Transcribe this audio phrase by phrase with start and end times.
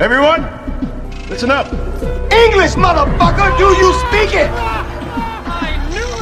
[0.00, 0.48] Everyone,
[1.28, 1.66] listen up.
[2.32, 3.58] English, motherfucker!
[3.58, 4.48] Do you speak it?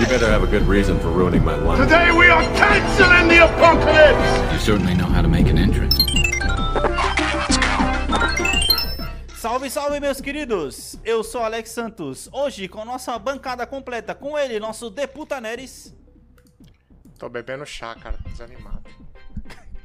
[0.01, 1.79] You better have a good reason for ruining my life.
[1.79, 4.53] Today we are canceling the apocalypse.
[4.53, 5.95] You certainly know how to make an entrance.
[9.37, 10.99] Salve, salve, meus queridos!
[11.05, 12.29] Eu sou Alex Santos.
[12.33, 15.95] Hoje, com nossa bancada completa, com ele, nosso Deputa Neres.
[17.17, 18.83] Tô bebendo chá, cara, tô desanimado.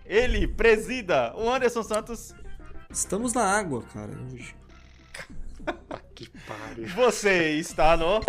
[0.03, 2.33] Ele, presida, o Anderson Santos.
[2.93, 4.13] Estamos na água, cara.
[6.13, 6.87] Que pariu.
[6.89, 8.19] Você está no.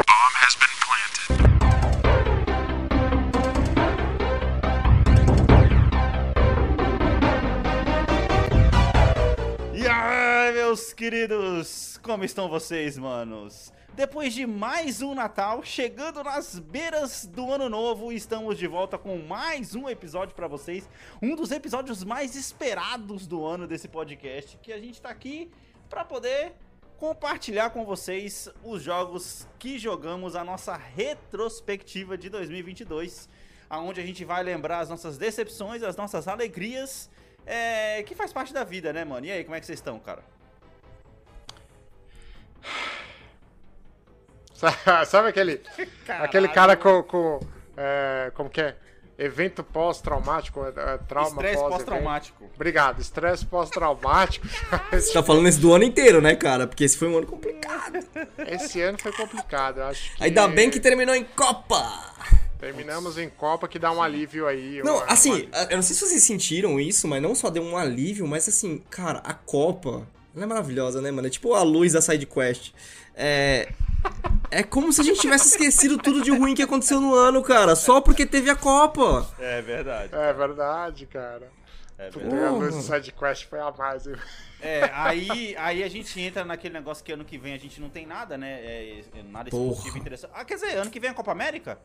[10.74, 13.72] Meus queridos, como estão vocês, manos?
[13.92, 19.16] Depois de mais um Natal, chegando nas beiras do Ano Novo, estamos de volta com
[19.18, 20.90] mais um episódio pra vocês.
[21.22, 25.48] Um dos episódios mais esperados do ano desse podcast, que a gente tá aqui
[25.88, 26.54] pra poder
[26.96, 33.28] compartilhar com vocês os jogos que jogamos, a nossa retrospectiva de 2022,
[33.70, 37.08] aonde a gente vai lembrar as nossas decepções, as nossas alegrias,
[37.46, 39.24] é, que faz parte da vida, né, mano?
[39.24, 40.33] E aí, como é que vocês estão, cara?
[45.06, 45.60] Sabe aquele,
[46.08, 47.40] aquele cara com, com
[47.76, 48.76] é, como que é?
[49.16, 52.50] Evento pós-traumático, é, é, trauma Estresse pós pós-traumático.
[52.54, 54.46] Obrigado, estresse Você pós-traumático.
[55.12, 56.66] tá falando isso do ano inteiro, né, cara?
[56.66, 57.98] Porque esse foi um ano complicado.
[58.38, 60.24] Esse ano foi complicado, eu acho que...
[60.24, 62.12] Ainda bem que terminou em Copa!
[62.58, 64.82] Terminamos em Copa, que dá um alívio aí.
[64.82, 67.62] Não, uma- assim, uma- eu não sei se vocês sentiram isso, mas não só deu
[67.62, 71.28] um alívio, mas assim, cara, a Copa, ela é maravilhosa, né, mano?
[71.28, 72.72] É tipo a luz da side quest.
[73.14, 73.72] É.
[74.50, 77.74] É como se a gente tivesse esquecido tudo de ruim que aconteceu no ano, cara,
[77.74, 79.28] só porque teve a Copa.
[79.38, 80.14] É verdade.
[80.14, 81.50] É verdade, cara.
[81.98, 82.44] É verdade.
[82.44, 84.06] a luz do sidequest foi a mais.
[84.06, 84.14] hein?
[84.60, 87.88] É, aí, aí a gente entra naquele negócio que ano que vem a gente não
[87.88, 88.60] tem nada, né?
[88.60, 89.98] É, é, nada esportivo Porra.
[89.98, 90.32] interessante.
[90.34, 91.78] Ah, quer dizer, ano que vem é a Copa América?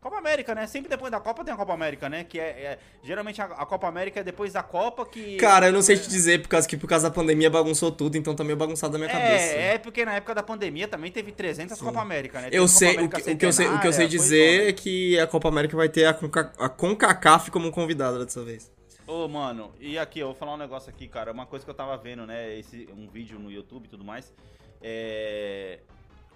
[0.00, 0.66] Copa América, né?
[0.66, 2.24] Sempre depois da Copa tem a Copa América, né?
[2.24, 2.42] Que é.
[2.42, 5.36] é- geralmente a, a Copa América é depois da Copa que.
[5.36, 8.16] Cara, eu não sei te dizer, por causa que por causa da pandemia bagunçou tudo,
[8.16, 9.54] então tá meio bagunçado na minha cabeça.
[9.54, 12.44] É, é porque na época da pandemia também teve 300 Copa América, né?
[12.44, 14.70] Teve Eu sei, o que, o, que eu sei, o que eu sei dizer coisa
[14.70, 18.72] é que a Copa América vai ter a, Conca, a CONCACAF como convidada dessa vez.
[19.06, 21.30] Ô, mano, e aqui, eu vou falar um negócio aqui, cara.
[21.30, 22.56] Uma coisa que eu tava vendo, né?
[22.58, 24.32] Esse, um vídeo no YouTube e tudo mais.
[24.80, 25.80] É.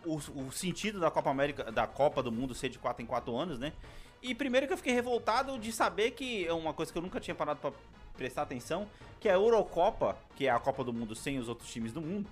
[0.04, 3.36] O, o sentido da Copa América, da Copa do Mundo ser de 4 em 4
[3.36, 3.72] anos, né?
[4.22, 7.20] E primeiro que eu fiquei revoltado de saber que é uma coisa que eu nunca
[7.20, 7.72] tinha parado pra
[8.16, 8.88] prestar atenção,
[9.20, 12.28] que a Eurocopa, que é a Copa do Mundo sem os outros times do mundo,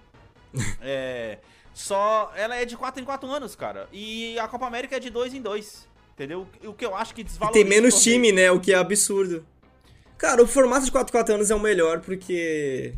[0.80, 1.38] é.
[1.74, 2.30] Só.
[2.36, 3.88] Ela é de 4 em 4 anos, cara.
[3.92, 5.88] E a Copa América é de 2 em 2.
[6.14, 6.46] Entendeu?
[6.64, 7.64] O que eu acho que E desvaloriza.
[7.64, 8.50] tem menos time, né?
[8.50, 9.46] O que é absurdo.
[10.18, 12.94] Cara, o formato de 4 4 anos é o melhor porque.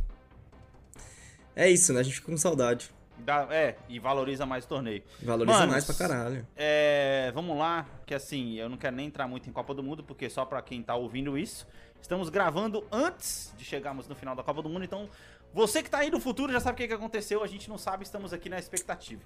[1.54, 2.00] É isso, né?
[2.00, 2.90] A gente fica com saudade.
[3.24, 5.02] Dá- é, e valoriza mais o torneio.
[5.22, 6.46] Valoriza Manos, mais pra caralho.
[6.56, 10.04] É, vamos lá, que assim, eu não quero nem entrar muito em Copa do Mundo,
[10.04, 11.66] porque só pra quem tá ouvindo isso,
[12.02, 15.08] estamos gravando antes de chegarmos no final da Copa do Mundo, então
[15.54, 17.78] você que tá aí no futuro já sabe o que, que aconteceu, a gente não
[17.78, 19.22] sabe, estamos aqui na expectativa.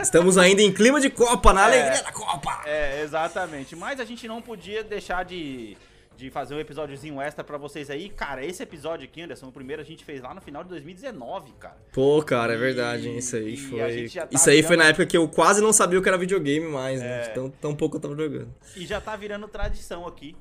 [0.00, 1.64] Estamos ainda em clima de Copa, na É.
[1.82, 2.62] alegria da Copa!
[2.64, 5.76] É, exatamente, mas a gente não podia deixar de,
[6.18, 8.08] de fazer um episódiozinho extra pra vocês aí.
[8.08, 11.52] Cara, esse episódio aqui, Anderson, o primeiro a gente fez lá no final de 2019,
[11.52, 11.78] cara.
[11.92, 13.18] Pô, cara, é E- verdade, hein?
[13.18, 13.78] Isso aí e foi.
[13.78, 13.88] tá
[14.32, 16.66] Isso aí foi virando- na época que eu quase não sabia o que era videogame
[16.66, 17.22] mais, né?
[17.22, 17.28] É.
[17.28, 18.52] Tão, tão pouco eu tava jogando.
[18.76, 20.34] E já tá virando tradição aqui.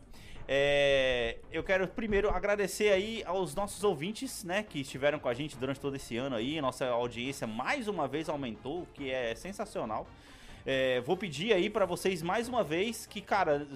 [0.49, 5.57] É, eu quero primeiro agradecer aí aos nossos ouvintes, né, que estiveram com a gente
[5.57, 6.59] durante todo esse ano aí.
[6.59, 10.07] Nossa audiência mais uma vez aumentou, o que é sensacional.
[10.65, 13.67] É, vou pedir aí pra vocês mais uma vez que, cara,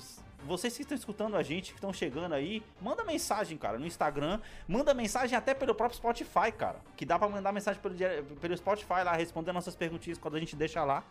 [0.46, 4.40] vocês que estão escutando a gente, que estão chegando aí, manda mensagem, cara, no Instagram.
[4.68, 6.80] Manda mensagem até pelo próprio Spotify, cara.
[6.96, 7.96] Que dá pra mandar mensagem pelo,
[8.38, 11.04] pelo Spotify lá, responder nossas perguntinhas quando a gente deixa lá.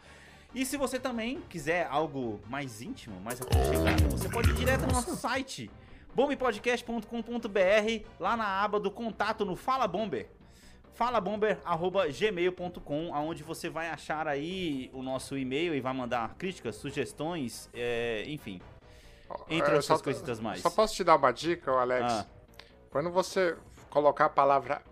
[0.54, 4.92] E se você também quiser algo mais íntimo, mais aconchegado, você pode ir direto no
[4.92, 5.70] nosso site,
[6.12, 10.28] bombepodcast.com.br, lá na aba do contato no Fala Bomber.
[10.92, 18.24] falabomber.gmail.com, aonde você vai achar aí o nosso e-mail e vai mandar críticas, sugestões, é,
[18.26, 18.60] enfim,
[19.48, 20.60] entre É, outras coisitas mais.
[20.60, 22.12] Só posso te dar uma dica, Alex?
[22.12, 22.26] Ah.
[22.90, 23.56] Quando você
[23.88, 24.82] colocar a palavra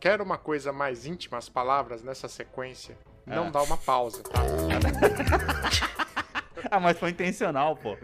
[0.00, 2.96] quer uma coisa mais íntima, as palavras nessa sequência,
[3.26, 3.50] não Ah.
[3.50, 4.40] dá uma pausa, tá?
[6.70, 7.96] Ah, mas foi intencional, pô.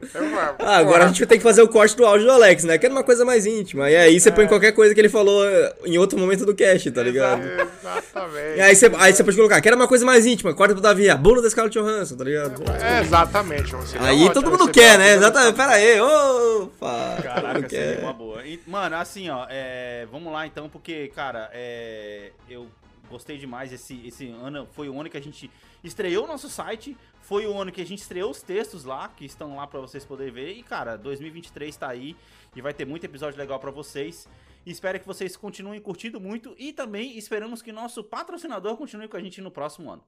[0.58, 2.78] Ah, agora a gente vai ter que fazer o corte do áudio do Alex, né?
[2.78, 3.90] Que era uma coisa mais íntima.
[3.90, 6.90] E aí você põe qualquer coisa que ele falou eh, em outro momento do cast,
[6.90, 7.42] tá ligado?
[7.42, 8.58] Exatamente.
[8.58, 10.82] E aí você, aí você pode colocar, que era uma coisa mais íntima, corta pro
[10.82, 12.62] Davi, a bunda da Scarlett Johansson, tá ligado?
[12.80, 13.74] É, exatamente.
[13.98, 15.14] Aí ótimo, todo mundo quer, né?
[15.14, 15.56] Exatamente.
[15.56, 17.18] Pera aí, opa!
[17.22, 18.46] Caraca, seria uma boa.
[18.46, 22.68] E, mano, assim, ó, é, vamos lá então, porque, cara, é, eu
[23.10, 23.72] Gostei demais.
[23.72, 25.50] Esse, esse ano foi o ano que a gente
[25.82, 26.96] estreou o nosso site.
[27.30, 30.04] Foi o ano que a gente estreou os textos lá, que estão lá pra vocês
[30.04, 30.52] poderem ver.
[30.54, 32.16] E, cara, 2023 tá aí
[32.56, 34.28] e vai ter muito episódio legal pra vocês.
[34.66, 39.20] Espero que vocês continuem curtindo muito e também esperamos que nosso patrocinador continue com a
[39.20, 40.02] gente no próximo ano.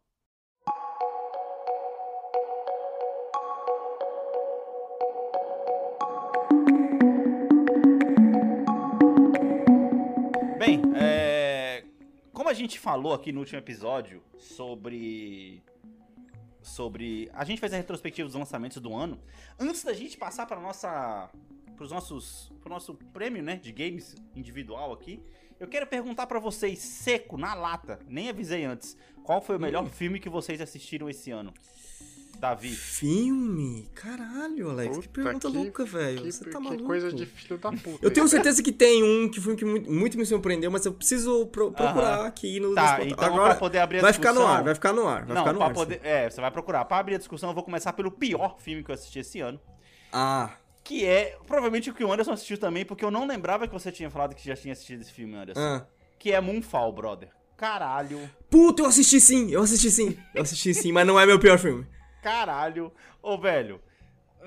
[10.59, 11.85] Bem, é,
[12.33, 15.63] como a gente falou aqui no último episódio sobre
[16.63, 19.21] sobre a gente fez a retrospectiva dos lançamentos do ano.
[19.59, 21.31] Antes da gente passar para nossa
[21.75, 25.21] para os nossos pro nosso prêmio, né, de games individual aqui,
[25.59, 29.89] eu quero perguntar para vocês seco na lata, nem avisei antes, qual foi o melhor
[29.89, 31.53] filme que vocês assistiram esse ano?
[32.43, 32.71] Davi.
[32.71, 33.89] Filme?
[33.95, 36.23] Caralho, Alex, que Puta, pergunta que- louca, velho.
[36.23, 36.83] Que, Você tá que maluco?
[36.85, 37.99] coisa de filho da puta.
[38.05, 40.85] Eu tenho certeza que tem um que foi um que muito, muito me surpreendeu, mas
[40.85, 42.27] eu preciso pro- procurar Aham.
[42.27, 44.65] aqui no Tá, nos- então Agora pra poder abrir a vai ficar no discussão- ar,
[44.65, 45.73] vai ficar no ar, vai Não, ficar no pra ar.
[45.73, 46.85] poder, é, você vai procurar.
[46.85, 49.61] Pra abrir a discussão, eu vou começar pelo pior filme que eu assisti esse ano.
[50.13, 50.51] Ah,
[50.83, 53.93] Que é provavelmente o que o Anderson assistiu também, porque eu não lembrava que você
[53.93, 55.61] tinha falado que já tinha assistido esse filme, Anderson.
[55.61, 55.87] ah.
[56.19, 57.29] Que é Moonfall, brother.
[57.57, 60.19] Caralho, Puta, eu assisti sim, eu assisti sim.
[60.35, 61.87] Eu assisti sim, mas não é meu pior filme.
[62.23, 62.93] Caralho.
[63.21, 63.81] Ô, velho.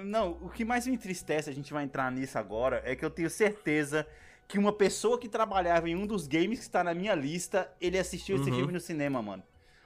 [0.04, 3.10] Não, o que mais me entristece, a gente vai entrar nisso agora, é que eu
[3.10, 4.06] tenho certeza
[4.48, 7.98] que uma pessoa que trabalhava em um dos games que está na minha lista, ele
[7.98, 8.58] assistiu esse Uhum.
[8.58, 9.42] filme no cinema, mano.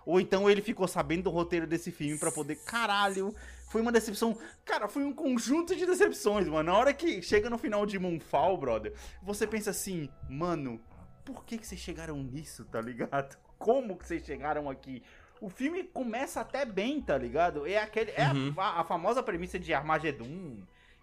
[0.05, 2.55] Ou então ele ficou sabendo do roteiro desse filme pra poder.
[2.65, 3.35] Caralho,
[3.69, 4.35] foi uma decepção.
[4.65, 6.71] Cara, foi um conjunto de decepções, mano.
[6.71, 10.81] Na hora que chega no final de Moonfall, brother, você pensa assim, mano,
[11.23, 13.37] por que, que vocês chegaram nisso, tá ligado?
[13.59, 15.03] Como que vocês chegaram aqui?
[15.41, 17.65] O filme começa até bem, tá ligado?
[17.65, 18.11] É aquele.
[18.11, 18.53] É a- Uhum.
[18.57, 20.57] a, a famosa premissa de Armagedon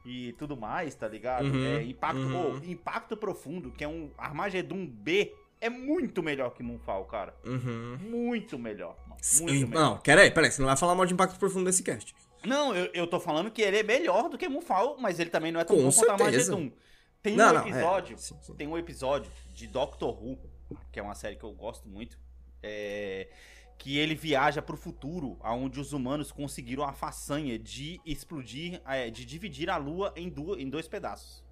[0.04, 1.46] e tudo mais, tá ligado?
[1.46, 2.60] Uhum, É, impacto, uhum.
[2.62, 7.34] oh, impacto Profundo, que é um Armagedon B, é muito melhor que Moonfall, cara.
[7.44, 7.98] Uhum.
[8.02, 9.16] Muito melhor, mano.
[9.22, 9.80] Sim, Muito melhor.
[9.82, 12.14] Não, peraí, peraí, você não vai falar mal de impacto profundo desse cast.
[12.44, 15.50] Não, eu, eu tô falando que ele é melhor do que Moonfall, mas ele também
[15.50, 16.52] não é tão Com bom quanto certeza.
[16.52, 16.70] Armagedon.
[17.22, 18.54] Tem Não, um não, é, episódio, sim, sim.
[18.54, 20.38] tem um episódio de Doctor Who,
[20.92, 22.16] que é uma série que eu gosto muito,
[22.62, 23.28] é,
[23.78, 29.24] que ele viaja pro futuro, onde os humanos conseguiram a façanha de explodir, é, de
[29.24, 31.44] dividir a Lua em, em dois pedaços.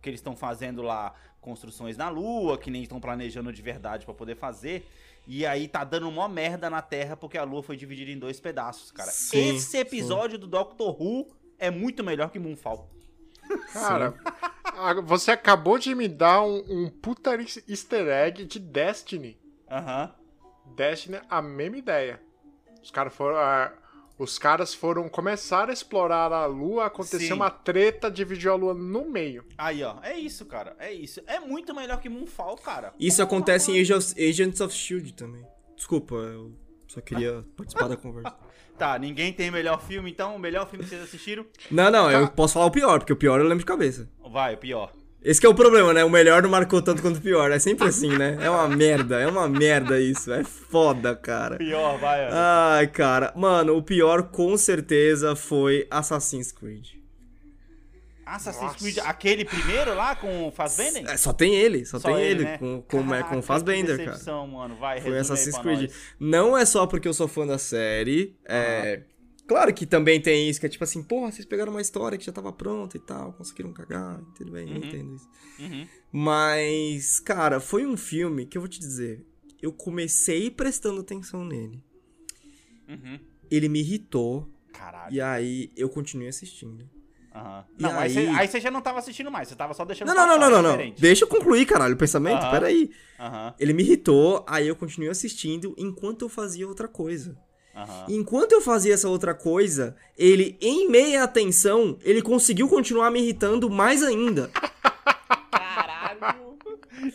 [0.00, 4.14] Que eles estão fazendo lá construções na Lua, que nem estão planejando de verdade pra
[4.14, 4.86] poder fazer.
[5.26, 8.40] E aí tá dando uma merda na Terra porque a Lua foi dividida em dois
[8.40, 9.10] pedaços, cara.
[9.10, 11.28] Sim, Esse episódio do Doctor Who
[11.58, 12.90] é muito melhor que Moonfall.
[13.72, 14.14] Cara,
[15.04, 17.36] você acabou de me dar um, um puta
[17.68, 19.38] easter egg de Destiny.
[19.70, 20.12] Aham.
[20.74, 22.20] Destiny, a mesma ideia.
[22.82, 23.36] Os caras foram.
[23.36, 23.72] ah,
[24.18, 27.32] os caras foram começar a explorar a lua, aconteceu Sim.
[27.32, 29.44] uma treta, dividiu a lua no meio.
[29.58, 29.96] Aí, ó.
[30.02, 30.76] É isso, cara.
[30.78, 31.20] É isso.
[31.26, 32.92] É muito melhor que Moonfall, cara.
[33.00, 33.82] Isso Porra, acontece em mano.
[33.82, 35.44] Agents of, Agents of Shield também.
[35.74, 36.52] Desculpa, eu
[36.86, 38.36] só queria participar da conversa.
[38.78, 41.44] Tá, ninguém tem melhor filme, então o melhor filme que vocês assistiram?
[41.70, 44.08] Não, não, eu posso falar o pior, porque o pior eu lembro de cabeça.
[44.30, 44.92] Vai, o pior.
[45.24, 46.04] Esse que é o problema, né?
[46.04, 47.50] O melhor não marcou tanto quanto o pior.
[47.52, 48.36] É sempre assim, né?
[48.40, 50.32] É uma merda, é uma merda isso.
[50.32, 51.56] É foda, cara.
[51.58, 52.28] Pior, vai.
[52.30, 53.32] Ai, cara.
[53.36, 57.02] Mano, o pior com certeza foi Assassin's Creed.
[58.26, 58.78] Assassin's Nossa.
[58.78, 61.04] Creed, aquele primeiro lá com o Fassbender?
[61.08, 62.58] É, só tem ele, só, tem ele, né?
[62.58, 64.46] com, com, Caraca, com o Fassbender, que cara.
[64.46, 64.74] mano.
[64.76, 65.82] Vai, Foi Assassin's pra Creed.
[65.82, 65.94] nós.
[66.18, 68.34] Não é só porque eu sou fã da série.
[68.44, 69.02] É.
[69.46, 72.24] Claro que também tem isso, que é tipo assim, porra, vocês pegaram uma história que
[72.24, 74.76] já tava pronta e tal, conseguiram cagar, tudo bem, Uhum.
[74.76, 75.28] entendo isso.
[75.58, 75.86] Uhum.
[76.12, 79.24] Mas, cara, foi um filme que eu vou te dizer,
[79.60, 81.82] eu comecei prestando atenção nele.
[82.88, 83.18] Uhum.
[83.50, 85.12] Ele me irritou, Caralho.
[85.14, 86.88] e aí eu continuei assistindo.
[87.34, 87.64] Aham.
[87.78, 89.84] E Não, aí, aí- você, aí você já não tava assistindo mais, você tava só
[89.84, 90.94] deixando Não, não, não, não, não, não.
[90.98, 92.50] Deixa eu concluir, caralho, o pensamento, Aham.
[92.50, 92.90] peraí.
[93.18, 97.36] Aham, Ele me irritou, aí eu continuei assistindo enquanto eu fazia outra coisa.
[97.74, 98.06] Aham.
[98.08, 103.68] Enquanto eu fazia essa outra coisa, ele, em meia atenção, ele conseguiu continuar me irritando
[103.70, 104.50] mais ainda.
[105.50, 106.52] Caralho.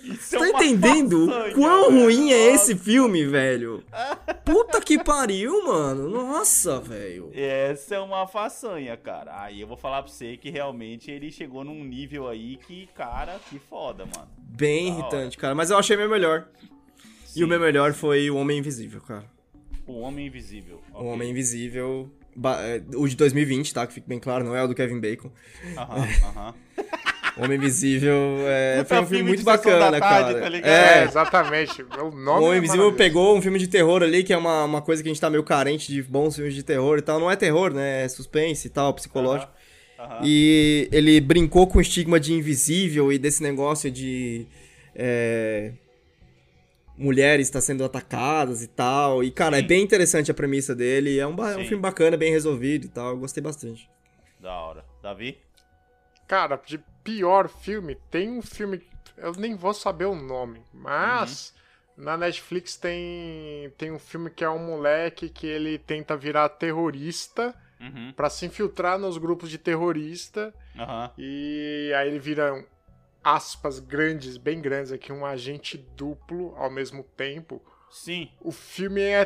[0.04, 2.04] Isso é Tá uma entendendo façanha, quão velho.
[2.04, 3.84] ruim é esse filme, velho?
[4.44, 6.10] Puta que pariu, mano.
[6.10, 7.32] Nossa, velho.
[7.34, 9.42] Essa é uma façanha, cara.
[9.42, 13.40] Aí eu vou falar pra você que realmente ele chegou num nível aí que, cara,
[13.50, 14.28] que foda, mano.
[14.38, 15.56] Bem Da irritante, cara.
[15.56, 16.48] Mas eu achei meu melhor.
[17.36, 19.24] E o meu melhor foi o Homem Invisível, cara.
[19.88, 20.82] O Homem Invisível.
[20.94, 21.06] O.
[21.06, 22.10] Homem Invisível.
[22.60, 23.88] é, O de 2020, tá?
[23.88, 25.32] Que fique bem claro, não é o do Kevin Bacon.
[25.78, 26.54] Aham, aham.
[27.38, 28.18] O Homem Invisível
[28.48, 30.62] é, foi um filme filme muito bacana, tarde, cara.
[30.62, 30.68] tá?
[30.68, 31.84] É, É, exatamente.
[31.84, 34.64] O O nome Homem é Invisível pegou um filme de terror ali, que é uma,
[34.64, 37.20] uma coisa que a gente tá meio carente de bons filmes de terror e tal.
[37.20, 38.04] Não é terror, né?
[38.04, 39.52] É suspense e tal, psicológico.
[40.00, 40.20] Aham.
[40.24, 44.46] E ele brincou com o estigma de invisível e desse negócio de.
[44.96, 45.74] é,
[46.98, 49.24] mulheres tá sendo atacadas e tal.
[49.24, 51.20] E, cara, é bem interessante a premissa dele.
[51.20, 51.68] É um, é um Sim.
[51.68, 53.10] filme bacana, bem resolvido e tal.
[53.12, 53.90] Eu gostei bastante.
[54.40, 54.86] Da hora.
[55.02, 55.38] Davi?
[56.28, 58.82] Cara, de pior filme, tem um filme.
[59.18, 61.54] Eu nem vou saber o nome, mas
[61.96, 67.56] na Netflix tem, tem um filme que é um moleque que ele tenta virar terrorista
[67.80, 68.12] Uhum.
[68.16, 71.12] pra se infiltrar nos grupos de terrorista Aham.
[71.16, 72.64] e aí ele vira um,
[73.36, 77.62] aspas grandes, bem grandes aqui, um agente duplo ao mesmo tempo.
[77.90, 78.30] Sim.
[78.40, 79.26] O filme é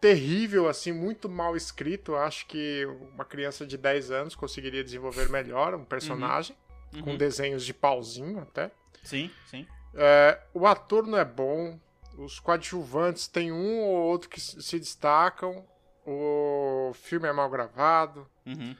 [0.00, 2.14] terrível, assim, muito mal escrito.
[2.14, 6.56] Acho que uma criança de 10 anos conseguiria desenvolver melhor um personagem,
[7.02, 7.16] com Uhum.
[7.16, 8.70] desenhos de pauzinho até.
[9.02, 9.66] Sim, sim.
[9.94, 11.78] É, o ator não é bom,
[12.16, 15.64] os coadjuvantes tem um ou outro que se se destacam,
[16.06, 18.28] o filme é mal gravado.
[18.46, 18.76] Uhum.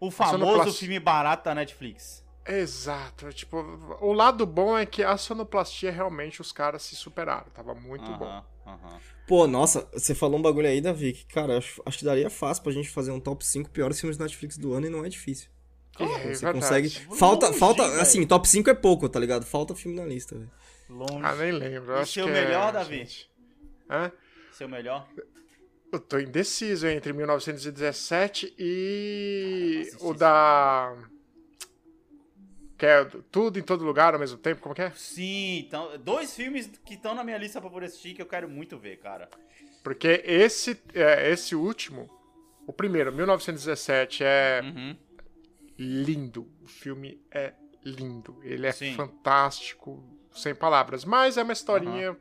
[0.00, 0.72] O famoso sonoplastia.
[0.80, 2.24] filme barato da Netflix.
[2.52, 3.58] Exato, tipo,
[4.00, 8.44] o lado bom é que a sonoplastia realmente os caras se superaram, tava muito bom.
[9.26, 12.62] Pô, nossa, você falou um bagulho aí, Davi, que, cara, acho, acho que daria fácil
[12.64, 15.08] pra gente fazer um top 5 piores filmes da Netflix do ano e não é
[15.08, 15.48] difícil.
[15.98, 16.54] É, Você verdade.
[16.54, 16.88] consegue.
[17.16, 18.00] Falta, Longe, falta, velho.
[18.00, 19.44] assim, top 5 é pouco, tá ligado?
[19.44, 20.50] Falta filme na lista, velho.
[20.88, 21.20] Longe.
[21.22, 21.92] Ah, nem lembro.
[21.92, 23.08] E acho seu que melhor, é, Davi?
[23.88, 24.10] Hã?
[24.52, 25.06] Seu melhor?
[25.92, 30.96] Eu tô indeciso entre 1917 e o da.
[32.86, 34.90] É tudo em todo lugar ao mesmo tempo, como que é?
[34.92, 38.48] Sim, então, dois filmes que estão na minha lista pra poder assistir que eu quero
[38.48, 39.28] muito ver, cara.
[39.82, 42.08] Porque esse, é, esse último,
[42.66, 44.96] o primeiro, 1917, é Uhum.
[45.78, 46.48] lindo.
[46.62, 48.38] O filme é lindo.
[48.42, 48.94] Ele é Sim.
[48.94, 51.04] fantástico, sem palavras.
[51.04, 52.16] Mas é uma historinha.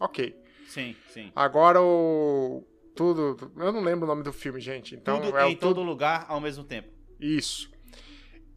[0.00, 0.36] Ok.
[0.68, 1.32] Sim, sim.
[1.34, 2.64] Agora o.
[2.94, 3.52] Tudo.
[3.56, 4.94] Eu não lembro o nome do filme, gente.
[4.94, 6.88] Então Tudo é em todo lugar ao mesmo tempo.
[7.20, 7.70] Isso.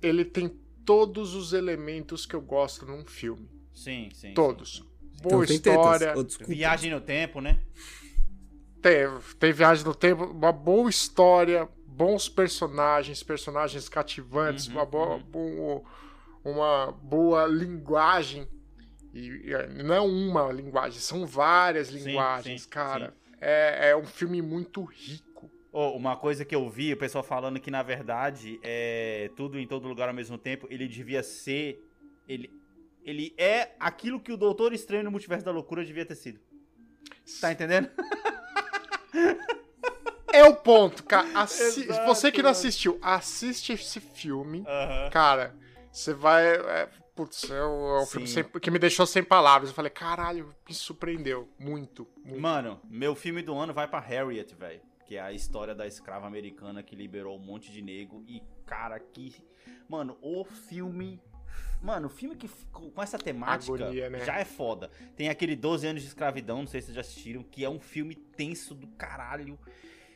[0.02, 0.50] Ele tem
[0.86, 3.50] todos os elementos que eu gosto num filme.
[3.74, 4.34] Sim, sim.
[4.34, 4.78] Todos.
[4.78, 4.92] sim.
[5.22, 6.00] Boa tem história.
[6.08, 6.20] tetas.
[6.20, 6.52] Oh, desculpa.
[6.54, 7.60] Viagem no tempo, né?
[8.82, 9.06] Tem,
[9.40, 15.86] tem viagem no tempo, uma boa história, bons personagens, personagens cativantes, Uhum, uma, boa, bo-
[16.44, 18.48] uma boa linguagem.
[19.14, 19.28] E,
[19.78, 23.14] e não é uma linguagem, são várias Sim, linguagens, sim, cara.
[23.40, 25.31] É, é um filme muito rico.
[25.72, 29.66] Oh, uma coisa que eu vi, o pessoal falando que na verdade é tudo em
[29.66, 31.82] todo lugar ao mesmo tempo, ele devia ser.
[32.28, 32.52] Ele,
[33.04, 36.40] ele é aquilo que o Doutor Estranho no Multiverso da Loucura devia ter sido.
[37.40, 37.90] Tá entendendo?
[40.34, 41.28] É o ponto, cara.
[41.38, 44.64] Assi- Exato, você que não assistiu, assiste esse filme.
[44.66, 45.10] Aham.
[45.10, 45.54] Cara,
[45.92, 46.46] você vai.
[46.56, 49.70] É, putz, é o, é o filme sem- que me deixou sem palavras.
[49.72, 51.50] Eu falei, caralho, me surpreendeu.
[51.60, 52.40] Muito, muito.
[52.40, 54.80] Mano, meu filme do ano vai pra Harriet, velho.
[55.12, 58.24] Que é a história da escrava americana que liberou um monte de nego.
[58.26, 59.36] E, cara, que.
[59.90, 61.20] Mano, o filme.
[61.82, 64.24] Mano, o filme que com essa temática Agonia, né?
[64.24, 64.90] já é foda.
[65.18, 67.78] Tem aquele 12 anos de escravidão, não sei se vocês já assistiram, que é um
[67.78, 69.60] filme tenso do caralho.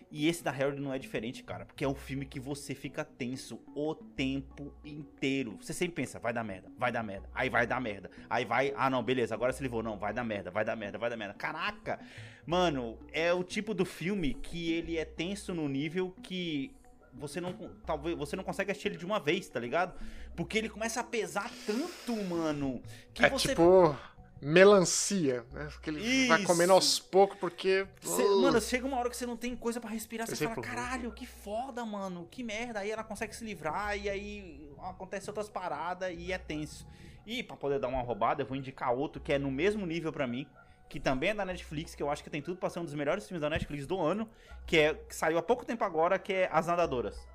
[0.09, 1.65] E esse da Harriet não é diferente, cara.
[1.65, 5.57] Porque é um filme que você fica tenso o tempo inteiro.
[5.59, 7.29] Você sempre pensa, vai dar merda, vai dar merda.
[7.35, 8.09] Aí vai dar merda.
[8.29, 9.83] Aí vai, ah não, beleza, agora se livrou.
[9.83, 11.33] Não, vai dar merda, vai dar merda, vai dar merda.
[11.33, 11.99] Caraca!
[12.45, 16.75] Mano, é o tipo do filme que ele é tenso no nível que
[17.13, 17.53] você não
[17.85, 19.93] talvez você não consegue assistir ele de uma vez, tá ligado?
[20.35, 22.81] Porque ele começa a pesar tanto, mano,
[23.13, 23.97] que é você tipo
[24.41, 25.69] melancia, né?
[25.81, 26.47] Que ele vai Isso.
[26.47, 27.87] comendo aos poucos porque.
[28.01, 30.61] Cê- Uh, mano, chega uma hora que você não tem coisa pra respirar, você fala,
[30.61, 32.79] caralho, que foda, mano, que merda.
[32.81, 36.85] Aí ela consegue se livrar e aí acontece outras paradas e é tenso.
[37.25, 40.13] E pra poder dar uma roubada, eu vou indicar outro que é no mesmo nível
[40.13, 40.45] pra mim,
[40.87, 42.93] que também é da Netflix, que eu acho que tem tudo pra ser um dos
[42.93, 44.29] melhores filmes da Netflix do ano,
[44.65, 47.27] que é que saiu há pouco tempo agora, que é As Nadadoras.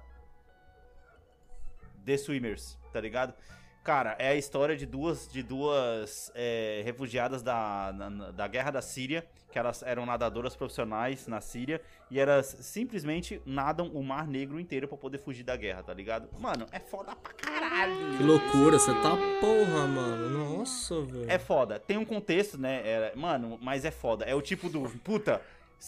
[2.04, 3.34] The Swimmers, tá ligado?
[3.82, 8.82] Cara, é a história de duas, de duas é, refugiadas da, na- da guerra da
[8.82, 14.60] Síria, que elas eram nadadoras profissionais na Síria, e elas simplesmente nadam o Mar Negro
[14.60, 16.28] inteiro pra poder fugir da guerra, tá ligado?
[16.38, 18.16] Mano, é foda pra caralho.
[18.18, 20.28] Que loucura, você tá porra, mano.
[20.58, 21.30] Nossa, velho.
[21.30, 21.78] É foda.
[21.80, 22.82] Tem um contexto, né?
[22.84, 24.24] é- mano, mas é foda.
[24.26, 24.82] É o tipo do.
[25.00, 25.40] Puta.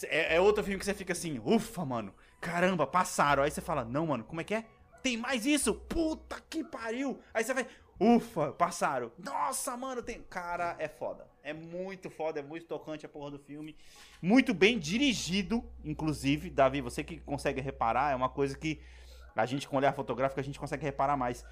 [0.05, 2.11] É, é outro filme que você fica assim, ufa, mano.
[2.41, 3.43] Caramba, passaram.
[3.43, 4.65] Aí você fala, não, mano, como é que é?
[5.03, 5.73] Tem mais isso?
[5.73, 7.19] Puta que pariu!
[7.33, 7.67] Aí você vai,
[7.99, 9.11] ufa, passaram.
[9.17, 10.21] Nossa, mano, tem.
[10.23, 11.27] Cara, é foda.
[11.43, 13.75] É muito foda, é muito tocante a porra do filme.
[14.21, 16.49] Muito bem dirigido, inclusive.
[16.49, 18.81] Davi, você que consegue reparar, é uma coisa que
[19.35, 21.45] a gente, com olhar fotográfico, a gente consegue reparar mais.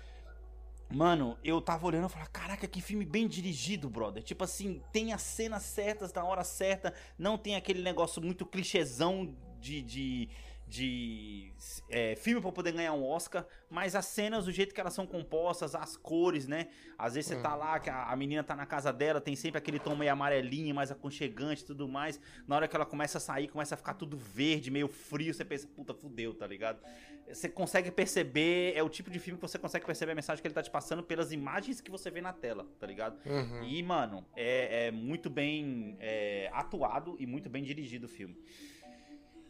[0.93, 4.21] Mano, eu tava olhando e falava, caraca, que filme bem dirigido, brother.
[4.21, 9.33] Tipo assim, tem as cenas certas na hora certa, não tem aquele negócio muito clichêzão
[9.59, 10.29] de, de,
[10.71, 11.51] de
[11.89, 15.05] é, filme pra poder ganhar um Oscar, mas as cenas, do jeito que elas são
[15.05, 16.69] compostas, as cores, né?
[16.97, 19.57] Às vezes você tá lá, que a, a menina tá na casa dela, tem sempre
[19.57, 22.21] aquele tom meio amarelinho, mais aconchegante e tudo mais.
[22.47, 25.43] Na hora que ela começa a sair, começa a ficar tudo verde, meio frio, você
[25.43, 26.79] pensa, puta, fudeu, tá ligado?
[27.27, 30.47] Você consegue perceber, é o tipo de filme que você consegue perceber a mensagem que
[30.47, 33.19] ele tá te passando pelas imagens que você vê na tela, tá ligado?
[33.25, 33.63] Uhum.
[33.65, 38.37] E, mano, é, é muito bem é, atuado e muito bem dirigido o filme.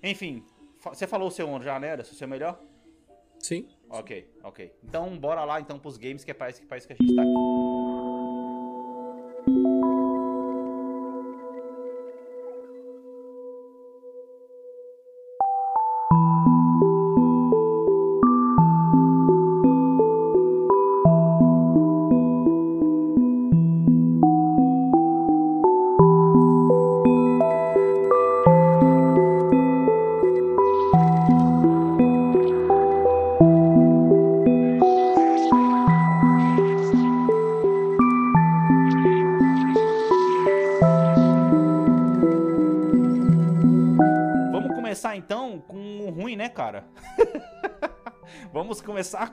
[0.01, 0.43] Enfim,
[0.83, 1.95] você falou o seu já, né?
[1.95, 2.59] O seu melhor?
[3.39, 3.67] Sim.
[3.89, 4.73] Ok, ok.
[4.83, 6.95] Então, bora lá então pros games, que é pra isso que, pra isso que a
[6.95, 7.70] gente tá aqui.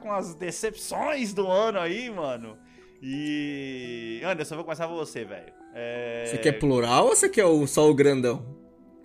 [0.09, 2.57] Com as decepções do ano aí, mano.
[3.03, 4.21] E.
[4.25, 5.53] Anderson, eu vou começar com você, velho.
[5.75, 6.25] É...
[6.27, 8.57] Você quer plural ou você quer o, só o grandão?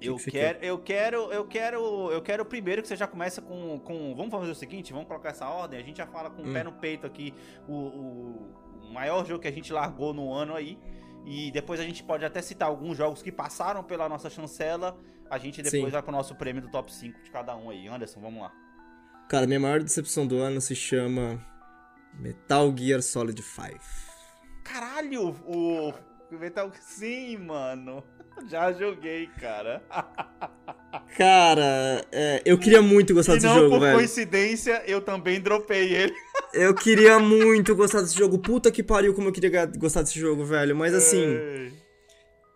[0.01, 3.79] Eu que quero, eu quero, eu quero, eu quero primeiro que você já começa com,
[3.79, 4.13] com.
[4.15, 5.79] Vamos fazer o seguinte, vamos colocar essa ordem.
[5.79, 6.53] A gente já fala com o Hum.
[6.53, 7.33] pé no peito aqui
[7.67, 8.53] o, o-
[8.89, 10.77] o maior jogo que a gente largou no ano aí.
[11.25, 14.98] E depois a gente pode até citar alguns jogos que passaram pela nossa chancela.
[15.29, 15.89] A gente depois Sim.
[15.89, 17.88] vai pro nosso prêmio do top 5 de cada um aí.
[17.88, 18.51] Anderson, vamos lá.
[19.30, 21.44] Cara, minha maior decepção do ano se chama
[22.20, 23.80] Metal Gear Solid 5.
[24.63, 25.94] Caralho, o.
[26.32, 28.03] Metal Sim, mano.
[28.50, 29.84] Já joguei, cara.
[31.18, 33.98] Cara, é, eu queria muito gostar E desse não jogo, por velho.
[33.98, 36.13] coincidência, eu também dropei ele.
[36.53, 38.38] Eu queria muito gostar desse jogo.
[38.38, 40.75] Puta que pariu, como eu queria gostar desse jogo, velho.
[40.75, 41.74] Mas assim, Ei.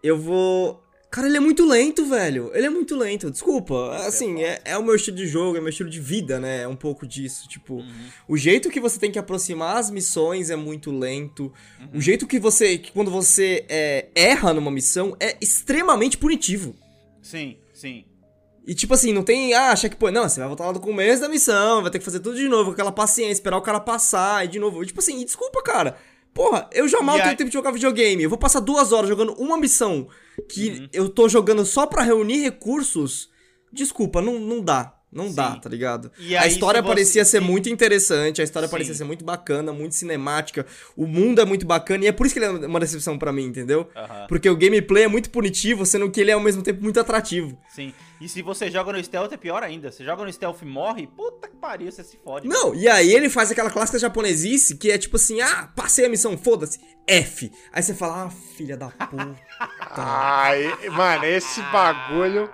[0.03, 0.83] eu vou.
[1.09, 2.51] Cara, ele é muito lento, velho.
[2.53, 3.31] Ele é muito lento.
[3.31, 3.95] Desculpa.
[4.05, 6.63] Assim, é, é o meu estilo de jogo, é o meu estilo de vida, né?
[6.63, 7.47] É um pouco disso.
[7.47, 7.81] Tipo,
[8.27, 11.51] o jeito que você tem que aproximar as missões é muito lento.
[11.93, 12.77] O jeito que você.
[12.77, 16.75] Que quando você é, erra numa missão é extremamente punitivo.
[17.21, 18.05] Sim, sim.
[18.67, 20.13] E tipo assim, não tem, ah, checkpoint.
[20.13, 22.49] Não, você vai voltar lá no começo da missão, vai ter que fazer tudo de
[22.49, 24.83] novo, com aquela paciência, esperar o cara passar, e de novo.
[24.83, 25.97] E, tipo assim, e desculpa, cara.
[26.33, 28.23] Porra, eu já mal tenho aí- tempo de jogar videogame.
[28.23, 30.07] Eu vou passar duas horas jogando uma missão
[30.49, 30.89] que Uhum.
[30.93, 33.29] eu tô jogando só pra reunir recursos.
[33.73, 34.93] Desculpa, não, não dá.
[35.11, 35.35] Não Sim.
[35.35, 36.11] dá, tá ligado?
[36.19, 37.45] E a aí, história se você- parecia ser sim.
[37.47, 38.71] muito interessante, a história Sim.
[38.71, 40.65] parecia ser muito bacana, muito cinemática.
[40.97, 43.31] O mundo é muito bacana e é por isso que ele é uma decepção pra
[43.31, 43.89] mim, entendeu?
[43.95, 44.25] Aham.
[44.27, 47.57] Porque o gameplay é muito punitivo, sendo que ele é ao mesmo tempo muito atrativo.
[47.69, 47.93] Sim.
[48.19, 49.91] E se você joga no stealth é pior ainda.
[49.91, 52.45] Você joga no stealth e morre, puta que pariu, você se fode.
[52.47, 56.09] Não, e aí ele faz aquela clássica japonesice que é tipo assim, ah, passei a
[56.09, 57.49] missão, foda-se, F.
[57.71, 59.35] Aí você fala, ah, filha da puta.
[59.95, 62.49] Ai, mano, esse bagulho.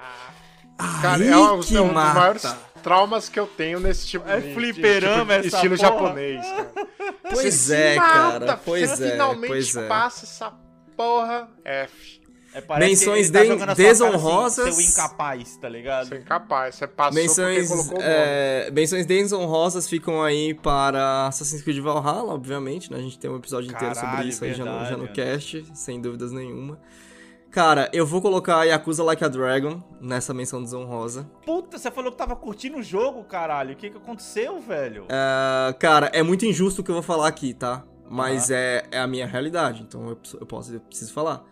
[1.02, 2.20] Cara, Aí é um, que é um dos mata.
[2.20, 5.90] maiores traumas que eu tenho nesse tipo É de, fliperama tipo estilo porra.
[5.90, 6.72] japonês, cara.
[7.34, 9.88] Pois Você é, mata, cara, pois você é, finalmente pois é.
[9.88, 10.54] passa essa
[10.98, 12.22] porra F.
[12.54, 14.76] É, parece Menções ele de- assim, desonrosas.
[14.76, 16.14] seu incapaz, tá ligado?
[16.14, 22.34] É incapaz, você passou Menções, colocou é, menções desonrosas ficam aí para Assassin's Creed Valhalla,
[22.34, 23.00] obviamente, né?
[23.00, 25.14] A gente tem um episódio inteiro sobre Caralho, isso aí já no, já no verdade,
[25.14, 26.78] cast, sem dúvidas nenhuma.
[27.54, 31.30] Cara, eu vou colocar Yakuza Like a Dragon nessa menção desonrosa.
[31.46, 33.74] Puta, você falou que tava curtindo o jogo, caralho.
[33.74, 35.06] O que que aconteceu, velho?
[35.08, 37.86] Ah, cara, é muito injusto o que eu vou falar aqui, tá?
[38.10, 41.44] Mas é, é a minha realidade, então eu, eu posso, eu preciso falar.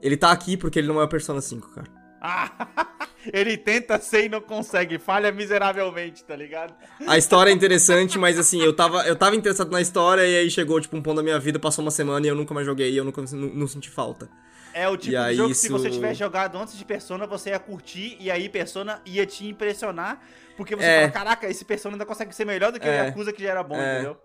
[0.00, 1.88] Ele tá aqui porque ele não é o Persona 5, cara.
[2.22, 2.86] Ah,
[3.30, 6.74] ele tenta ser e não consegue, falha miseravelmente, tá ligado?
[7.06, 10.50] A história é interessante, mas assim, eu tava, eu tava interessado na história e aí
[10.50, 12.90] chegou, tipo, um ponto da minha vida, passou uma semana e eu nunca mais joguei
[12.90, 14.30] e eu nunca, não, não senti falta.
[14.74, 17.26] É o tipo E de jogo que se isso- você tivesse jogado antes de Persona,
[17.26, 20.20] você ia curtir e aí Persona ia te impressionar,
[20.56, 21.00] porque você É.
[21.02, 23.06] fala, caraca, esse Persona ainda consegue ser melhor do que o É.
[23.06, 23.94] Yakuza que já era bom, É.
[23.94, 24.16] entendeu?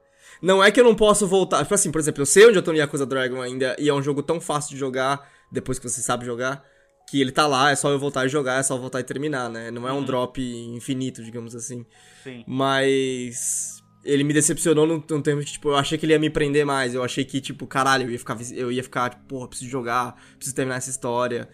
[0.42, 1.62] Não é que eu não posso voltar.
[1.64, 3.94] Tipo assim, por exemplo, eu sei onde eu tô no Yakuza Dragon ainda, e é
[3.94, 6.64] um jogo tão fácil de jogar, depois que você sabe jogar,
[7.10, 9.50] que ele tá lá, é só eu voltar e jogar, é só voltar e terminar,
[9.50, 9.72] né?
[9.72, 11.86] Não é um drop infinito, digamos assim.
[12.24, 12.44] Sim.
[12.48, 13.84] Mas.
[14.04, 16.66] Ele me decepcionou no, no termo que, tipo, eu achei que ele ia me prender
[16.66, 16.94] mais.
[16.96, 20.16] Eu achei que, tipo, caralho, eu ia ficar, eu ia ficar tipo, porra, preciso jogar,
[20.38, 21.50] preciso terminar essa história.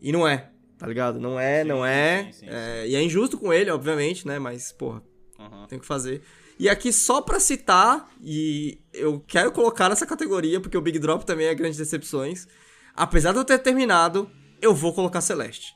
[0.00, 1.20] E não é, tá ligado?
[1.20, 2.24] Não é, Sim, não é.
[2.32, 4.38] sim, sim, é, E é injusto com ele, obviamente, né?
[4.38, 5.02] Mas, porra,
[5.38, 5.66] Uhum.
[5.66, 6.22] tem que fazer.
[6.58, 11.24] E aqui, só pra citar, e eu quero colocar nessa categoria, porque o Big Drop
[11.26, 12.46] também é grandes decepções.
[12.94, 15.72] Apesar de eu ter terminado, eu vou colocar Celeste.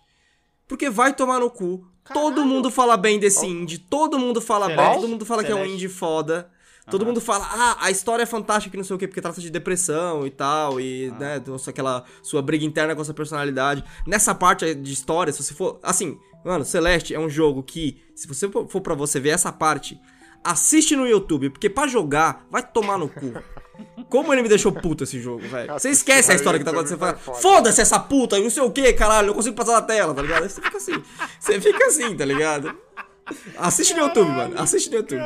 [0.68, 1.84] Porque vai tomar no cu.
[2.12, 5.54] Todo mundo fala bem desse indie, todo mundo fala bem, todo mundo fala que é
[5.54, 6.50] um indie foda.
[6.88, 9.40] Todo mundo fala, ah, a história é fantástica, que não sei o quê, porque trata
[9.40, 11.18] de depressão e tal, e, Ah.
[11.18, 13.82] né, aquela sua briga interna com a sua personalidade.
[14.06, 15.80] Nessa parte de história, se você for.
[15.82, 19.50] Assim, mano, Celeste é um jogo que, se você for for pra você ver essa
[19.50, 19.98] parte,
[20.44, 23.32] assiste no YouTube, porque pra jogar, vai tomar no cu.
[24.08, 25.72] Como ele me deixou puto esse jogo, velho.
[25.72, 26.98] Você esquece a história que tá acontecendo.
[26.98, 27.38] Você é fala, foda.
[27.40, 30.44] foda-se essa puta, não sei o que, caralho, não consigo passar na tela, tá ligado?
[30.44, 31.02] Aí Você fica assim.
[31.40, 32.76] Você fica assim, tá ligado?
[33.58, 34.60] Assiste no YouTube, mano.
[34.60, 35.20] Assiste no YouTube.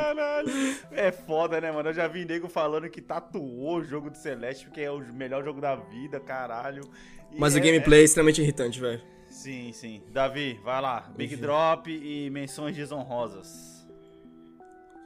[0.92, 1.90] É foda, né, mano?
[1.90, 5.44] Eu já vi nego falando que tatuou o jogo do Celeste porque é o melhor
[5.44, 6.82] jogo da vida, caralho.
[7.30, 9.00] E Mas o é- gameplay é extremamente irritante, velho.
[9.16, 10.02] é- Sim, sim.
[10.10, 11.08] Davi, vai lá.
[11.14, 13.86] Big Drop e menções desonrosas.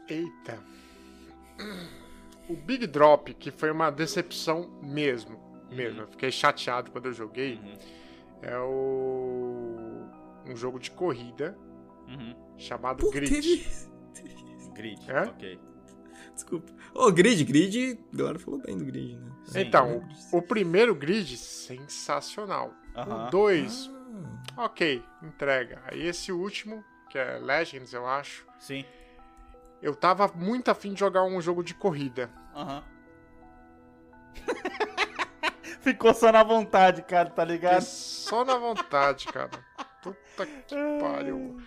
[0.09, 0.59] Eita.
[2.49, 5.39] O Big Drop, que foi uma decepção mesmo.
[5.71, 6.03] Mesmo.
[6.03, 7.61] Eu fiquei chateado quando eu joguei.
[8.43, 10.07] É o.
[10.47, 11.57] Um jogo de corrida
[12.07, 12.35] Uhum.
[12.59, 13.41] chamado Por Grid.
[13.41, 13.67] que...
[14.75, 15.23] Grid, É?
[15.23, 15.59] ok.
[16.35, 16.71] Desculpa.
[16.95, 17.99] Ô, Grid, Grid...
[18.13, 19.33] A galera falou bem do Grid, né?
[19.47, 19.61] Sim.
[19.61, 22.75] Então, o, o primeiro Grid, sensacional.
[22.95, 23.91] O 2,
[24.57, 25.83] ok, entrega.
[25.87, 28.45] Aí esse último, que é Legends, eu acho.
[28.59, 28.85] Sim.
[29.85, 32.31] Eu tava muito afim de jogar um jogo de corrida.
[32.57, 32.83] Aham.
[35.83, 37.83] Ficou só na vontade, cara, tá Fiquei ligado?
[37.83, 39.51] só na vontade, cara.
[40.03, 41.61] Puta que pariu.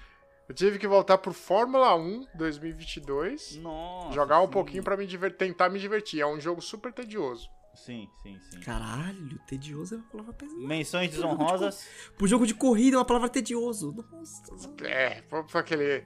[0.49, 3.57] Eu tive que voltar pro Fórmula 1 2022.
[3.57, 4.13] Nossa.
[4.13, 4.51] jogar um sim.
[4.51, 6.21] pouquinho pra me diver- tentar me divertir.
[6.21, 7.47] É um jogo super tedioso.
[7.75, 8.59] Sim, sim, sim.
[8.61, 10.59] Caralho, tedioso é uma palavra pesada.
[10.61, 11.87] Menções desonrosas.
[12.17, 13.93] Pro jogo de corrida é uma palavra tedioso.
[14.11, 14.73] Nossa.
[14.83, 16.03] É, foi aquele.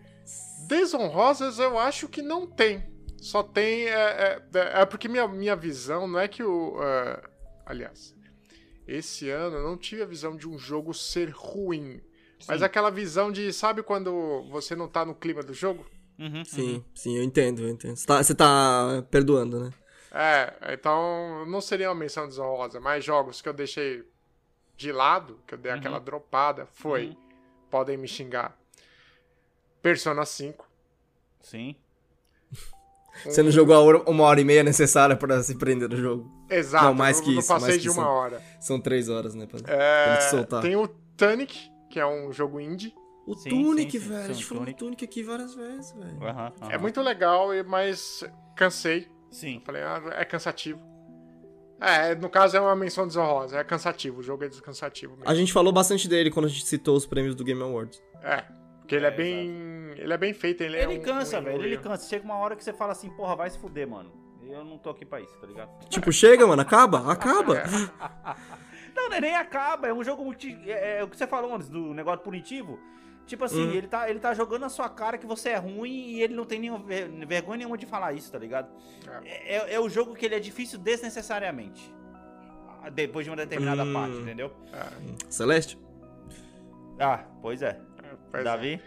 [0.68, 2.92] Desonrosas eu acho que não tem.
[3.22, 3.86] Só tem.
[3.86, 6.82] É, é, é porque minha, minha visão não é que o.
[6.82, 7.22] é,
[7.66, 8.16] aliás,
[8.88, 12.02] esse ano eu não tive a visão de um jogo ser ruim.
[12.48, 12.66] Mas Sim.
[12.66, 13.54] aquela visão de.
[13.54, 15.86] Sabe quando você não tá no clima do jogo?
[16.18, 17.96] Uhum, Sim, sim, eu entendo, eu entendo.
[17.96, 19.74] Você tá, você tá perdoando, né?
[20.12, 24.04] É, então não seria uma menção desonrosa, mas jogos que eu deixei
[24.76, 27.16] de lado, que eu dei aquela dropada, foi.
[27.70, 28.61] Podem me xingar.
[29.82, 30.68] Persona 5.
[31.42, 31.76] Sim.
[33.26, 36.32] Você não jogou a hora- uma hora e meia necessária pra se prender no jogo.
[36.50, 38.42] Exato, Não, mais eu que não isso, passei mais que de uma hora.
[38.60, 39.46] São três horas, né?
[39.46, 40.62] Pra, pra É, te soltar.
[40.62, 42.94] tem o Tunic, que é um jogo indie.
[43.28, 44.24] O Sim, Tunic, sim, sim, velho.
[44.30, 45.04] a gente falou do Tunic.
[45.06, 46.20] Aqui várias vezes, velho.
[46.72, 48.24] É muito legal, e- mas
[48.56, 49.08] cansei.
[49.30, 49.62] Sim.
[49.66, 50.80] Falei, ah, é cansativo.
[51.80, 55.30] É, no caso é uma menção desonrosa, é cansativo, o jogo é descansativo mesmo.
[55.30, 58.02] A gente falou bastante dele quando a gente citou os prêmios do Game Awards.
[58.22, 58.44] É,
[58.82, 59.50] porque ele é, É, bem.
[59.98, 61.64] Ele é bem feito, ele, é Ele um- cansa, um- velho.
[61.64, 62.08] Ele cansa.
[62.08, 64.12] Chega uma hora que você fala assim, porra, vai se fuder, mano.
[64.48, 65.70] Eu não tô aqui pra isso, tá ligado?
[65.88, 67.58] Tipo, chega, mano, acaba, acaba.
[67.60, 67.64] É.
[68.94, 70.54] Não, não é nem acaba, é um jogo multi...
[70.70, 72.78] é, é o que você falou antes, do negócio punitivo.
[73.26, 73.72] Tipo assim, Hum.
[73.72, 76.44] ele, tá, ele tá jogando na sua cara que você é ruim e ele não
[76.44, 78.70] tem nenhuma ver- vergonha nenhuma de falar isso, tá ligado?
[79.24, 81.96] É, é- é o jogo que ele é difícil desnecessariamente.
[82.84, 83.94] Ah, Depois de uma determinada Hum.
[83.94, 84.52] parte, entendeu?
[85.30, 85.80] Celeste?
[87.00, 87.80] Ah, pois é.
[88.32, 88.46] É, pois é.
[88.46, 88.82] Davi?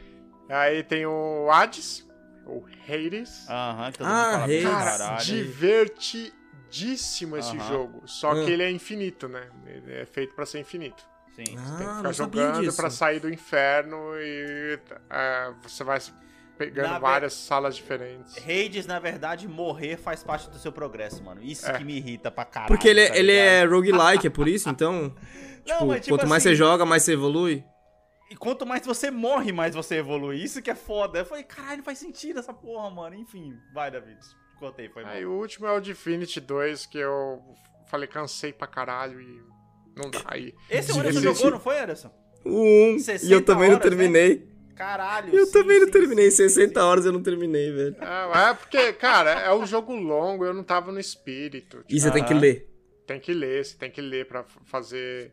[0.48, 2.06] Aí tem o Hades,
[2.46, 3.48] o Hades.
[3.48, 4.62] Aham, que todo Ah, mundo fala Hades.
[4.64, 5.24] Cara, caralho.
[5.24, 7.68] divertidíssimo esse Aham.
[7.68, 8.02] jogo.
[8.06, 8.44] Só Ah.
[8.44, 9.48] que ele é infinito, né?
[9.66, 11.02] Ele é feito pra ser infinito.
[11.34, 11.44] Sim.
[11.44, 14.78] Tem que Ah, ficar não sabia jogando pra sair do inferno e
[15.10, 15.98] é, você vai
[16.56, 18.36] pegando Na várias salas diferentes.
[18.38, 21.42] Hades, na verdade, morrer faz parte do seu progresso, mano.
[21.42, 21.72] Isso É.
[21.76, 22.68] que me irrita pra caralho.
[22.68, 25.12] Porque ele, é- tá ele é roguelike, é por isso, então.
[25.64, 27.64] Tipo, mas, tipo quanto mais assim- você joga, mais você evolui.
[28.30, 30.42] E quanto mais você morre, mais você evolui.
[30.42, 31.18] Isso que é foda.
[31.20, 33.14] Eu falei, caralho, não faz sentido essa porra, mano.
[33.16, 34.18] Enfim, vai, David.
[34.58, 35.12] Contei, foi mal.
[35.12, 37.42] Aí o último é o Divinity 2, que eu
[37.86, 39.42] falei, cansei pra caralho e
[39.96, 40.22] não dá.
[40.26, 42.10] Aí, Esse o Anderson jogou, não foi, Anderson?
[42.46, 42.98] Um.
[42.98, 43.96] 60 E eu também não horas, né?
[43.96, 44.48] terminei.
[44.74, 45.32] Caralho.
[45.34, 46.30] Eu sim, também não sim, terminei.
[46.30, 46.86] sim, sim, 60 sim.
[46.86, 47.96] horas eu não terminei, velho.
[48.00, 51.78] É, é porque, cara, é um jogo longo, eu não tava no espírito.
[51.78, 52.68] Tipo, E você tem que ler.
[53.06, 55.32] tem que ler, você tem que ler pra fazer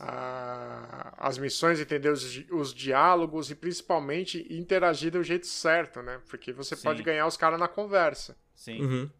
[0.00, 6.20] Ah, as missões, entender os, os diálogos e principalmente interagir do jeito certo, né?
[6.28, 6.82] Porque você Sim.
[6.84, 8.36] pode ganhar os caras na conversa.
[8.54, 8.80] Sim.
[8.80, 9.10] Uhum.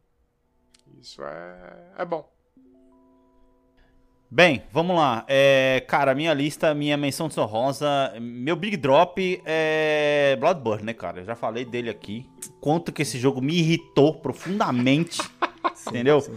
[1.01, 2.31] Isso é, é bom.
[4.31, 5.25] Bem, vamos lá.
[5.27, 11.21] É, cara, minha lista, minha menção desonrosa, meu Big Drop é Bloodborne, né, cara?
[11.21, 12.29] Eu já falei dele aqui.
[12.61, 15.19] Quanto que esse jogo me irritou profundamente,
[15.89, 16.21] entendeu?
[16.21, 16.37] sim.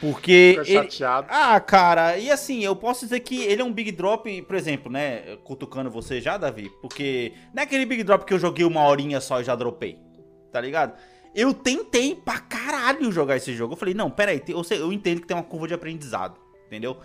[0.00, 0.90] Porque Fica ele...
[0.90, 1.26] chateado.
[1.30, 4.92] Ah, cara, e assim, eu posso dizer que ele é um Big Drop, por exemplo,
[4.92, 8.86] né, cutucando você já, Davi, porque não é aquele Big Drop que eu joguei uma
[8.86, 9.98] horinha só e já dropei,
[10.52, 10.94] tá ligado?
[11.34, 13.74] Eu tentei pra caralho jogar esse jogo.
[13.74, 15.74] Eu falei, não, pera aí, tem- eu, sei- eu entendo que tem uma curva de
[15.74, 16.98] aprendizado, entendeu?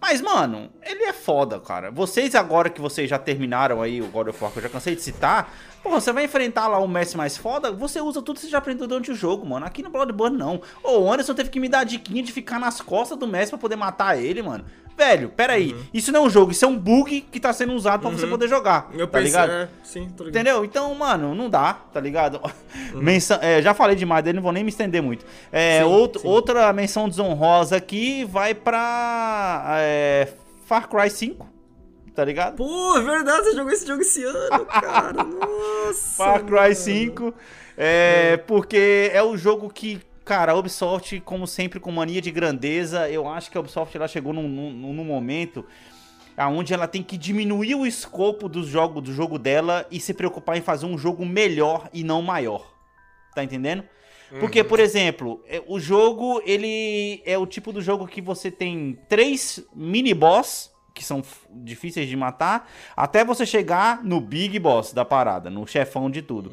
[0.00, 1.90] Mas, mano, ele é foda, cara.
[1.90, 4.96] Vocês agora que vocês já terminaram aí o God of War, que eu já cansei
[4.96, 8.46] de citar, porra, você vai enfrentar lá o Messi mais foda, você usa tudo que
[8.46, 9.66] você já aprendeu durante o jogo, mano.
[9.66, 10.62] Aqui no Bloodborne, não.
[10.82, 13.50] Ô, o Anderson teve que me dar a diquinha de ficar nas costas do Messi
[13.50, 14.64] pra poder matar ele, mano.
[15.00, 15.72] Velho, peraí.
[15.72, 15.82] Uhum.
[15.94, 18.26] Isso não é um jogo, isso é um bug que tá sendo usado pra você
[18.26, 18.90] poder jogar.
[18.92, 19.50] Eu tá pensei, ligado?
[19.50, 20.28] é, sim, ligado.
[20.28, 20.62] Entendeu?
[20.64, 22.38] Então, mano, não dá, tá ligado?
[22.92, 23.00] Uhum.
[23.02, 25.24] Menção, é, já falei demais dele, não vou nem me estender muito.
[25.52, 26.26] É, Sim, outro- sim.
[26.28, 30.28] Outra menção desonrosa aqui vai pra é,
[30.66, 31.46] Far Cry 5,
[32.14, 32.56] tá ligado?
[32.56, 35.22] Pô, é verdade, você jogou esse jogo esse ano, cara.
[35.24, 36.16] Nossa.
[36.16, 36.74] Far Cry mano.
[36.74, 37.34] 5,
[37.78, 43.08] é, porque é o jogo que, cara, a Ubisoft, como sempre, com mania de grandeza,
[43.10, 45.64] eu acho que a Ubisoft ela chegou num, num, num momento
[46.48, 50.56] onde ela tem que diminuir o escopo do jogo, do jogo dela e se preocupar
[50.56, 52.72] em fazer um jogo melhor e não maior.
[53.34, 53.84] Tá entendendo?
[54.38, 58.96] Porque, por exemplo, é, o jogo, ele é o tipo do jogo que você tem
[59.08, 65.50] três mini-boss, que são difíceis de matar, até você chegar no big boss da parada,
[65.50, 66.52] no chefão de tudo.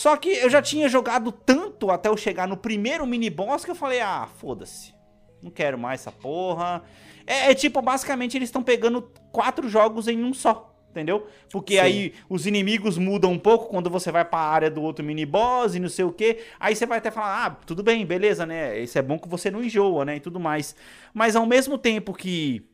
[0.00, 3.74] Só que eu já tinha jogado tanto até eu chegar no primeiro mini-boss que eu
[3.74, 4.94] falei, ah, foda-se.
[5.42, 6.82] Não quero mais essa porra.
[7.26, 10.74] É, é tipo, basicamente, eles estão pegando quatro jogos em um só.
[10.88, 11.26] Entendeu?
[11.50, 11.80] Porque Sim.
[11.80, 15.74] aí os inimigos mudam um pouco quando você vai pra área do outro mini boss
[15.74, 16.38] e não sei o que.
[16.58, 18.80] Aí você vai até falar, ah, tudo bem, beleza, né?
[18.80, 20.16] Isso é bom que você não enjoa, né?
[20.16, 20.74] E tudo mais.
[21.12, 22.66] Mas ao mesmo tempo que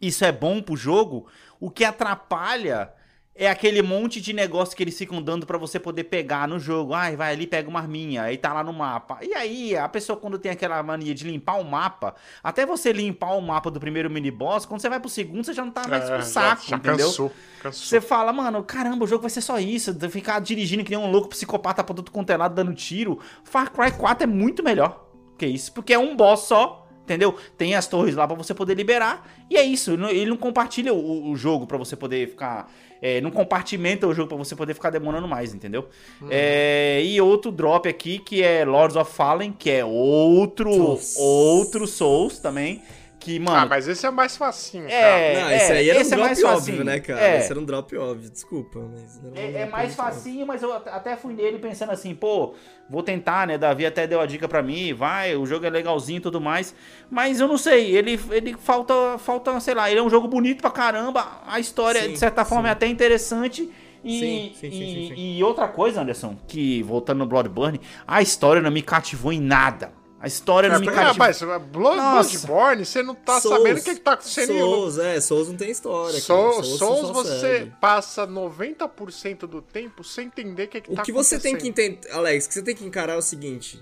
[0.00, 1.28] isso é bom pro jogo,
[1.60, 2.92] o que atrapalha
[3.40, 6.92] é aquele monte de negócio que eles ficam dando pra você poder pegar no jogo.
[6.92, 9.18] Ai, vai ali, pega uma arminha, aí tá lá no mapa.
[9.22, 13.30] E aí, a pessoa quando tem aquela mania de limpar o mapa, até você limpar
[13.36, 15.86] o mapa do primeiro mini boss, quando você vai pro segundo, você já não tá
[15.86, 17.06] mais É, já- saco, já entendeu?
[17.06, 17.86] cansou, cansou.
[17.86, 19.94] Você fala, mano, caramba, o jogo vai ser só isso.
[20.10, 23.20] Ficar dirigindo que nem um louco psicopata pra tudo quanto é lado dando tiro.
[23.44, 25.06] Far Cry 4 é muito melhor
[25.38, 26.87] que isso, porque é um boss só.
[27.08, 27.34] Entendeu?
[27.56, 29.26] Tem as torres lá pra você poder liberar.
[29.48, 29.92] E é isso.
[30.10, 32.70] Ele não- compartilha o, o jogo pra você poder ficar.
[33.00, 35.88] é, não compartimenta o jogo pra você poder ficar demorando mais, entendeu?
[36.28, 40.76] É, e outro drop aqui que é Lords of Fallen, que é outro.
[40.76, 41.18] Nossa.
[41.18, 42.82] Outro Souls também.
[43.28, 43.56] Que, mano.
[43.58, 44.94] Ah, mas esse é mais facinho, cara.
[44.96, 46.76] É, Não, esse aí era esse é um mais drop facinho.
[46.78, 47.20] óbvio, né, cara?
[47.20, 47.38] É.
[47.38, 48.94] Esse era um drop óbvio, desculpa, um
[49.34, 50.04] É, é mais óbvio.
[50.04, 52.54] facinho, mas eu at- até fui nele pensando assim, pô,
[52.88, 53.58] vou tentar, né?
[53.58, 56.74] Davi até deu a dica pra mim, vai, o jogo é legalzinho e tudo mais.
[57.10, 60.60] Mas eu não sei, ele, ele falta, falta, sei lá, ele é um jogo bonito
[60.60, 62.68] pra caramba, a história, Sim, de certa forma, sim.
[62.68, 63.70] é até interessante.
[64.04, 65.20] E, Sim, sim, sim, e, sim, sim.
[65.38, 69.92] e outra coisa, Anderson, que voltando no Bloodborne, a história não me cativou em nada.
[70.20, 72.38] A história não me Blood, Nossa.
[72.48, 75.48] Bloodborne, você não tá Souls, sabendo o que, que tá acontecendo em Souls, é, Souls
[75.48, 76.20] não tem história, cara.
[76.22, 77.72] Soul- Souls, Souls, você segue.
[77.80, 81.68] passa 90% do tempo sem entender o que, que O tá que você tem que
[81.68, 81.92] acontecendo.
[81.94, 83.80] entender, Alex, o que você tem que encarar é o seguinte.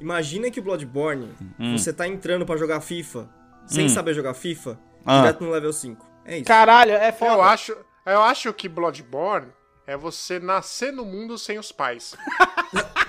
[0.00, 1.76] Imagina que o Bloodborne, Hum.
[1.76, 3.28] você tá entrando pra jogar FIFA,
[3.66, 5.20] sem saber jogar FIFA, Ah.
[5.22, 6.06] direto no level 5.
[6.24, 6.44] É isso.
[6.46, 7.32] Caralho, é foda.
[7.32, 9.48] Eu acho, eu acho que Bloodborne
[9.86, 12.14] é você nascer no mundo sem os pais.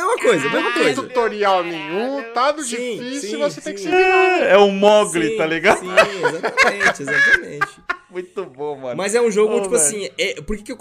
[0.00, 1.02] É a mesma coisa, a mesma Não tem coisa.
[1.02, 3.86] tutorial nenhum, tá no Sim, difícil sim, você tem que sim.
[3.90, 4.42] se virar.
[4.42, 5.80] É o Mogli, Sim, tá ligado?
[5.80, 5.90] Sim,
[6.28, 7.80] exatamente, exatamente.
[8.10, 8.96] Muito bom, mano.
[8.96, 9.82] Mas é um jogo, Ô, tipo velho.
[9.82, 10.78] assim, é- por que, que eu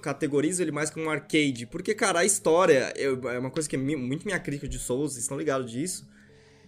[0.00, 1.66] categorizo ele mais como um arcade?
[1.70, 4.78] Porque, cara, a história eu- é uma coisa que é mi- muito minha crítica de
[4.78, 6.04] Souls, vocês estão ligados disso.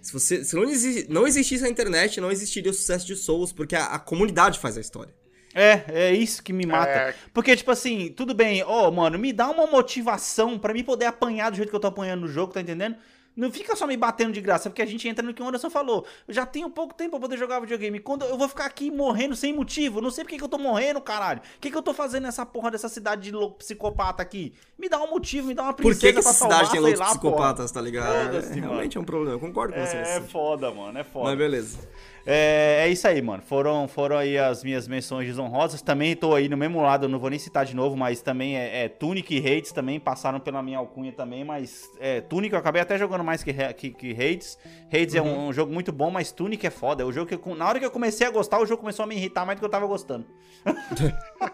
[0.00, 3.52] Se, você, se não, exi- não existisse a internet, não existiria o sucesso de Souls,
[3.52, 5.12] porque a, a comunidade faz a história.
[5.54, 6.90] É, é isso que me mata.
[6.90, 7.14] É.
[7.32, 11.50] Porque, tipo assim, tudo bem, ó, mano, me dá uma motivação pra mim poder apanhar
[11.50, 12.96] do jeito que eu tô apanhando no jogo, tá entendendo?
[13.36, 15.68] Não fica só me batendo de graça, porque a gente entra no que o Anderson
[15.68, 16.06] falou.
[16.28, 17.98] Eu já tenho pouco tempo pra poder jogar videogame.
[17.98, 20.56] Quando eu vou ficar aqui morrendo sem motivo, não sei por que que eu tô
[20.56, 21.40] morrendo, caralho.
[21.40, 24.52] O que, que eu tô fazendo nessa porra dessa cidade de louco psicopata aqui?
[24.78, 26.72] Me dá um motivo, me dá uma Por princesa que, que pra essa salvar, cidade
[26.72, 28.36] tem loucos lá, psicopatas, tá ligado?
[28.36, 29.96] É, realmente é um problema, eu concordo com você.
[29.96, 30.02] porra.
[30.02, 30.30] É sentido.
[30.30, 31.24] foda, mano, é foda.
[31.30, 31.78] Mas beleza.
[32.26, 33.42] É, é isso aí, mano.
[33.42, 35.82] Foram, foram aí as minhas menções desonrosas.
[35.82, 38.56] Também tô aí no mesmo lado, eu não vou nem citar de novo, mas também
[38.56, 42.58] é, é Tunic e Hades também passaram pela minha alcunha também, mas é, Tunic eu
[42.58, 44.58] acabei até jogando mais que, que, que Hades.
[44.90, 47.02] Hades é um, um jogo muito bom, mas Tunic é foda.
[47.02, 49.02] É o jogo que eu- na hora que eu comecei a gostar, o jogo começou
[49.02, 50.26] a me irritar mais do que eu tava gostando.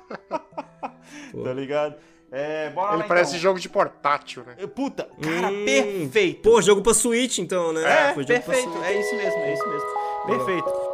[1.44, 1.96] tá ligado?
[2.32, 3.40] É, bora Ele lá, parece então.
[3.40, 4.54] jogo de portátil, né?
[4.68, 6.42] Puta, cara, Hum, perfeito.
[6.48, 7.82] Pô, jogo pra Switch então, né?
[8.10, 8.70] É, Foi jogo pra perfeito.
[8.70, 8.84] Switch.
[8.86, 10.09] É isso mesmo, é isso mesmo.
[10.26, 10.89] Perfeito.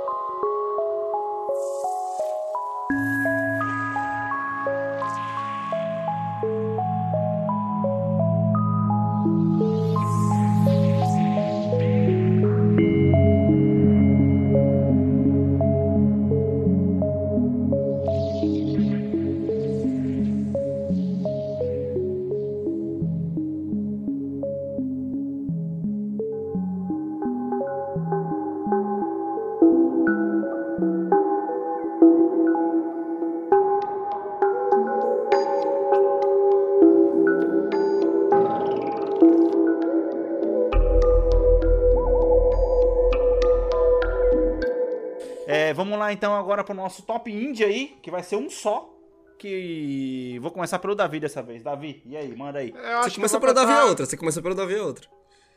[46.67, 48.93] Pro nosso top indie aí, que vai ser um só.
[49.39, 50.39] Que.
[50.41, 51.63] Vou começar pelo Davi dessa vez.
[51.63, 52.71] Davi, e aí, manda aí.
[52.75, 55.07] Eu Você começou eu pelo Davi a outra, você começou pelo Davi a outra.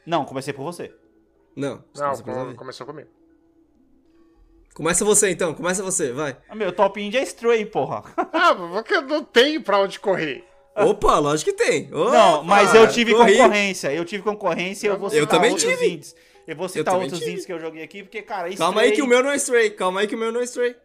[0.05, 0.93] Não, comecei por você.
[1.55, 3.09] Não, você Não, começou começou comigo.
[4.73, 6.37] Começa você então, começa você, vai.
[6.47, 8.03] Ah, Meu top indie é Stray, porra.
[8.31, 10.45] Ah, porque eu não tenho pra onde correr.
[10.75, 11.87] Opa, lógico que tem.
[11.89, 13.35] Não, Opa, mas eu tive corri.
[13.37, 13.91] concorrência.
[13.93, 15.87] Eu tive concorrência e eu vou Eu citar também outros tive.
[15.89, 16.15] indies.
[16.47, 17.31] Eu vou citar também outros tive.
[17.31, 19.35] indies que eu joguei aqui, porque, cara, Calma aí Stray- que o meu não é
[19.35, 20.75] Stray, calma aí que o meu não é Stray.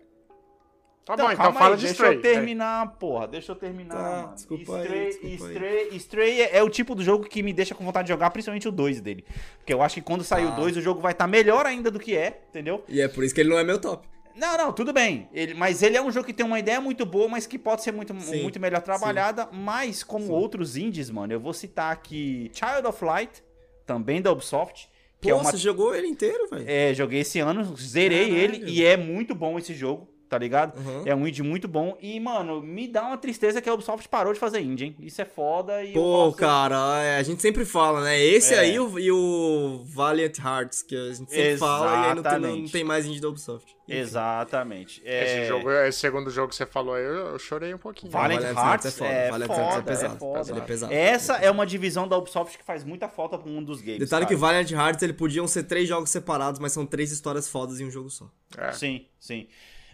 [1.05, 2.17] Tá Então, bom, então calma fala aí, de deixa Stray.
[2.17, 3.29] eu terminar, porra.
[3.29, 4.35] Deixa eu terminar, Tá, mano.
[4.35, 5.37] desculpa aí, Stray, desculpa aí.
[5.53, 8.67] Stray, Stray é o tipo do jogo que me deixa com vontade de jogar, principalmente
[8.69, 9.25] o 2 dele.
[9.59, 10.57] Porque eu acho que quando sair o Ah.
[10.57, 12.83] 2, o jogo vai estar melhor ainda do que é, entendeu?
[12.89, 14.09] E é por isso que ele não é meu top.
[14.35, 15.29] Não, não, tudo bem.
[15.33, 17.83] Ele, mas ele é um jogo que tem uma ideia muito boa, mas que pode
[17.85, 19.49] ser muito, Sim, muito melhor trabalhada.
[19.53, 23.45] Mas, como outros indies, mano, eu vou citar aqui Child of Light,
[23.87, 24.89] também da Ubisoft.
[25.21, 26.65] Que Pô, é uma você jogou ele inteiro, velho.
[26.67, 28.37] é, joguei esse ano, zerei Caralho.
[28.43, 30.77] ele e é muito bom esse jogo, tá ligado?
[30.79, 31.03] Uhum.
[31.07, 34.33] É um indie muito bom e, mano, me dá uma tristeza que a Ubisoft parou
[34.33, 34.97] de fazer indie, hein?
[34.99, 38.21] Isso é foda e eu Pô, cara, é, a gente sempre fala, né?
[38.21, 38.59] Esse É.
[38.59, 42.33] aí o- e o Valiant Hearts, que a gente sempre fala e aí não tem,
[42.33, 42.73] não Exatamente.
[42.73, 43.75] tem mais indie da Ubisoft.
[43.87, 44.01] Enfim.
[44.01, 45.03] Exatamente.
[45.05, 45.25] É...
[45.43, 48.11] Esse, jogo, esse segundo jogo que você falou aí, eu, eu chorei um pouquinho.
[48.11, 50.51] Valiant Valiant Hearts é é foda, é, Valiant Hearts é pesado, foda.
[50.51, 50.93] ele é pesado.
[50.93, 53.99] Essa é uma divisão da Ubisoft que faz muita falta pro mundo dos games.
[54.01, 54.35] Detalhe cara.
[54.35, 57.85] que Valiant Hearts, ele podiam ser três jogos separados, mas são três histórias fodas em
[57.87, 58.31] um jogo só.
[58.57, 58.73] É.
[58.73, 59.47] Sim, sim.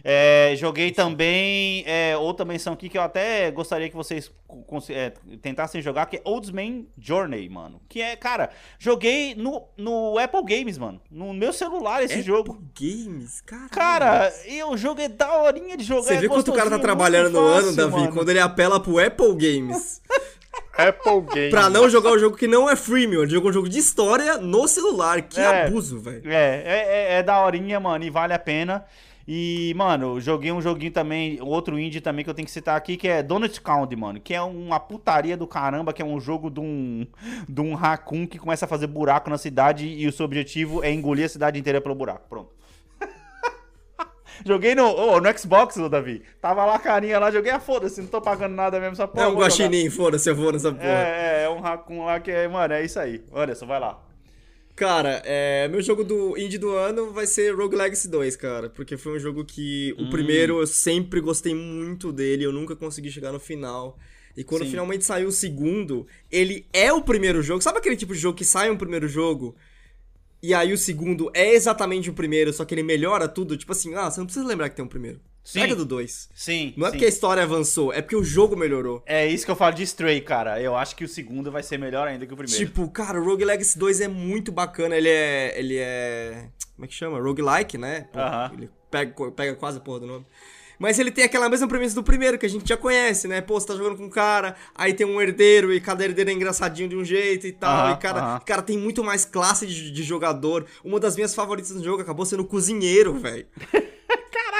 [0.03, 4.31] É, joguei também é, outra menção aqui que eu até gostaria que vocês
[4.89, 5.11] é,
[5.41, 7.81] tentassem jogar, que é Oldsman Journey, mano.
[7.87, 11.01] Que é, cara, joguei no, no Apple Games, mano.
[11.09, 12.61] No meu celular esse jogo.
[12.79, 13.69] Games, cara.
[13.69, 16.03] Cara, e o jogo é daorinha de jogar.
[16.03, 18.13] Você é vê quanto o cara tá trabalhando muito no fácil, ano, Davi, mano.
[18.13, 20.01] quando ele apela pro Apple Games
[20.77, 21.49] Apple Game.
[21.51, 24.37] pra não jogar o jogo que não é freemium, ele jogou um jogo de história
[24.37, 25.21] no celular.
[25.21, 25.65] Que É.
[25.67, 26.21] abuso, velho.
[26.31, 28.85] É, é, é, é daorinha, mano, e vale a pena.
[29.27, 32.97] E, mano, joguei um joguinho também, outro indie também que eu tenho que citar aqui,
[32.97, 34.19] que é Donut Count, mano.
[34.19, 37.05] Que é uma putaria do caramba, que é um jogo de um,
[37.47, 40.91] de um raccoon que começa a fazer buraco na cidade e o seu objetivo é
[40.91, 42.27] engolir a cidade inteira pelo buraco.
[42.27, 42.49] Pronto.
[44.45, 46.23] joguei no, oh, no Xbox, ô, Davi.
[46.41, 49.25] Tava lá a carinha lá, joguei a foda-se, não tô pagando nada mesmo, essa porra.
[49.25, 50.87] É um guaxinim, foda-se, eu vou nessa porra.
[50.87, 53.23] É, é, é um raccoon lá que é, mano, é isso aí.
[53.33, 54.10] Anderson, vai lá.
[54.81, 58.67] Cara, é, meu jogo do indie do ano vai ser Rogue Legacy 2, cara.
[58.67, 60.07] Porque foi um jogo que Hum.
[60.07, 63.99] o primeiro eu sempre gostei muito dele, eu nunca consegui chegar no final.
[64.35, 64.71] E quando Sim.
[64.71, 67.61] finalmente saiu o segundo, ele é o primeiro jogo.
[67.61, 69.55] Sabe aquele tipo de jogo que sai um primeiro jogo?
[70.41, 73.55] E aí o segundo é exatamente o primeiro, só que ele melhora tudo?
[73.55, 75.21] Tipo assim, ah, você não precisa lembrar que tem um primeiro.
[75.43, 75.61] Sim.
[75.61, 76.29] Pega do 2.
[76.33, 76.73] Sim.
[76.77, 76.93] Não é sim.
[76.93, 79.03] porque a história avançou, é porque o jogo melhorou.
[79.05, 80.61] É isso que eu falo de Stray, cara.
[80.61, 82.65] Eu acho que o segundo vai ser melhor ainda que o primeiro.
[82.65, 84.95] Tipo, cara, o Rogue Legacy 2 é muito bacana.
[84.95, 85.53] Ele é.
[85.57, 86.49] Ele é.
[86.75, 87.19] Como é que chama?
[87.19, 88.07] Roguelike, né?
[88.11, 88.51] Pô, Aham.
[88.53, 90.25] Ele pega, pega quase a porra do nome.
[90.81, 93.39] Mas ele tem aquela mesma premissa do primeiro, que a gente já conhece, né?
[93.39, 96.33] Pô, você tá jogando com um cara, aí tem um herdeiro, e cada herdeiro é
[96.33, 97.91] engraçadinho de um jeito e tal.
[97.91, 100.65] E cara, cara, tem muito mais classe de, de jogador.
[100.83, 103.45] Uma das minhas favoritas no jogo acabou sendo o cozinheiro, velho.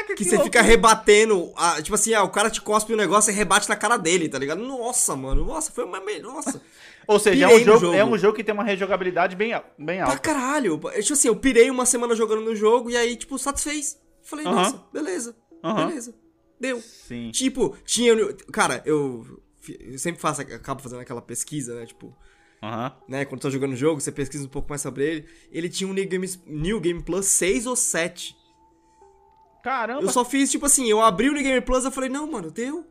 [0.01, 3.31] Caraca, Que você fica rebatendo, ah, tipo assim, ah, o cara te cospe um negócio
[3.31, 4.61] e rebate na cara dele, tá ligado?
[4.61, 6.33] Nossa, mano, nossa, foi uma melhor.
[6.33, 6.61] Nossa.
[7.07, 7.93] Ou seja, é um, jogo, jogo.
[7.95, 10.19] é um jogo que tem uma rejogabilidade bem, bem Pra alta.
[10.19, 10.77] caralho.
[11.01, 13.99] Tipo assim, eu pirei uma semana jogando no jogo e aí, tipo, satisfez.
[14.21, 14.55] Falei, Aham.
[14.55, 15.35] nossa, beleza.
[15.63, 15.87] Aham.
[15.87, 16.15] Beleza.
[16.59, 16.79] Deu.
[16.79, 17.31] Sim.
[17.31, 18.15] Tipo, tinha.
[18.51, 19.25] Cara, eu,
[19.79, 21.87] eu sempre faço, acabo fazendo aquela pesquisa, né?
[21.87, 22.15] Tipo,
[22.61, 22.95] Aham.
[23.09, 23.25] né?
[23.25, 25.25] Quando tô jogando o jogo, você pesquisa um pouco mais sobre ele.
[25.51, 28.37] Ele tinha um New Game, New Game Plus 6 ou 7.
[29.63, 30.01] Caramba.
[30.01, 32.51] Eu só fiz, tipo assim, eu abri o New Game Plus e falei, não, mano,
[32.51, 32.85] deu.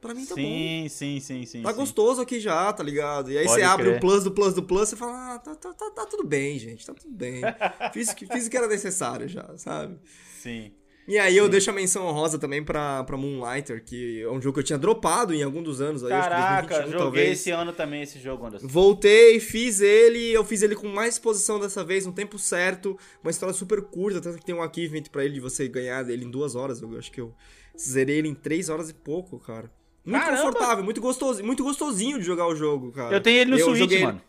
[0.00, 0.42] Pra mim tá bom.
[0.42, 1.62] sim, sim, sim, sim.
[1.62, 1.76] Tá sim.
[1.76, 3.32] gostoso aqui já, tá ligado?
[3.32, 3.96] E aí Pode você abre crer.
[3.96, 6.58] o plus do plus do plus e fala, ah, tá, tá, tá, tá tudo bem,
[6.58, 7.40] gente, tá tudo bem.
[7.94, 9.98] fiz, fiz o que era necessário já, sabe?
[10.38, 10.72] Sim.
[11.06, 14.54] E aí eu deixo a menção honrosa também pra, pra Moonlighter, que é um jogo
[14.54, 17.38] que eu tinha dropado em algum dos anos aí, Caraca, 2021 joguei talvez.
[17.40, 18.66] esse ano também esse jogo, Anderson.
[18.66, 23.30] Voltei, fiz ele, eu fiz ele com mais disposição dessa vez, no tempo certo, uma
[23.30, 26.30] história super curta, tanto que tem um achievement pra ele de você ganhar ele em
[26.30, 27.34] duas horas, eu acho que eu
[27.78, 29.70] zerei ele em três horas e pouco, cara.
[30.04, 30.42] Muito Caramba!
[30.42, 33.14] confortável, muito gostoso, muito gostosinho de jogar o jogo, cara.
[33.14, 34.22] Eu tenho ele no Eu Switch, joguei mano.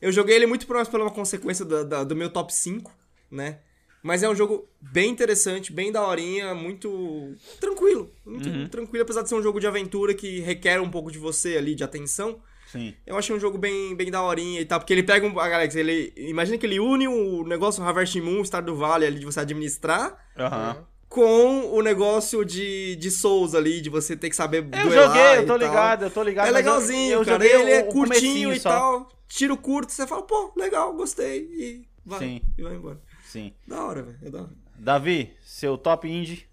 [0.00, 2.90] Eu joguei ele muito por pela uma consequência da- da- do meu top 5,
[3.30, 3.58] né?
[4.06, 8.10] Mas é um jogo bem interessante, bem daorinha, muito tranquilo.
[8.24, 8.68] Muito Uhum.
[8.68, 11.74] tranquilo, apesar de ser um jogo de aventura que requer um pouco de você ali,
[11.74, 12.38] de atenção.
[12.70, 12.92] Sim.
[13.06, 15.40] Eu achei um jogo bem, bem daorinha e tal, porque ele pega um.
[15.40, 16.12] Alex, ele.
[16.18, 20.22] Imagina que ele une o negócio Harvest Moon, Star do Vale ali de você administrar
[20.38, 20.84] Aham.
[21.08, 25.46] com o negócio de, de Souls ali, de você ter que saber Eu joguei, eu
[25.46, 26.48] tô ligado, eu tô ligado.
[26.48, 27.42] É mas eu- legalzinho, eu, cara.
[27.44, 28.68] joguei Ele é o- o curtinho e só.
[28.68, 29.08] tal.
[29.28, 31.38] Tiro curto, você fala, pô, legal, gostei.
[31.52, 32.18] E vai.
[32.18, 32.40] Sim.
[32.58, 33.00] E vai embora.
[33.34, 33.52] Sim.
[33.66, 34.18] Da hora, velho.
[34.22, 34.50] É da hora.
[34.76, 36.46] Davi, seu top indie.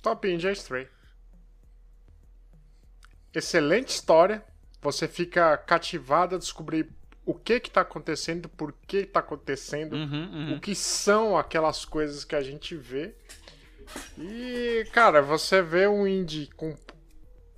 [0.00, 0.88] Top Indie é Stray.
[3.34, 4.42] Excelente história.
[4.80, 6.88] Você fica cativado a descobrir
[7.26, 12.24] o que que tá acontecendo, por que tá acontecendo, Uhum, o que são aquelas coisas
[12.24, 13.14] que a gente vê.
[14.16, 16.74] E, cara, você vê um indie com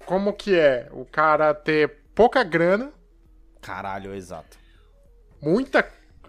[0.04, 2.92] como que é o cara ter pouca grana,
[3.60, 4.58] Caralho, exato.
[5.40, 5.88] muita.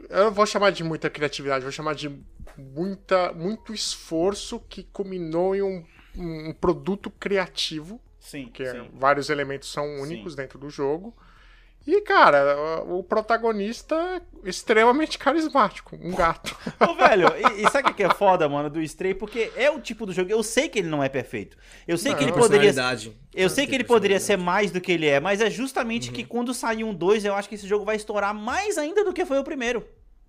[0.10, 2.10] Eu não vou chamar de muita criatividade, vou chamar de
[2.58, 5.86] muita, muito esforço que culminou em um,
[6.16, 8.90] um produto criativo, Sim, que sim.
[8.94, 11.16] vários elementos são únicos dentro do jogo.
[11.86, 16.54] E, cara, o protagonista é extremamente carismático, um gato.
[16.86, 19.14] Ô, velho, e, e sabe o que é foda, mano, do Stray?
[19.14, 20.30] Porque é o tipo do jogo.
[20.30, 21.56] Eu sei que ele não é perfeito.
[21.88, 22.74] Eu sei que ele poderia.
[23.34, 26.16] Eu sei que ele poderia ser mais do que ele é, mas é justamente Uhum.
[26.16, 29.14] que quando sair um 2, eu acho que esse jogo vai estourar mais ainda do
[29.14, 29.88] que foi o primeiro.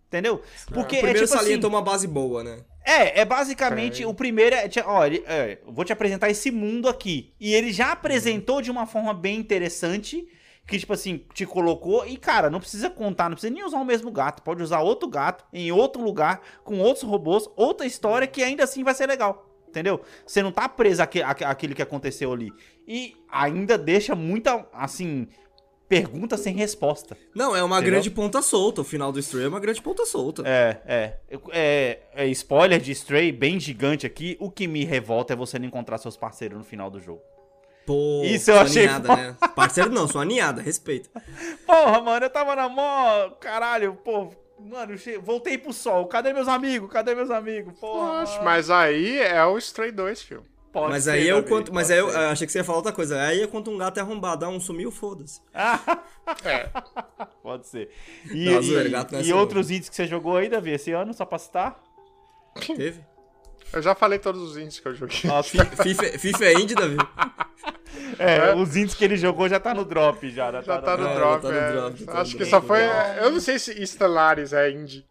[0.09, 0.43] Entendeu?
[0.73, 2.65] Porque O primeiro é tipo assim, salientou uma base boa, né?
[2.85, 7.35] É, é basicamente o primeiro é, ó, ele, é, vou te apresentar esse mundo aqui.
[7.39, 10.27] E ele já apresentou de uma forma bem interessante,
[10.67, 13.85] que tipo assim, te colocou e cara, não precisa contar, não precisa nem usar o
[13.85, 18.43] mesmo gato, pode usar outro gato em outro lugar com outros robôs, outra história que
[18.43, 19.45] ainda assim vai ser legal.
[19.69, 20.01] Entendeu?
[20.27, 22.51] Você não tá preso àque- àque- àquilo que aconteceu ali.
[22.87, 25.29] E ainda deixa muita, assim,
[25.89, 27.17] pergunta sem resposta.
[27.35, 27.93] Não, é uma Entendeu?
[27.95, 28.83] grande ponta solta.
[28.83, 30.43] O final do Stray é uma grande ponta solta.
[30.47, 31.13] É, é,
[31.51, 31.99] é.
[32.15, 34.37] É spoiler de Stray bem gigante aqui.
[34.41, 37.23] O que me revolta é você não encontrar seus parceiros no final do jogo.
[37.87, 39.37] Pô, Isso eu achei ninhada, né?
[39.57, 41.09] Parceiro não, sua ninhada, respeita.
[41.67, 43.31] Porra, mano, eu tava na mó.
[43.41, 44.31] Caralho, pô.
[44.61, 46.05] Mano, che- voltei pro sol.
[46.07, 46.91] Cadê meus amigos?
[46.93, 47.79] Cadê meus amigos?
[47.81, 48.21] Porra.
[48.27, 50.43] Poxa, mas aí é o Stray 2, filho.
[50.81, 51.73] Pode Mas ser, aí eu conto.
[51.75, 52.17] Mas aí eu, ser.
[52.19, 53.21] achei que você ia falar outra coisa.
[53.23, 55.41] Aí eu conto um gato é arrombado, dá um sumiu, foda-se.
[57.43, 57.91] Pode ser.
[58.31, 60.93] E, Não, e- gato não é e outros itens que você jogou aí, Davi, esse
[60.93, 61.81] ano, só pra citar?
[62.77, 63.01] Teve?
[63.73, 65.17] Eu já falei todos os indies que eu joguei.
[65.45, 66.97] Fi- FIFA, FIFA é indie, Davi?
[68.19, 70.51] é, os itens que ele jogou já tá no drop, já.
[70.53, 71.73] Já, Já tá no É, drop, tá no é.
[71.73, 72.51] drop, tá no Acho que drop.
[72.51, 72.81] só foi.
[73.21, 75.07] Eu não sei se Stellaris é indie.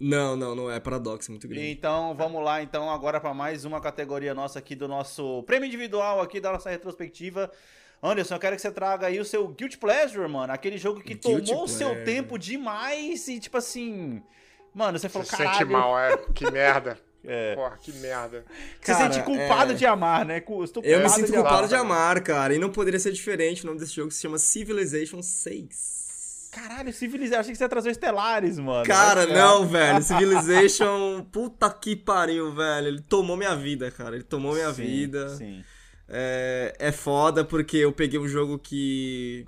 [0.00, 0.80] Não, não, não é.
[0.80, 1.66] Paradoxo, é muito grande.
[1.70, 6.20] Então, vamos lá, então, agora para mais uma categoria nossa aqui do nosso prêmio individual
[6.22, 7.50] aqui da nossa retrospectiva.
[8.02, 10.52] Anderson, eu quero que você traga aí o seu Guilty Pleasure, mano.
[10.52, 14.22] Aquele jogo que Guilty tomou o seu tempo demais e, tipo assim...
[14.72, 15.58] Mano, você falou, Você caralho...
[15.58, 16.16] sente mal, é.
[16.34, 16.98] Que merda.
[17.22, 17.54] É.
[17.54, 18.46] Porra, que merda.
[18.80, 20.38] Você Cara, sente culpado é- de amar, né?
[20.38, 21.68] Estou Eu me culpado sinto de culpado amar.
[21.68, 22.54] de amar, cara.
[22.54, 23.62] E não poderia ser diferente.
[23.62, 25.99] O nome desse jogo se chama Civilization 6.
[26.50, 28.84] Caralho, Civilization, achei que você ia trazer o Stellaris, mano.
[28.84, 29.34] Cara, é.
[29.34, 30.02] não, velho.
[30.02, 32.88] Civilization, puta que pariu, velho.
[32.88, 34.16] Ele tomou minha vida, cara.
[34.16, 35.28] Ele tomou minha Sim, vida.
[35.28, 35.64] Sim.
[36.08, 39.46] É, é foda porque eu peguei um jogo que.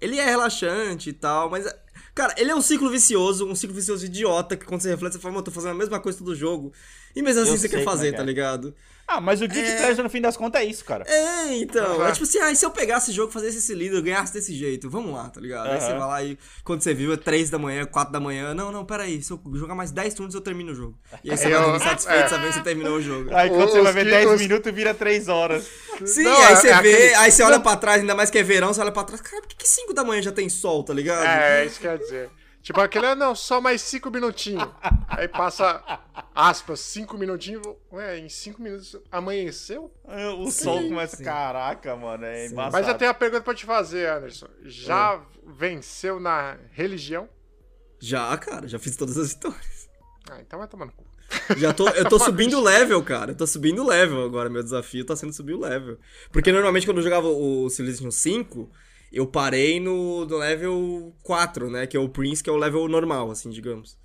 [0.00, 1.64] Ele é relaxante e tal, mas.
[2.12, 5.18] Cara, ele é um ciclo vicioso, um ciclo vicioso idiota, que quando você reflete, você
[5.18, 6.72] fala, mano, eu tô fazendo a mesma coisa todo jogo.
[7.14, 8.26] E mesmo assim Eu você quer como é fazer, que tá é.
[8.26, 8.74] ligado?
[9.14, 9.76] Ah, mas o Guilty É.
[9.76, 11.04] Pleasure, no fim das contas, é isso, cara.
[11.06, 11.96] É, então.
[12.00, 12.08] Aham.
[12.08, 14.32] É tipo assim, ah, e se eu pegasse esse jogo, fazesse esse líder, eu ganhasse
[14.32, 14.88] desse jeito?
[14.88, 15.68] Vamos lá, tá ligado?
[15.70, 18.54] Aí você vai lá e quando você viu é 3 da manhã, 4 da manhã.
[18.54, 19.22] Não, não, peraí.
[19.22, 20.98] Se eu jogar mais 10 turnos, eu termino o jogo.
[21.22, 22.28] E aí você Eu- vai dormir satisfeito é.
[22.28, 23.34] sabendo que você terminou o jogo.
[23.34, 25.66] Aí quando você Os vai ver que- 10 os- minutos, vira 3 horas.
[26.06, 28.30] Sim, Não, aí é- você é vê, aquele- aí você olha pra trás, ainda mais
[28.30, 30.48] que é verão, você olha pra trás, cara, por que 5 da manhã já tem
[30.48, 31.24] sol, tá ligado?
[31.26, 32.30] É, isso quer dizer.
[32.62, 34.68] Tipo, aquele, ah, não, só mais cinco minutinhos.
[35.08, 35.82] Aí passa,
[36.32, 37.62] aspas, cinco minutinhos.
[37.92, 39.92] Ué, em cinco minutos amanheceu?
[40.38, 41.22] O sol começa.
[41.22, 42.72] Caraca, mano, é embaçado.
[42.72, 44.46] Mas eu tenho uma pergunta pra te fazer, Anderson.
[44.62, 47.28] Já venceu na religião?
[47.98, 49.88] Já, cara, já fiz todas as vitórias.
[50.30, 51.04] Ah, então vai tomar no cu.
[51.56, 53.32] Já tô, eu tô subindo o level, cara.
[53.32, 54.48] Eu tô subindo o level agora.
[54.48, 55.98] Meu desafio tá sendo subir o level.
[56.30, 58.70] Porque normalmente quando eu jogava o Civilization 5,
[59.12, 61.86] eu parei no, no level 4, né?
[61.86, 63.96] Que é o Prince, que é o level normal, assim, digamos.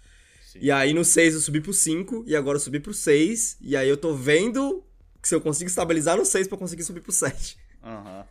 [0.59, 3.75] E aí no 6 eu subi pro 5, e agora eu subi pro 6, e
[3.75, 4.83] aí eu tô vendo
[5.21, 7.57] se eu consigo estabilizar no 6 pra conseguir subir pro 7.
[7.83, 8.25] Aham.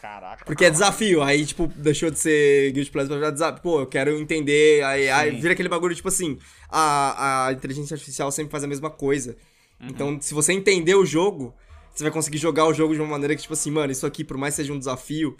[0.00, 0.44] Caraca.
[0.44, 3.62] Porque é desafio, aí, tipo, deixou de ser Guild Pleasure pra virar desafio.
[3.62, 8.30] Pô, eu quero entender, aí, aí vira aquele bagulho, tipo assim, a, a inteligência artificial
[8.30, 9.36] sempre faz a mesma coisa.
[9.80, 11.54] Então, se você entender o jogo,
[11.92, 14.22] você vai conseguir jogar o jogo de uma maneira que, tipo assim, mano, isso aqui,
[14.22, 15.36] por mais que seja um desafio,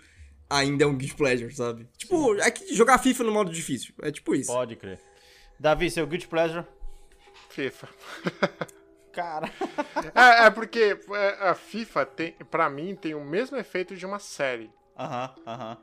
[0.49, 1.89] ainda é um Guild Pleasure, sabe?
[1.97, 4.53] Tipo, é que jogar FIFA no modo difícil, é tipo isso.
[4.53, 5.01] Pode crer.
[5.59, 6.65] Davi, seu Guilty Pleasure?
[7.51, 7.89] FIFA.
[9.13, 9.51] Cara.
[10.15, 14.21] É, é porque é, a FIFA, tem, pra mim, tem o mesmo efeito de uma
[14.21, 14.71] série.
[14.97, 15.79] Aham, aham.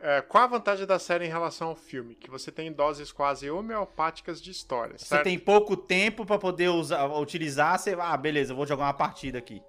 [0.00, 2.14] é, qual a vantagem da série em relação ao filme?
[2.14, 5.24] Que você tem doses quase homeopáticas de história, Você certo?
[5.24, 9.38] tem pouco tempo pra poder usar, utilizar, você ah, beleza, eu vou jogar uma partida
[9.38, 9.60] aqui.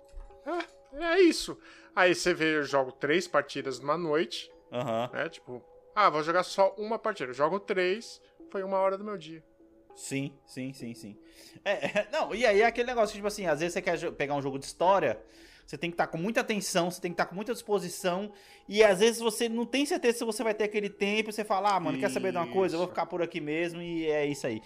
[0.93, 1.57] É, é isso.
[1.95, 5.09] Aí você vê, eu jogo três partidas numa noite, Aham.
[5.13, 5.29] né?
[5.29, 5.63] Tipo,
[5.95, 7.31] ah, vou jogar só uma partida.
[7.31, 9.43] Eu jogo três, foi uma hora do meu dia.
[9.95, 11.17] Sim, sim, sim, sim.
[11.65, 14.41] É, não, e aí é aquele negócio, tipo assim, às vezes você quer pegar um
[14.41, 15.21] jogo de história,
[15.65, 18.31] você tem que estar com muita atenção, você tem que estar com muita disposição,
[18.67, 21.43] e às vezes você não tem certeza se você vai ter aquele tempo, e você
[21.43, 22.75] fala, ah, mano, quer saber de uma coisa?
[22.75, 24.61] Eu vou ficar por aqui mesmo, e é isso aí.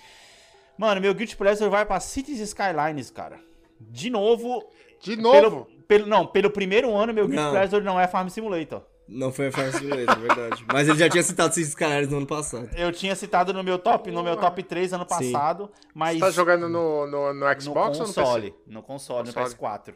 [0.77, 3.39] Mano, meu Guilty Pleasure vai pra Cities Skylines, cara.
[3.79, 4.63] De novo.
[5.01, 5.65] De novo?
[5.65, 7.51] Pelo, pelo- não, pelo primeiro ano, meu Guilty Não.
[7.51, 8.81] Pleasure não é Farm Simulator.
[9.07, 10.65] Não foi a Farm Simulator, é verdade.
[10.73, 12.69] Mas ele já tinha citado esses canais no ano passado.
[12.75, 15.31] Eu tinha citado no meu top, no meu top 3 ano Sim.
[15.31, 16.15] passado, mas.
[16.17, 18.63] Você tá jogando no, no, no no Xbox ou no console, PC?
[18.67, 19.55] no console, no Console.
[19.55, 19.93] PS4.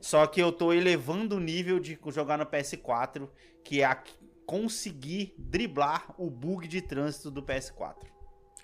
[0.00, 3.28] Só que eu tô elevando o nível de jogar no PS4,
[3.64, 4.02] que é a-
[4.44, 7.94] conseguir driblar o bug de trânsito do PS4.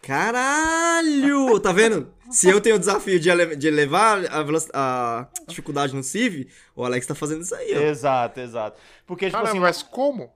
[0.06, 1.58] Caralho!
[1.60, 2.12] Tá vendo?
[2.30, 6.46] Se eu tenho o desafio de, ele- de elevar a, a dificuldade no Civ,
[6.76, 7.80] o Alex tá fazendo isso aí, ó.
[7.80, 8.80] Exato, exato.
[9.06, 10.30] Porque, tipo Caramba, assim, mas como?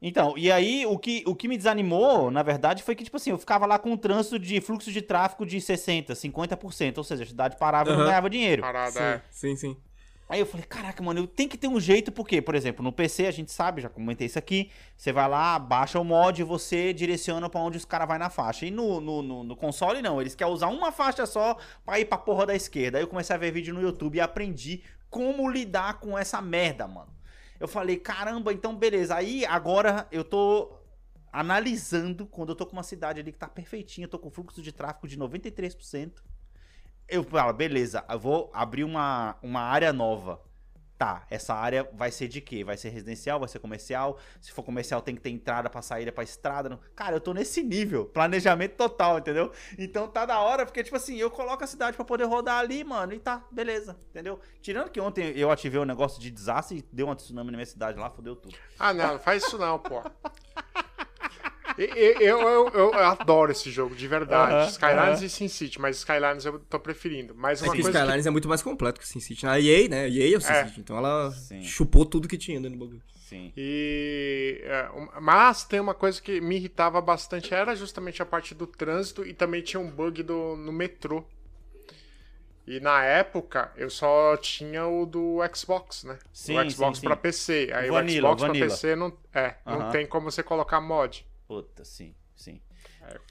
[0.00, 3.30] Então, e aí o que, o que me desanimou, na verdade, foi que, tipo assim,
[3.30, 7.24] eu ficava lá com um trânsito de fluxo de tráfego de 60%, 50%, ou seja,
[7.24, 8.06] a cidade parava e não Aham.
[8.08, 8.62] ganhava dinheiro.
[8.62, 9.22] Parada, é.
[9.30, 9.76] Sim, sim.
[10.28, 12.92] Aí eu falei, caraca, mano, eu tenho que ter um jeito, porque, por exemplo, no
[12.92, 16.44] PC a gente sabe, já comentei isso aqui, você vai lá, baixa o mod e
[16.44, 18.66] você direciona pra onde os caras vai na faixa.
[18.66, 22.04] E no, no, no, no console não, eles querem usar uma faixa só pra ir
[22.04, 22.98] pra porra da esquerda.
[22.98, 26.86] Aí eu comecei a ver vídeo no YouTube e aprendi como lidar com essa merda,
[26.86, 27.08] mano.
[27.58, 29.14] Eu falei, caramba, então beleza.
[29.16, 30.76] Aí agora eu tô
[31.32, 34.60] analisando quando eu tô com uma cidade ali que tá perfeitinha, eu tô com fluxo
[34.60, 36.27] de tráfego de 93%.
[37.08, 40.40] Eu falo, beleza, eu vou abrir uma, uma área nova.
[40.98, 42.64] Tá, essa área vai ser de quê?
[42.64, 44.18] Vai ser residencial, vai ser comercial?
[44.40, 46.68] Se for comercial, tem que ter entrada pra saída pra estrada.
[46.68, 49.52] não- Cara, eu tô nesse nível, planejamento total, entendeu?
[49.78, 52.82] Então tá da hora, porque, tipo assim, eu coloco a cidade pra poder rodar ali,
[52.82, 54.40] mano, e tá, beleza, entendeu?
[54.60, 57.66] Tirando que ontem eu ativei o negócio de desastre e deu uma tsunami na minha
[57.66, 58.56] cidade lá, fodeu tudo.
[58.76, 60.02] Ah, não, não faz isso não, pô.
[61.78, 64.52] Eu, eu, eu, eu adoro esse jogo, de verdade.
[64.52, 65.24] Aham, Skylines aham.
[65.24, 67.34] e SimCity, mas Skylines eu tô preferindo.
[67.36, 69.46] Mas É uma que o coisa que Skylines é muito mais completo que o SimCity.
[69.46, 70.04] A EA, né?
[70.04, 70.40] A EA é o É.
[70.40, 70.80] SimCity.
[70.80, 71.62] Então ela Sim.
[71.62, 73.02] chupou tudo que tinha dentro do bagulho.
[73.28, 73.52] Sim.
[73.56, 74.88] E, é,
[75.20, 79.34] mas tem uma coisa que me irritava bastante, era justamente a parte do trânsito e
[79.34, 81.22] também tinha um bug do, no metrô.
[82.66, 86.18] E na época eu só tinha o do Xbox, né?
[86.32, 87.06] Sim, o Xbox sim, sim.
[87.06, 87.70] pra PC.
[87.72, 88.66] Aí Vanilla, o Xbox Vanilla.
[88.66, 91.26] pra PC não, é, não tem como você colocar mod.
[91.48, 92.60] Puta, sim, sim.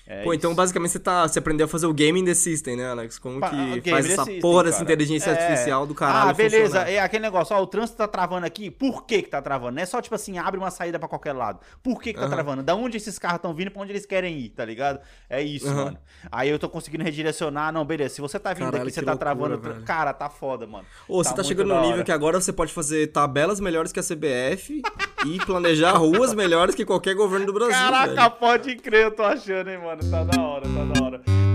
[0.09, 2.77] É Pô, então basicamente você, tá, você aprendeu a fazer o Game in the System,
[2.77, 3.19] né, Alex?
[3.19, 3.49] Como Pa-
[3.83, 5.33] que faz essa system, porra dessa inteligência É.
[5.33, 6.63] artificial do caralho Ah, beleza.
[6.65, 6.89] funcionar?
[6.89, 8.71] É aquele negócio, ó, o trânsito tá travando aqui.
[8.71, 9.75] Por que que tá travando?
[9.75, 11.59] Não é só, tipo assim, abre uma saída pra qualquer lado.
[11.83, 12.33] Por que que tá Aham.
[12.33, 12.63] travando?
[12.63, 15.01] Da onde esses carros estão vindo, pra onde eles querem ir, tá ligado?
[15.29, 15.85] É isso, Aham.
[15.85, 15.97] mano.
[16.31, 17.73] Aí eu tô conseguindo redirecionar.
[17.73, 18.15] Não, beleza.
[18.15, 19.59] Se você tá vindo Caralho, aqui, você tá loucura, travando.
[19.59, 19.83] velho.
[19.85, 20.85] Cara, tá foda, mano.
[21.07, 23.99] Ô, você tá, muito chegando no nível que agora você pode fazer tabelas melhores que
[23.99, 24.81] a CBF
[25.25, 28.31] e planejar ruas melhores que qualquer governo do Brasil, Caraca, velho.
[28.31, 30.01] pode crer, eu tô achando, hein, mano.
[30.09, 31.46] Tá da hora, tá da hora.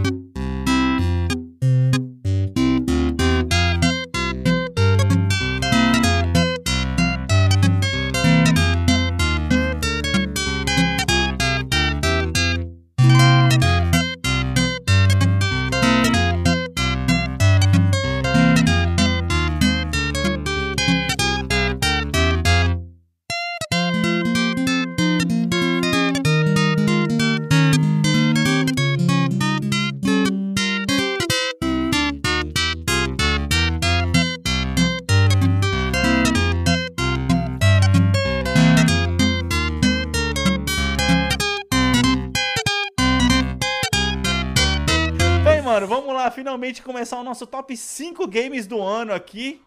[46.43, 49.63] Finalmente começar o nosso top 5 games do ano aqui.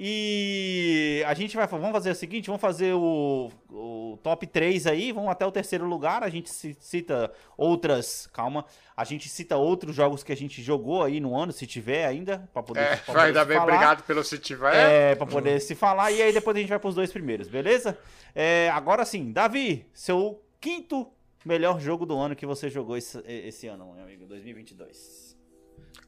[0.00, 5.10] E a gente vai vamos fazer o seguinte, vamos fazer o, o top 3 aí,
[5.10, 8.64] vamos até o terceiro lugar, a gente ci- cita outras, calma,
[8.96, 12.48] a gente cita outros jogos que a gente jogou aí no ano, se tiver ainda,
[12.52, 13.72] pra poder, É, pra vai poder bem, falar.
[13.72, 14.72] obrigado pelo se tiver.
[14.76, 17.98] É, pra poder se falar, e aí depois a gente vai pros dois primeiros, beleza?
[18.36, 21.08] É, agora sim, Davi, seu quinto
[21.44, 25.27] melhor jogo do ano que você jogou esse, esse ano, meu amigo, 2022.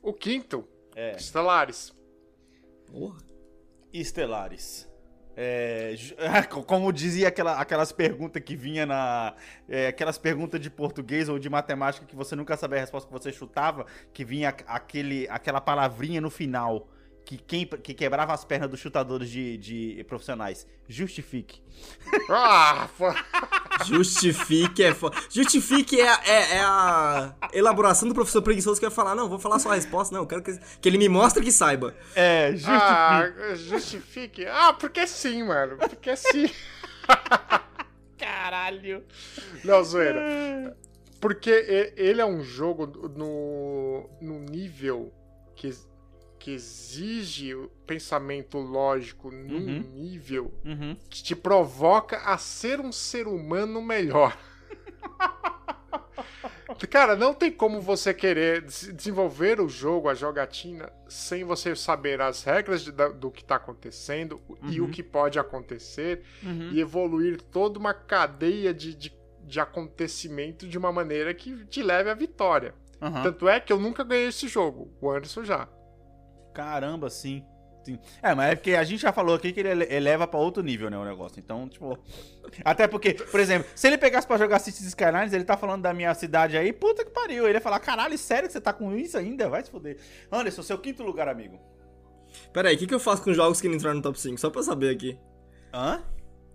[0.03, 1.17] O quinto, É.
[1.19, 1.95] Stellaris.
[2.91, 3.19] Porra.
[3.93, 4.89] Estelares.
[5.37, 5.95] É,
[6.67, 9.35] como dizia aquela, aquelas perguntas que vinha na.
[9.69, 13.13] é, aquelas perguntas de português ou de matemática que você nunca sabia a resposta que
[13.13, 16.89] você chutava, que vinha aquele, aquela palavrinha no final.
[17.31, 20.67] Que, quem, que quebrava as pernas dos chutadores de, de profissionais.
[20.89, 21.63] Justifique.
[22.29, 22.89] Ah.
[23.87, 25.11] Justifique é fo...
[25.31, 29.39] Justifique é, a- é, é a elaboração do professor preguiçoso que vai falar, não, vou
[29.39, 31.95] falar só a resposta, não, eu quero que, que ele me mostre que saiba.
[32.17, 32.75] É, justifique.
[32.83, 34.47] Ah, justifique.
[34.47, 35.77] Ah, porque sim, mano.
[35.77, 36.51] Porque sim.
[38.19, 39.05] Caralho.
[39.65, 40.77] Não, zoeira.
[41.21, 45.13] Porque ele é um jogo no, no nível
[45.55, 45.73] que,
[46.41, 49.81] que exige o pensamento lógico num Uhum.
[49.95, 50.97] nível Uhum.
[51.09, 54.37] que te provoca a ser um ser humano melhor.
[56.89, 62.21] Cara, não tem como você querer des- desenvolver o jogo, a jogatina, sem você saber
[62.21, 66.71] as regras de- do que está acontecendo e o que pode acontecer Uhum.
[66.73, 69.13] e evoluir toda uma cadeia de, de,
[69.45, 72.75] de acontecimento de uma maneira que te leve à vitória.
[73.03, 73.23] Aham.
[73.25, 75.69] Tanto é que eu nunca ganhei esse jogo, o Anderson já.
[76.53, 77.45] Caramba, sim.
[77.85, 77.99] sim.
[78.23, 80.63] É, mas é porque a gente já falou aqui que ele ele- eleva pra outro
[80.63, 81.39] nível, né, o negócio.
[81.39, 81.99] Então, tipo...
[82.65, 85.95] Até porque, por exemplo, se ele pegasse pra jogar Cities Skylines, ele tá falando da
[85.95, 87.47] minha cidade aí, puta que pariu.
[87.47, 89.49] Ele ia falar, caralho, sério que você tá com isso ainda?
[89.49, 89.99] Vai se foder.
[90.31, 91.59] Anderson, seu quinto lugar, amigo.
[92.53, 94.39] Pera aí, o que, que eu faço com jogos que não entraram no top 5?
[94.39, 95.19] Só pra eu saber aqui.
[95.73, 96.03] Hã?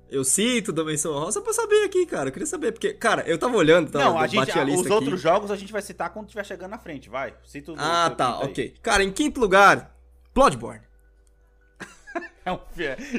[0.10, 2.30] Eu cito da menção rosa pra saber aqui, cara.
[2.30, 4.00] Eu queria saber, porque, cara, eu tava olhando, tá?
[4.00, 4.94] Não, a gente, bati a lista os aqui.
[4.96, 7.34] outros jogos a gente vai citar quando estiver chegando na frente, vai.
[7.44, 8.50] Cita o Ah, seu tá, quinto aí.
[8.52, 8.74] ok.
[8.82, 9.96] Cara, em quinto lugar,
[10.34, 10.82] Bloodborne.
[12.46, 12.60] É um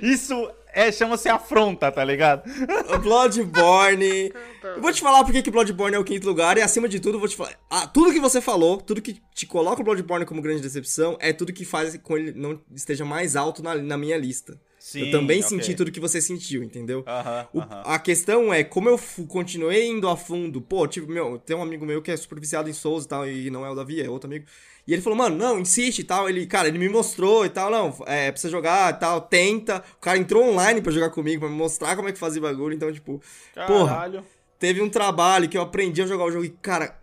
[0.02, 2.44] Isso é, chama-se afronta, tá ligado?
[3.02, 4.32] Bloodborne.
[4.62, 7.18] Eu vou te falar porque que Bloodborne é o quinto lugar e acima de tudo
[7.18, 7.54] vou te falar.
[7.68, 11.32] Ah, tudo que você falou, tudo que te coloca o Bloodborne como grande decepção é
[11.32, 14.60] tudo que faz com ele não esteja mais alto na, na minha lista.
[14.86, 15.48] Sim, eu também ok.
[15.48, 17.02] senti tudo que você sentiu, entendeu?
[17.04, 17.82] Aham, O- aham.
[17.84, 21.84] A questão é, como eu continuei indo a fundo, pô, tipo, meu, tem um amigo
[21.84, 24.08] meu que é super viciado em Souls e tal, e não é o Davi, é
[24.08, 24.46] outro amigo.
[24.86, 26.28] E ele falou, mano, não, insiste e tal.
[26.28, 29.82] Ele, cara, ele me mostrou e tal, não, é, precisa jogar e tal, tenta.
[29.96, 32.72] O cara entrou online pra jogar comigo, pra me mostrar como é que fazia bagulho.
[32.72, 33.20] Então, tipo,
[33.66, 34.24] porra, Caralho.
[34.56, 36.96] teve um trabalho que eu aprendi a jogar o jogo e, cara,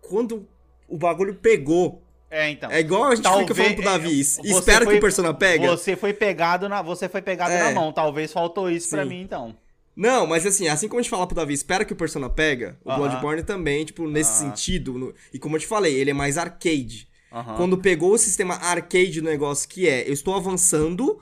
[0.00, 0.48] quando
[0.88, 2.70] o bagulho pegou, É, então.
[2.70, 5.00] é igual a gente fica Talvez- falando pro Davi, é, você espero foi- que o
[5.00, 5.66] Persona pega.
[5.70, 7.64] Você foi pegado na, você foi pegado É.
[7.64, 7.92] na mão.
[7.92, 9.08] Talvez faltou isso pra Sim.
[9.08, 9.56] mim, então.
[9.96, 12.78] Não, mas assim, assim como a gente fala pro Davi, espera que o Persona pega,
[12.84, 12.98] o Aham.
[13.00, 14.50] Bloodborne também, tipo, nesse Aham.
[14.50, 14.92] sentido.
[14.98, 17.08] no- e como eu te falei, ele é mais arcade.
[17.32, 17.56] Aham.
[17.56, 21.20] Quando pegou o sistema arcade do negócio, que é, eu estou avançando,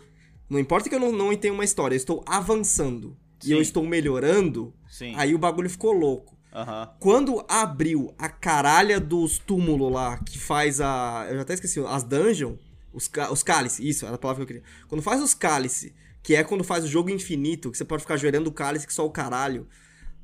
[0.51, 3.17] não importa que eu não, não tenha uma história, eu estou avançando.
[3.43, 3.53] E Sim.
[3.55, 5.15] eu estou melhorando, Sim.
[5.17, 6.36] aí o bagulho ficou louco.
[6.57, 6.91] Aham.
[6.99, 11.27] Quando abriu a caralha dos túmulos lá, que faz a.
[11.29, 12.59] Eu já até esqueci, as dungeons,
[12.95, 14.73] os, os cálice, isso, era a palavra que eu queria.
[14.89, 18.15] Quando faz os cálice, que é quando faz o jogo infinito, que você pode ficar
[18.15, 19.69] ajoelhando o cálice que só o caralho.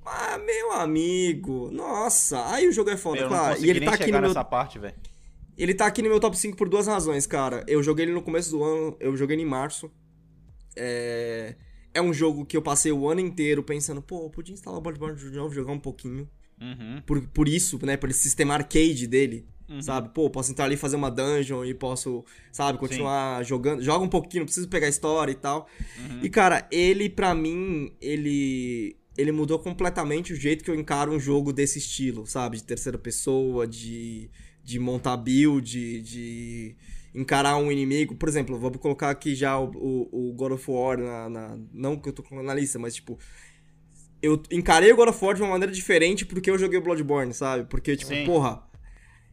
[0.07, 3.63] Ah, meu amigo, nossa, aí o jogo é foda, Eu não claro.
[3.63, 4.29] E ele tá aqui no meu.
[4.29, 4.95] nessa parte, velho.
[5.57, 7.63] Ele tá aqui no meu top 5 por duas razões, cara.
[7.69, 9.93] Eu joguei ele no começo do ano, eu joguei ele em março.
[10.75, 11.57] É.
[11.95, 14.83] É um jogo que eu passei o ano inteiro pensando, pô, eu podia instalar o
[14.83, 16.29] Bloodborne de novo, jogar um pouquinho
[16.61, 17.03] Uhum.
[17.05, 17.97] por, por isso, né?
[17.97, 19.45] Por esse sistema arcade dele,
[19.83, 20.11] sabe?
[20.11, 23.83] Pô, posso entrar ali e fazer uma dungeon e posso, sabe, continuar jogando.
[23.83, 25.67] Joga um pouquinho, não preciso pegar história e tal.
[26.23, 28.97] E, cara, ele, pra mim, ele.
[29.19, 32.57] Ele mudou completamente o jeito que eu encaro um jogo desse estilo, sabe?
[32.57, 34.31] De terceira pessoa, de,
[34.65, 36.77] de montar build, de
[37.15, 38.15] encarar um inimigo.
[38.15, 41.97] Por exemplo, vamos colocar aqui já o, o, o God of War na, na- Não
[41.99, 43.19] que eu tô colocando na lista, mas tipo
[44.21, 47.35] eu encarei o God of War de uma maneira diferente porque eu joguei o Bloodborne,
[47.35, 47.65] sabe?
[47.65, 48.25] Porque, tipo, Sim.
[48.25, 48.63] porra,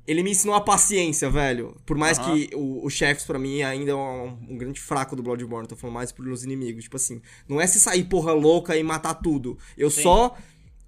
[0.07, 1.75] ele me ensinou a paciência, velho.
[1.85, 2.33] Por mais Aham.
[2.35, 5.67] que o, o Chefs, pra mim, ainda é um, um grande fraco do Bloodborne.
[5.67, 6.85] Tô falando mais pelos inimigos.
[6.85, 9.59] Tipo assim, não é se sair porra louca e matar tudo.
[9.77, 10.01] Eu Sim.
[10.01, 10.35] só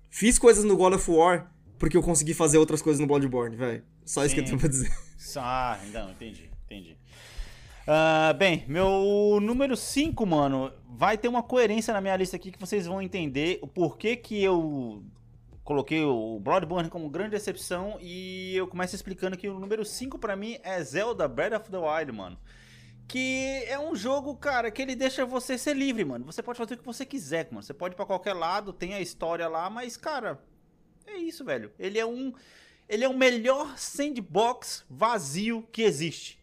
[0.09, 3.83] fiz coisas no God of War porque eu consegui fazer outras coisas no Bloodborne, velho.
[4.03, 4.57] Só isso que eu Sim.
[4.57, 4.91] tenho pra dizer.
[5.37, 6.97] Ah, não, entendi, entendi.
[7.85, 12.59] Ah, bem, meu número 5, mano, vai ter uma coerência na minha lista aqui que
[12.59, 15.03] vocês vão entender o porquê que eu
[15.63, 20.35] coloquei o Bloodborne como grande decepção e eu começo explicando que o número 5 pra
[20.35, 22.37] mim é Zelda Breath of the Wild, mano.
[23.07, 26.23] Que é um jogo, cara, que ele deixa você ser livre, mano.
[26.25, 27.61] Você pode fazer o que você quiser, mano.
[27.61, 30.41] Você pode ir pra qualquer lado, tem a história lá, mas, cara,
[31.05, 31.73] é isso, velho.
[31.77, 32.33] Ele é um.
[32.87, 36.40] Ele é o melhor sandbox vazio que existe.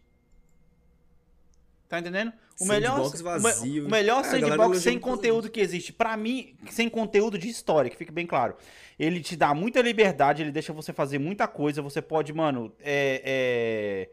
[1.89, 2.31] Tá entendendo?
[2.61, 3.81] O melhor, Sandbox vazio.
[3.81, 5.91] o, me- o melhor É, sandbox sem conteúdo que existe.
[5.91, 8.55] Pra mim, sem conteúdo de história, que fique bem claro.
[8.99, 11.81] Ele te dá muita liberdade, ele deixa você fazer muita coisa.
[11.81, 14.09] Você pode, mano, é, é,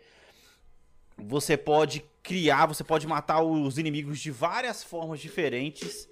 [1.22, 6.08] você pode criar, você pode matar os inimigos de várias formas diferentes.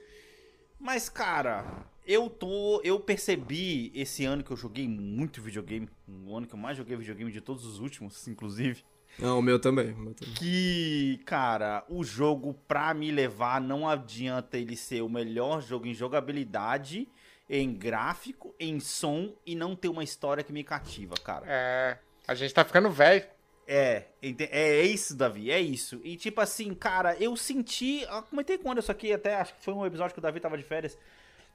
[0.78, 2.80] Mas, cara, eu tô.
[2.84, 5.88] Eu percebi esse ano que eu joguei muito videogame.
[6.26, 8.84] O ano que eu mais joguei videogame de todos os últimos, inclusive.
[9.18, 9.92] Não, o meu também.
[9.92, 10.34] O meu também.
[10.34, 15.94] Que, cara, o jogo, pra me levar, não adianta ele ser o melhor jogo em
[15.94, 17.08] jogabilidade
[17.48, 21.44] em gráfico, em som e não ter uma história que me cativa, cara.
[21.46, 21.98] É.
[22.26, 23.24] A gente tá ficando velho.
[23.66, 26.00] É, é isso, Davi, é isso.
[26.04, 28.02] E tipo assim, cara, eu senti.
[28.02, 30.40] Eu comentei com o Anderson aqui, até acho que foi um episódio que o Davi
[30.40, 30.98] tava de férias.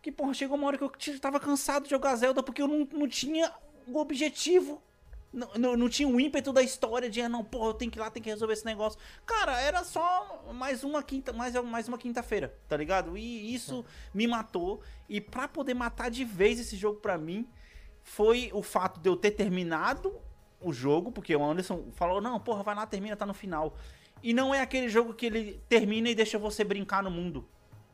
[0.02, 2.88] Que, porra, chegou uma hora que eu tava cansado de jogar Zelda porque eu não,
[2.92, 3.52] não tinha
[3.86, 4.82] o objetivo.
[5.32, 8.00] Não, não, não tinha o ímpeto da história de, ah, não, porra, eu tenho que
[8.00, 9.00] ir lá, tenho que resolver esse negócio.
[9.26, 13.16] Cara, era só mais uma quinta, mais, mais uma quinta-feira, tá ligado?
[13.16, 14.82] E isso me matou.
[15.08, 17.48] E pra poder matar de vez esse jogo pra mim,
[18.02, 20.20] foi o fato de eu ter terminado
[20.60, 23.78] o jogo, porque o Anderson falou, não, porra, vai lá, termina, tá no final.
[24.22, 27.48] E não é aquele jogo que ele termina e deixa você brincar no mundo,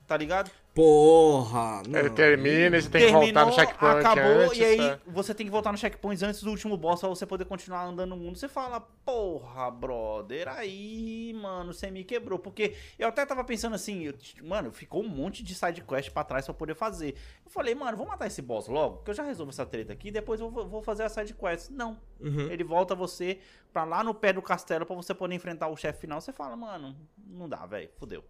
[0.07, 0.49] tá ligado?
[0.75, 1.81] Porra!
[1.87, 1.99] Não.
[1.99, 4.57] Ele termina e você tem que voltar no checkpoint acabou, antes.
[4.57, 4.99] e aí é.
[5.07, 8.09] você tem que voltar no checkpoint antes do último boss pra você poder continuar andando
[8.09, 8.37] no mundo.
[8.37, 12.37] Você fala, porra, brother, aí, mano, você me quebrou.
[12.37, 16.25] Porque eu até tava pensando assim, eu- mano, ficou um monte de side quest pra
[16.25, 17.15] trás pra poder fazer.
[17.45, 20.11] Eu falei, mano, vou matar esse boss logo, que eu já resolvo essa treta aqui,
[20.11, 21.69] depois eu vou vou fazer a side quest.
[21.69, 21.97] Não.
[22.19, 22.51] Uhum.
[22.51, 23.39] Ele volta você
[23.75, 26.21] pra lá no pé do castelo pra você poder enfrentar o chefe final.
[26.21, 26.95] Você fala, mano,
[27.27, 28.23] não dá, velho, fudeu.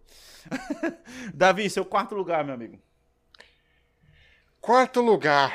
[1.32, 2.76] Davi, seu quarto lugar, meu amigo.
[4.60, 5.52] Quarto lugar.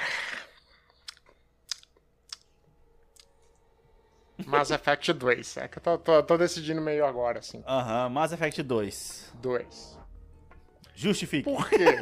[4.46, 5.58] Mass Effect 2.
[5.58, 7.62] É que eu tô, tô- tô decidindo meio agora, assim.
[7.68, 9.34] Aham, Mass Effect 2.
[9.42, 10.00] 2.
[10.96, 11.44] Justifique.
[11.44, 12.00] Por quê?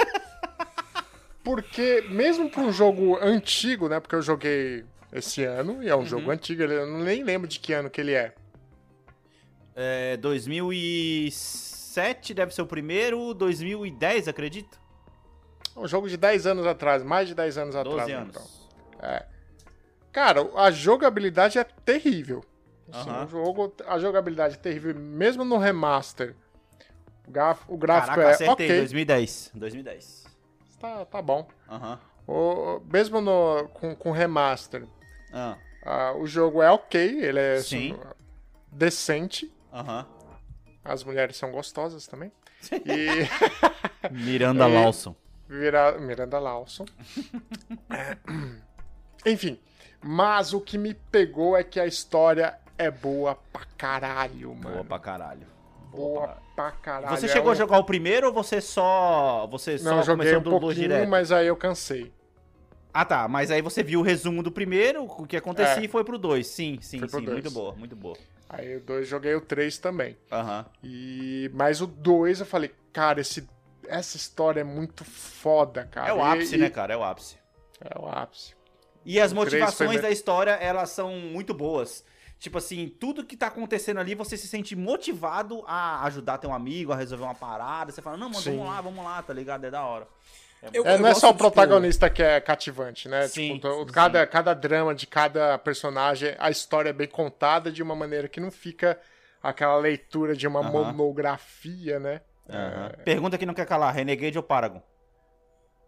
[1.43, 3.99] Porque, mesmo pra um jogo antigo, né?
[3.99, 7.73] Porque eu joguei esse ano, e é um jogo antigo, eu nem lembro de que
[7.73, 8.33] ano que ele é.
[9.75, 14.79] É, 2007 deve ser o primeiro, 2010, acredito?
[15.75, 18.35] É um jogo de 10 anos atrás, mais de 10 anos 12 atrás, anos.
[18.35, 18.47] então.
[20.11, 22.43] Cara, a jogabilidade é terrível.
[22.91, 23.25] Assim, Aham.
[23.25, 26.35] o jogo, a jogabilidade é terrível, mesmo no remaster.
[27.27, 28.77] O, graf- o gráfico Caraca, é acertei, ok.
[28.79, 29.51] 2010.
[29.53, 30.25] 2010.
[30.79, 31.47] Tá, tá bom.
[31.69, 31.99] Aham.
[32.27, 34.85] O, mesmo no, com, com remaster,
[35.31, 37.97] Ah, ah, o jogo é ok, ele é Sim.
[38.71, 39.51] decente.
[39.73, 40.05] Aham.
[40.83, 42.31] As mulheres são gostosas também.
[42.71, 43.27] E
[44.11, 45.15] Miranda E- Lawson.
[45.47, 46.85] Vira Miranda Lawson.
[47.89, 48.17] É.
[49.25, 49.59] Enfim,
[50.01, 54.71] mas o que me pegou é que a história é boa pra caralho, mano.
[54.75, 55.47] Boa pra caralho.
[55.91, 57.17] Boa pra caralho.
[57.17, 59.47] Você É chegou um- a jogar o primeiro ou você só.
[59.47, 62.13] Você só Não, eu joguei um pouquinho, mas aí eu cansei.
[62.99, 65.85] Ah tá, mas aí você viu o resumo do primeiro, o que acontecia É.
[65.85, 66.47] e foi pro dois.
[66.47, 67.23] Sim, sim, sim.
[67.23, 67.25] dois.
[67.29, 68.17] Muito boa, muito boa.
[68.49, 70.17] Aí o 2 joguei o 3 também.
[70.29, 70.65] Aham.
[70.83, 73.47] E mas o 2 eu falei, cara, esse
[73.87, 76.09] essa história é muito foda, cara.
[76.09, 76.93] É o ápice, e- né, cara?
[76.93, 77.37] É o ápice.
[77.79, 78.53] É o ápice.
[79.05, 82.03] E as O foi motivações da história, elas são muito boas.
[82.37, 86.91] Tipo assim, tudo que tá acontecendo ali, você se sente motivado a ajudar teu amigo,
[86.91, 87.93] a resolver uma parada.
[87.93, 88.57] Você fala, não, mano, Sim.
[88.57, 89.63] vamos lá, vamos lá, tá ligado?
[89.63, 90.05] É da hora.
[90.73, 93.27] Eu- É, eu não é só o tipo, protagonista que é cativante, né?
[93.27, 93.93] Sim, tipo, to- sim.
[93.93, 98.39] cada, cada drama de cada personagem, a história é bem contada de uma maneira que
[98.39, 98.99] não fica
[99.41, 100.69] aquela leitura de uma Aham.
[100.93, 102.21] monografia, né?
[102.49, 102.91] Aham.
[103.05, 104.81] Pergunta que não quer calar, Renegade ou Paragon?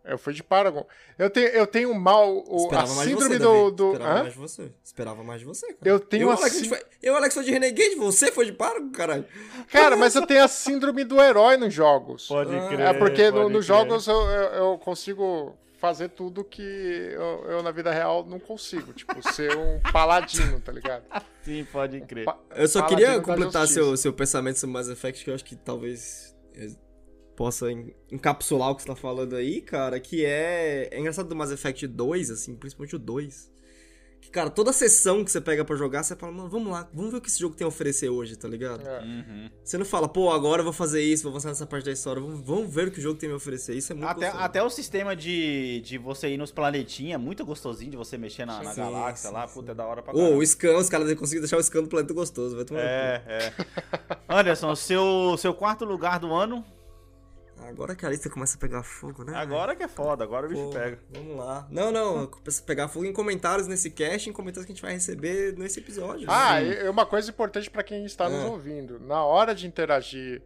[0.03, 0.85] Eu fui de Paragon.
[1.17, 2.27] Eu tenho, eu tenho mal.
[2.47, 3.71] O, a Esperava mais de síndrome você, do.
[3.71, 4.21] Do Esperava hã?
[4.23, 4.71] mais de você.
[4.83, 5.79] Esperava mais de você, cara.
[5.83, 6.81] Eu tenho eu, a Alex, foi...
[7.03, 9.25] eu, Alex, foi de Renegade, você foi de Paragon, caralho.
[9.71, 12.27] Cara, mas eu tenho a síndrome do herói nos jogos.
[12.27, 17.63] Pode É porque no- nos jogos eu, eu, eu consigo fazer tudo que eu, eu,
[17.63, 18.93] na vida real não consigo.
[18.93, 21.03] Tipo, ser um paladino, tá ligado?
[21.43, 22.25] Sim, pode crer.
[22.25, 25.43] Pa- Eu só paladino queria completar seu, seu pensamento sobre Mass Effect, que eu acho
[25.45, 26.35] que talvez
[27.41, 30.89] possa en- encapsular o que você tá falando aí, cara, que é...
[30.91, 33.49] É engraçado do Mass Effect 2, assim, principalmente o 2.
[34.21, 37.09] Que, cara, toda sessão que você pega pra jogar, você fala, mano, vamos lá, vamos
[37.09, 38.87] ver o que esse jogo tem a oferecer hoje, tá ligado?
[38.87, 39.01] É.
[39.01, 39.49] Uhum.
[39.63, 42.21] Você não fala, pô, agora eu vou fazer isso, vou avançar nessa parte da história,
[42.21, 43.73] vamos, vamos ver o que o jogo tem a me oferecer.
[43.75, 44.43] Isso é muito Até, gostoso.
[44.43, 48.45] até o sistema de, de você ir nos planetinhas é muito gostosinho de você mexer
[48.45, 49.47] na, na Sim, galáxia sim, lá.
[49.47, 49.53] sim.
[49.55, 50.37] Puta, é da hora pra Ô, caramba.
[50.37, 52.81] o scan, os caras conseguiram deixar o scan do planeta gostoso, vai tomar.
[52.81, 53.53] É, é.
[54.29, 56.63] Anderson, seu, seu quarto lugar do ano,
[57.71, 59.33] Agora que a lista começa a pegar fogo, né?
[59.35, 60.99] agora que é foda, agora o bicho Pô, pega.
[61.11, 61.67] Vamos lá.
[61.71, 64.81] Não, não, começa a pegar fogo em comentários nesse cast, em comentários que a gente
[64.81, 66.27] vai receber nesse episódio.
[66.29, 68.47] Ah, e uma coisa importante pra quem está nos Ah.
[68.49, 68.99] ouvindo.
[68.99, 70.41] Na hora de interagir,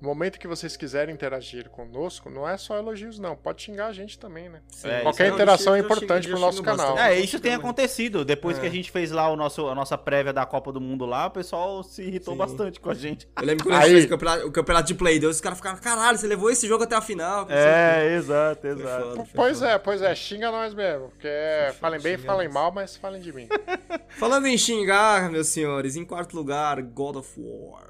[0.00, 3.36] no momento que vocês quiserem interagir conosco, não é só elogios, não.
[3.36, 4.60] Pode xingar a gente também, né?
[4.84, 6.94] É, Qualquer interação é eu xingo- eu importante xingo- pro nosso canal.
[6.94, 7.12] bastante.
[7.12, 7.64] É, isso tem Também.
[7.66, 8.24] acontecido.
[8.24, 8.60] Depois É.
[8.62, 11.26] que a gente fez lá o nosso, a nossa prévia da Copa do Mundo lá,
[11.26, 12.38] o pessoal se irritou Sim.
[12.38, 13.28] bastante com a gente.
[13.38, 15.58] Eu lembro quando a gente fez o campeonato, o campeonato de Play 2, os caras
[15.58, 17.46] ficaram, caralho, você levou esse jogo até a final.
[17.46, 19.02] o É, exato, quê." Foi exato.
[19.04, 19.70] foda, foi Pois foda.
[19.70, 21.08] é, pois é, xinga nós mesmo.
[21.10, 22.54] Porque é, falem bem, falem nós.
[22.54, 23.48] mal, mas falem de mim.
[24.18, 27.89] Falando em xingar, meus senhores, em quarto lugar, God of War.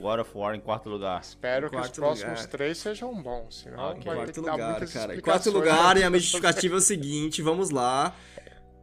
[0.00, 1.20] God of War em quarto lugar.
[1.20, 2.46] Espero que os Quarto próximos lugar.
[2.48, 4.02] três sejam bons, senão Ok.
[4.02, 5.16] vai ter Quarto que lugar, cara.
[5.16, 8.16] Em quarto lugar, e a minha justificativa é o seguinte, vamos lá.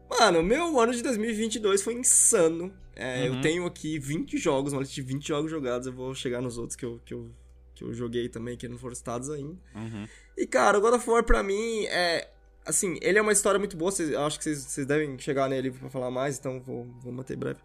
[0.09, 2.74] Mano, meu ano de 2022 foi insano.
[2.95, 3.36] É, Uhum.
[3.36, 5.86] Eu tenho aqui 20 jogos, uma lista de 20 jogos jogados.
[5.86, 7.30] Eu vou chegar nos outros que eu, que eu,
[7.76, 9.55] que eu joguei também, que não foram citados ainda.
[9.76, 10.07] Uhum.
[10.38, 12.28] E, cara, o God of War, pra mim, é...
[12.65, 13.91] Assim, ele é uma história muito boa.
[13.99, 17.36] Eu acho que vocês, vocês devem chegar nele pra falar mais, então vou, vou manter
[17.38, 17.59] breve.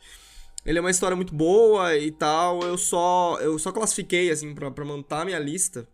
[0.64, 2.60] Ele é uma história muito boa e tal.
[2.62, 5.86] Eu só, eu só classifiquei, assim, pra, pra montar minha lista.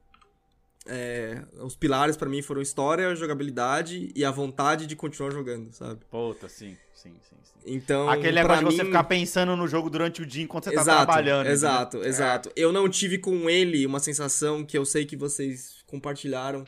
[0.87, 6.01] É, os pilares pra mim foram história, jogabilidade e a vontade de continuar jogando, sabe?
[6.11, 7.37] Puta, sim, sim, sim.
[7.43, 7.75] sim.
[7.75, 10.65] Então, Aquele pra negócio de você mim- ficar pensando no jogo durante o dia enquanto
[10.65, 11.41] você tá exato, trabalhando.
[11.41, 11.53] entendeu?
[11.53, 12.51] Exato, exato.
[12.57, 16.65] Eu não tive com ele uma sensação que eu sei que vocês compartilharam,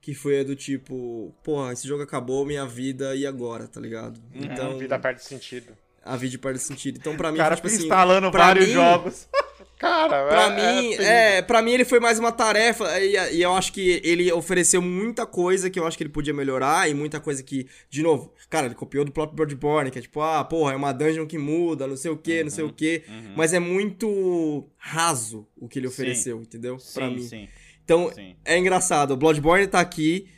[0.00, 4.20] que foi a do tipo, porra, esse jogo acabou, minha vida, e agora, tá ligado?
[4.34, 5.72] Então, A vida perde sentido.
[6.04, 6.98] A vida perde sentido.
[6.98, 9.28] Então, pra mim, cara foi, tipo assim, instalando vários mim- jogos.
[9.78, 11.06] Cara, Pra é, mim, terrível.
[11.06, 14.80] é, pra mim ele foi mais uma tarefa e, e eu acho que ele ofereceu
[14.80, 18.32] muita coisa que eu acho que ele podia melhorar e muita coisa que, de novo,
[18.48, 21.36] cara, ele copiou do próprio Bloodborne, que é tipo, ah, porra, é uma dungeon que
[21.36, 23.02] muda, não sei o que, não sei o que,
[23.36, 26.76] mas é muito raso o que ele ofereceu, entendeu?
[26.94, 27.22] pra Sim, mim.
[27.22, 27.48] sim,
[27.84, 28.36] Então, sim.
[28.44, 30.28] é engraçado, o Bloodborne tá aqui,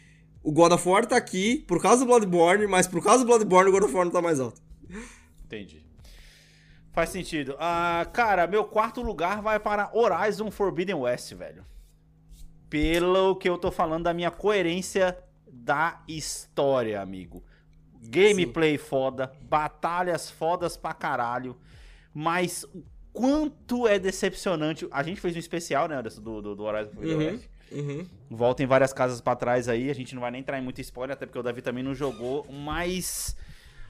[0.42, 3.68] o God of War tá aqui por causa do Bloodborne, mas por causa do Bloodborne
[3.68, 4.58] o God of War não tá mais alto.
[5.44, 5.84] Entendi.
[6.92, 7.56] Faz sentido.
[7.58, 11.64] Ah, cara, meu quarto lugar vai para Horizon Forbidden West, velho.
[12.70, 15.16] Pelo que eu tô falando da minha coerência
[15.46, 17.42] da história, amigo.
[18.00, 21.56] Gameplay foda, batalhas fodas pra caralho,
[22.12, 24.86] mas o quanto é decepcionante.
[24.90, 27.48] A gente fez um especial, né, Anderson, do, do, do Horizon Forbidden Uhum, West.
[27.72, 28.06] uhum.
[28.30, 31.14] Voltem várias casas pra trás aí, a gente não vai nem entrar em muito spoiler,
[31.16, 33.36] até porque o Davi também não jogou, mas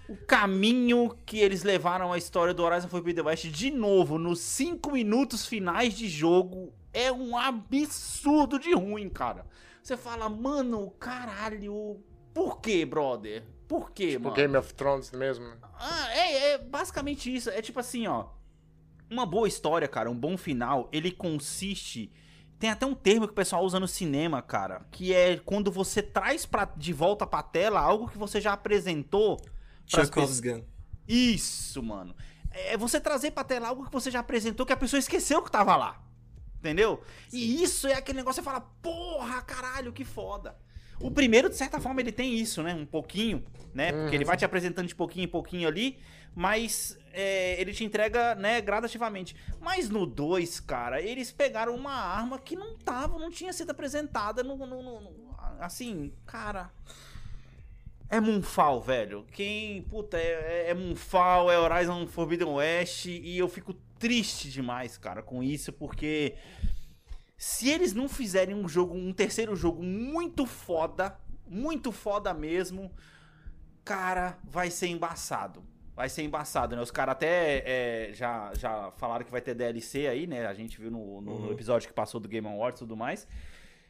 [0.09, 4.93] o caminho que eles levaram a história do Horizon Forbidden West de novo nos 5
[4.93, 9.47] minutos finais de jogo é um absurdo de ruim, cara.
[9.83, 12.01] Você fala, mano, caralho,
[12.33, 13.45] por que, brother?
[13.69, 14.37] Por que, O mano?
[14.37, 15.47] Game of Thrones mesmo.
[15.47, 15.57] né?
[15.75, 17.49] Ah, é, é basicamente isso.
[17.51, 18.27] É tipo assim, ó.
[19.11, 22.11] Uma boa história, cara, um bom final, ele consiste.
[22.59, 26.03] Tem até um termo que o pessoal usa no cinema, cara, que é quando você
[26.03, 29.39] traz pra, de volta pra tela algo que você já apresentou.
[29.87, 30.62] Chekhov's Gun.
[31.07, 32.14] Isso, mano.
[32.51, 35.51] É você trazer pra tela algo que você já apresentou que a pessoa esqueceu que
[35.51, 36.01] tava lá.
[36.59, 37.03] Entendeu?
[37.32, 40.57] E isso é aquele negócio que você fala, porra, caralho, que foda.
[41.01, 42.72] O primeiro, de certa forma, ele tem isso, né?
[42.74, 43.93] Um pouquinho, né?
[43.93, 45.99] Porque ele vai te apresentando de pouquinho em pouquinho ali,
[46.35, 49.37] mas é, ele te entrega, né, gradativamente.
[49.61, 54.43] Mas no 2, cara, eles pegaram uma arma que não tava, não tinha sido apresentada
[54.43, 54.57] no.
[54.57, 56.70] no- no- no- assim, cara.
[58.09, 59.25] É Moonfall, velho.
[59.33, 64.97] Quem, puta, é, é é Moonfall, é Horizon Forbidden West, e eu fico triste demais,
[64.99, 66.35] cara, com isso, porque
[67.37, 72.91] se eles não fizerem um jogo, um terceiro jogo muito foda, muito foda mesmo,
[73.85, 75.63] cara, vai ser embaçado.
[75.97, 76.83] Vai ser embaçado, né?
[76.83, 80.45] Os caras até é, já, já falaram que vai ter DLC aí, né?
[80.47, 83.29] A gente viu no, no- no episódio que passou do Game Awards e tudo mais.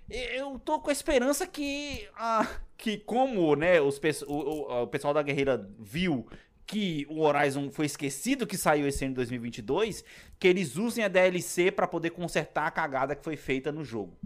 [0.08, 2.46] Eu tô com a esperança que, ah,
[2.76, 6.26] que como né, os, o, o- o pessoal da Guerreira viu
[6.66, 10.04] que o Horizon foi esquecido que saiu esse ano de 2022,
[10.38, 14.16] que eles usem a DLC pra poder consertar a cagada que foi feita no jogo.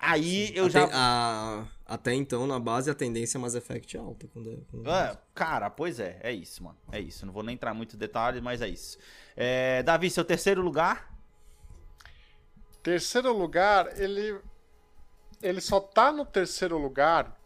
[0.00, 0.88] Aí eu até, já...
[0.92, 4.28] a- até então, na base, a tendência é Mass Effect é alta.
[4.28, 4.88] Quando, quando...
[4.88, 6.78] É, cara, pois é, é isso, mano.
[6.92, 7.26] É isso.
[7.26, 8.96] Não vou nem entrar muito em detalhes, mas é isso.
[9.36, 11.12] É, Davi, seu terceiro lugar?
[12.82, 14.38] Terceiro lugar, ele.
[15.42, 17.36] Ele só tá no terceiro lugar.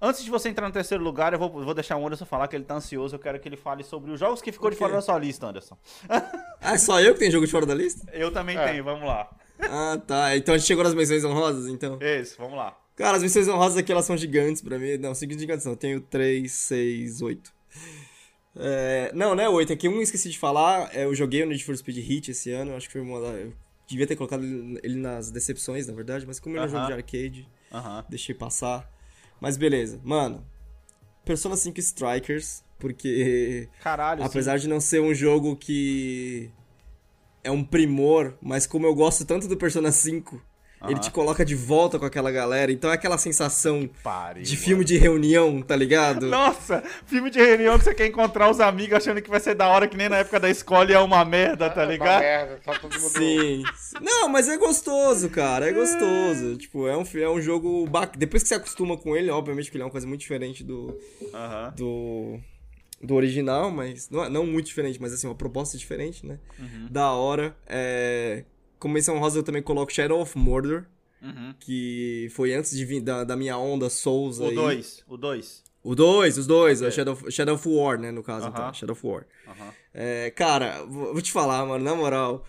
[0.00, 2.54] Antes de você entrar no terceiro lugar, eu vou, vou deixar o Anderson falar que
[2.54, 3.16] ele tá ansioso.
[3.16, 5.46] Eu quero que ele fale sobre os jogos que ficou de fora da sua lista,
[5.48, 5.76] Anderson.
[6.60, 8.04] Ah, é só eu que tenho jogo de fora da lista?
[8.12, 8.68] Eu também É.
[8.72, 9.28] tenho, vamos lá.
[9.60, 10.36] Ah, tá.
[10.36, 11.98] Então a gente chegou nas menções honrosas, então.
[12.00, 12.76] Isso, vamos lá.
[12.96, 14.96] Cara, as menções honrosas aqui, elas são gigantes pra mim.
[14.98, 15.72] Não, cinco gigantes não.
[15.72, 17.52] Eu tenho três, seis, oito.
[18.56, 19.72] É, não, né, oito.
[19.72, 20.90] Aqui um eu esqueci de falar.
[20.94, 22.74] É, eu joguei o Need for Speed Hit esse ano.
[22.76, 23.32] Acho que foi uma da...
[23.88, 26.26] Devia ter colocado ele nas decepções, na verdade.
[26.26, 28.04] Mas como ele é um jogo de arcade, Aham.
[28.08, 28.88] deixei passar.
[29.40, 30.00] Mas beleza.
[30.04, 30.46] Mano,
[31.24, 32.62] Persona 5 Strikers.
[32.78, 33.68] Porque...
[33.82, 36.48] Caralho, Apesar de não ser um jogo que
[37.42, 40.40] é um primor, mas como eu gosto tanto do Persona 5,
[40.84, 41.00] ele Aham.
[41.00, 44.96] te coloca de volta com aquela galera, então é aquela sensação pariu, de filme de
[44.96, 46.26] reunião, tá ligado?
[46.30, 49.68] Nossa, filme de reunião que você quer encontrar os amigos achando que vai ser da
[49.68, 52.20] hora, que nem na época da escola e é uma merda, tá É uma ligado?
[52.20, 53.10] merda, tá todo mundo.
[53.10, 53.62] Sim.
[54.00, 56.56] Não, mas é gostoso, cara, é gostoso.
[56.56, 58.16] Tipo, é um, é um jogo bacana.
[58.18, 60.96] Depois que você acostuma com ele, obviamente que ele é uma coisa muito diferente do
[61.34, 61.72] Aham.
[61.76, 62.38] do
[63.00, 66.38] do original, mas não, é- não muito diferente, mas assim, uma proposta diferente, né?
[66.58, 66.88] Uhum.
[66.90, 67.56] Da hora.
[67.66, 68.44] É...
[68.78, 70.84] como menção rosa eu também coloco Shadow of Mordor,
[71.20, 71.52] Uhum.
[71.58, 74.54] que foi antes de vir da, da minha onda Souls O aí.
[74.54, 75.64] 2, o 2.
[75.82, 76.88] O 2, os dois, Ok.
[76.88, 78.52] o Shadow, of- Shadow of War, né, no caso, Aham.
[78.54, 79.26] então, Shadow of War.
[79.46, 79.72] Aham.
[79.94, 82.44] É, cara, vou vou te falar, mano, na moral,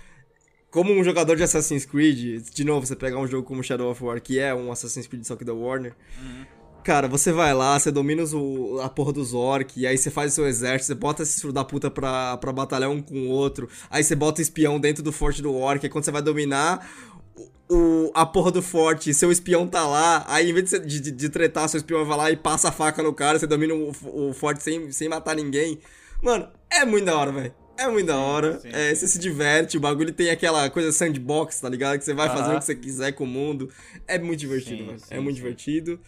[0.72, 4.04] como um jogador de Assassin's Creed, de novo, você pegar um jogo como Shadow of
[4.04, 5.96] War, que é um Assassin's Creed só que da Warner,
[6.90, 10.10] cara, você vai lá, você domina os, o- a porra dos orc, e aí você
[10.10, 13.14] faz o seu exército, você bota esses filhos da puta pra, pra batalhar um com
[13.14, 16.10] o outro, aí você bota o espião dentro do forte do orc, aí quando você
[16.10, 16.90] vai dominar
[17.70, 21.30] o, a porra do forte, seu espião tá lá, aí em vez de, de, de,
[21.30, 23.92] tretar, seu espião vai lá e passa a faca no cara, você domina o,
[24.30, 25.78] o forte sem, sem matar ninguém.
[26.24, 27.54] Mano, é muito da hora, velho.
[27.78, 28.60] É muito da hora.
[28.60, 32.00] sim, é, Você se diverte, o bagulho tem aquela coisa sandbox, tá ligado?
[32.00, 33.70] Que você vai fazendo o que você quiser com o mundo.
[34.08, 35.00] É muito divertido, Sim, mano.
[35.00, 36.00] sim, é muito divertido.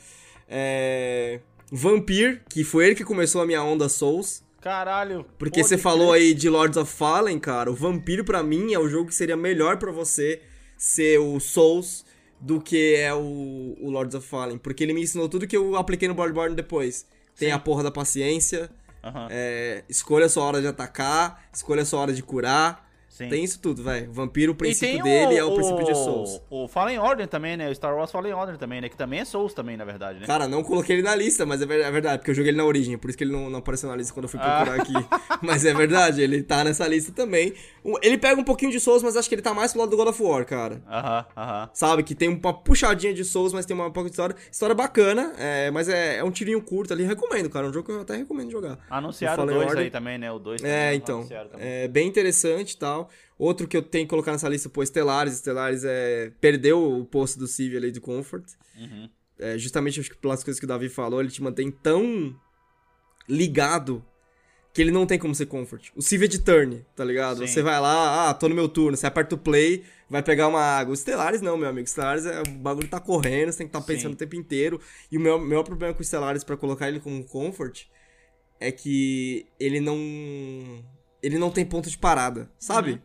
[0.52, 1.40] É...
[1.72, 4.44] Vampir, que foi ele que começou a minha onda Souls.
[4.60, 5.26] Caralho.
[5.40, 7.72] Porque você falou aí de Lords of Fallen, cara.
[7.72, 10.42] O Vampiro, pra mim, é o jogo que seria melhor pra você
[10.78, 12.06] ser o Souls
[12.40, 14.58] do que é o, o Lords of Fallen.
[14.58, 17.08] Porque ele me ensinou tudo que eu apliquei no Bloodborne depois.
[17.38, 17.56] Tem Sim.
[17.56, 18.70] a porra da paciência,
[19.04, 19.28] Aham.
[19.32, 22.91] é, escolha a sua hora de atacar, escolha a sua hora de curar.
[23.24, 23.30] Sim.
[23.30, 24.12] Tem isso tudo, velho.
[24.12, 26.42] Vampiro, o princípio dele é o princípio de Souls.
[26.50, 27.70] O Fallen Order também, né?
[27.70, 28.90] O Star Wars Fallen Order também, né?
[28.90, 30.26] Que também é Souls também, na verdade, né?
[30.26, 32.66] Cara, não coloquei ele na lista, mas é é verdade, porque eu joguei ele na
[32.66, 34.82] origem, por isso que ele não, não apareceu na lista quando eu fui procurar Ah.
[34.82, 34.94] aqui.
[35.42, 37.54] Mas é verdade, ele tá nessa lista também.
[37.84, 39.90] O- Ele pega um pouquinho de Souls, mas acho que ele tá mais pro lado
[39.90, 40.82] do God of War, cara.
[40.88, 41.70] Aham, aham.
[41.74, 44.36] Sabe, que tem uma puxadinha de Souls, mas tem uma pouco de história.
[44.52, 47.66] História bacana, é, mas é, é um tirinho curto ali, recomendo, cara.
[47.66, 48.78] É um jogo que eu até recomendo jogar.
[48.90, 49.84] Anunciaram o Fallen 2 Order.
[49.86, 50.32] aí também, né?
[50.32, 51.28] O 2 É, então.
[51.58, 53.10] É bem interessante e tal.
[53.38, 55.36] Outro que eu tenho que colocar nessa lista, pô, Stellaris.
[55.36, 58.46] Stellaris é, perdeu o posto do Civ ali do Comfort.
[58.78, 59.10] Uhum.
[59.40, 62.36] É, justamente acho que pelas coisas que o Davi falou, ele te mantém tão
[63.28, 64.06] ligado
[64.74, 65.90] que ele não tem como ser Comfort.
[65.96, 67.40] O Civ é de turn, tá ligado?
[67.40, 67.48] Sim.
[67.48, 70.62] Você vai lá, ah, tô no meu turno, você aperta o play, vai pegar uma
[70.62, 70.94] água.
[70.94, 71.86] O Stellaris não, meu amigo.
[71.86, 74.16] O Stellaris é o bagulho tá correndo, você tem que estar pensando Sim.
[74.16, 74.80] o tempo inteiro.
[75.12, 77.86] E o meu, meu problema com o Stellaris pra colocar ele como Comfort
[78.60, 79.98] é que ele não.
[81.22, 82.92] Ele não tem ponto de parada, sabe?
[82.94, 83.00] Uhum.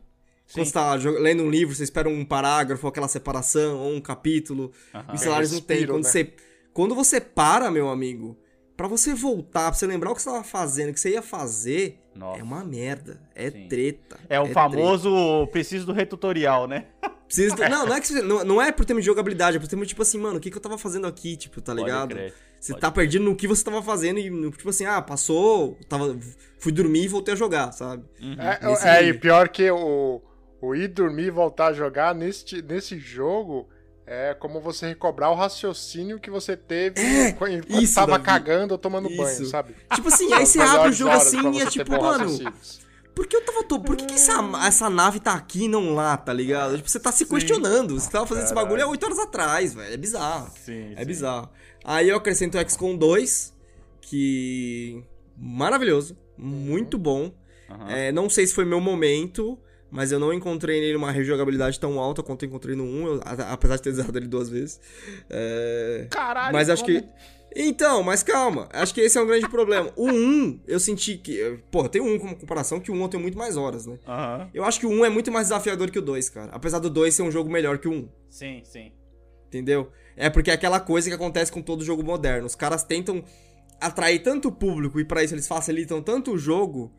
[0.53, 0.71] Quando Sim.
[0.71, 4.71] você tá lendo um livro, você espera um parágrafo, aquela separação, ou um capítulo.
[5.12, 5.85] O Stellaris não tem.
[5.87, 6.09] Quando, né?
[6.11, 6.33] você,
[6.73, 8.39] quando você para, meu amigo,
[8.77, 11.23] pra você voltar, pra você lembrar o que você tava fazendo, o que você ia
[11.23, 12.39] fazer, Nossa.
[12.39, 13.21] é uma merda.
[13.35, 13.67] É Sim.
[13.69, 14.19] treta.
[14.29, 14.55] É o treta.
[14.55, 16.87] famoso preciso do retutorial, né?
[17.27, 19.61] Precisa do- Não, não é, que você- não, não é por termo de jogabilidade, é
[19.61, 21.73] por termo de tipo assim, mano, o que, que eu tava fazendo aqui, tipo, tá
[21.75, 22.11] Pode ligado?
[22.14, 22.33] crer,
[22.67, 26.17] Você pode tá perdido no que você tava fazendo e, tipo assim, ah, passou, tava,
[26.59, 28.05] fui dormir e voltei a jogar, sabe?
[28.39, 30.21] É, Nesse é, e pior que o,
[30.61, 33.69] o ir dormir e voltar a jogar nesse, nesse jogo
[34.07, 37.01] é como você recobrar o raciocínio que você teve
[37.39, 38.25] quando É, isso, tava Davi.
[38.25, 39.47] cagando ou tomando banho, Isso.
[39.47, 39.75] sabe?
[39.95, 42.27] Tipo assim, aí você abre o jogo assim e é tipo, mano.
[43.14, 43.83] Por que eu tava todo.
[43.83, 44.35] Por que, que essa,
[44.67, 46.77] essa nave tá aqui e não lá, tá ligado?
[46.77, 47.99] Tipo, você tá se questionando.
[47.99, 49.95] Você tava fazendo esse bagulho há 8 horas atrás, velho.
[49.95, 50.51] É bizarro.
[50.62, 51.05] Sim, É sim.
[51.07, 51.49] bizarro.
[51.89, 53.55] Aí eu acrescento o XCOM 2,
[54.01, 55.03] que.
[55.37, 56.16] Maravilhoso.
[56.37, 57.32] Muito bom.
[57.70, 57.91] Aham.
[57.91, 59.57] É, não sei se foi meu momento,
[59.91, 63.20] mas eu não encontrei nele uma rejogabilidade tão alta quanto eu encontrei no 1, eu-
[63.51, 64.80] apesar de ter zerado ele duas vezes.
[65.30, 67.01] É, Caralho, mas acho como?
[67.01, 67.09] que.
[67.59, 69.91] Então, mas calma, acho que esse é um grande problema.
[69.97, 71.59] O 1, eu senti que.
[71.70, 73.97] Porra, tem o 1 como comparação, que o 1 eu tenho muito mais horas, né?
[74.07, 74.51] Aham.
[74.53, 76.51] Eu acho que o 1 é muito mais desafiador que o 2, cara.
[76.53, 78.09] Apesar do 2 ser um jogo melhor que o 1.
[78.28, 78.93] Sim, sim.
[79.47, 79.91] Entendeu?
[80.17, 82.47] É porque é aquela coisa que acontece com todo jogo moderno.
[82.47, 83.23] Os caras tentam
[83.81, 86.91] atrair tanto público e pra isso eles facilitam tanto o jogo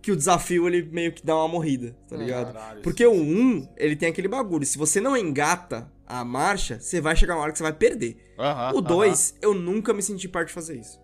[0.00, 2.52] que o desafio ele meio que dá uma morrida, tá ligado?
[2.52, 4.64] Caralho, porque o 1, ele tem aquele bagulho.
[4.64, 8.16] Se você não engata a marcha, você vai chegar uma hora que você vai perder.
[8.38, 11.00] Aham, o 2, eu nunca me senti parte de fazer isso.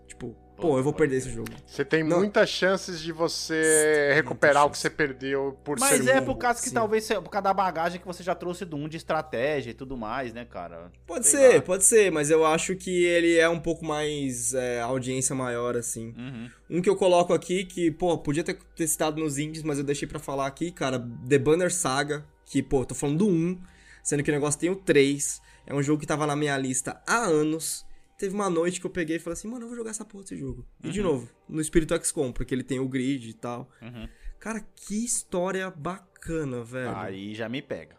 [0.56, 1.50] Pô, eu vou perder esse jogo.
[1.66, 2.18] Você tem Não.
[2.18, 6.62] muitas chances de você recuperar o que você perdeu por Mas ser é por causa
[6.62, 6.74] que sim.
[6.74, 9.96] talvez por causa da bagagem que você já trouxe do 1 de estratégia e tudo
[9.96, 10.92] mais, né, cara?
[11.06, 11.62] Pode Sei ser, lá.
[11.62, 16.14] pode ser, mas eu acho que ele é um pouco mais é, audiência maior, assim.
[16.16, 16.50] Uhum.
[16.70, 19.84] Um que eu coloco aqui, que, pô, podia ter, ter citado nos indies, mas eu
[19.84, 23.58] deixei pra falar aqui, cara, The Banner Saga, que, pô, tô falando do 1,
[24.02, 27.00] sendo que o negócio tem o 3, é um jogo que tava na minha lista
[27.06, 27.84] há anos.
[28.18, 30.22] Teve uma noite que eu peguei e falei assim, mano, eu vou jogar essa porra
[30.22, 30.66] desse jogo.
[30.82, 33.68] E de novo, no espírito XCOM, porque ele tem o grid e tal.
[33.82, 34.08] Uhum.
[34.38, 36.96] Cara, que história bacana, velho.
[36.96, 37.96] Aí já me pega.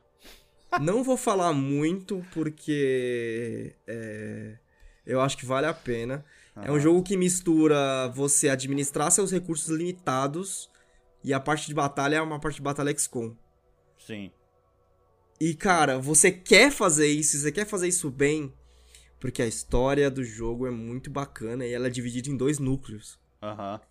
[0.81, 4.57] Não vou falar muito porque é,
[5.05, 6.23] eu acho que vale a pena.
[6.61, 10.69] É um jogo que mistura você administrar seus recursos limitados
[11.21, 13.35] e a parte de batalha é uma parte de batalha XCOM.
[13.97, 14.31] Sim.
[15.39, 18.53] E cara, você quer fazer isso, você quer fazer isso bem,
[19.25, 23.17] porque a história do jogo é muito bacana e ela é dividida em dois núcleos.
[23.41, 23.81] Aham.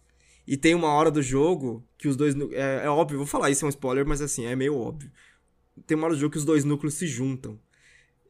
[0.47, 2.37] E tem uma hora do jogo que os dois.
[2.53, 5.11] É, é óbvio, vou falar isso, é um spoiler, mas assim, é meio óbvio.
[5.89, 7.59] tem uma hora do jogo que os dois núcleos se juntam.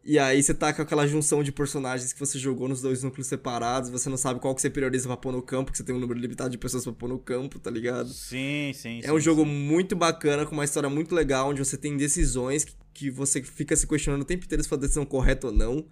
[0.03, 3.27] E aí você tá com aquela junção de personagens que você jogou nos dois núcleos
[3.27, 5.95] separados, você não sabe qual que você prioriza pra pôr no campo, porque você tem
[5.95, 8.09] um número limitado de pessoas pra pôr no campo, tá ligado?
[8.09, 11.99] Sim, sim, É um jogo muito bacana, com uma história muito legal, onde você tem
[11.99, 15.49] decisões que, que você fica se questionando o tempo inteiro se foi a decisão correta
[15.49, 15.87] ou não.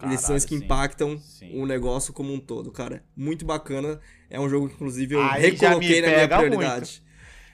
[0.00, 0.64] Caralho, decisões que sim.
[0.64, 1.60] impactam Sim.
[1.60, 3.04] o negócio como um todo, cara.
[3.16, 4.00] Muito bacana.
[4.28, 7.02] É um jogo que, inclusive, eu Aí recoloquei na minha prioridade.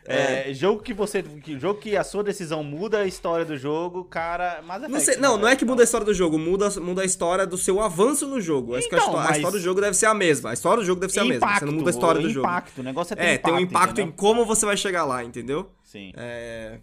[0.09, 1.20] É, jogo que você.
[1.22, 4.62] Que, jogo que a sua decisão muda a história do jogo, cara.
[4.64, 7.05] Mas Não, sei, não, não é que muda a história do jogo, muda, muda a
[7.05, 8.76] história do seu avanço no jogo.
[8.76, 10.51] Acho que a Então, histó- a, história do jogo deve ser a mesma.
[10.51, 11.59] A história do jogo deve ser a mesma.
[11.59, 12.47] Você não muda a história do jogo.
[12.47, 14.12] impacto, o negócio é ter É, tem um impacto entendeu?
[14.12, 15.68] em como você vai chegar lá, entendeu?
[15.82, 16.12] Sim.
[16.16, 16.78] É...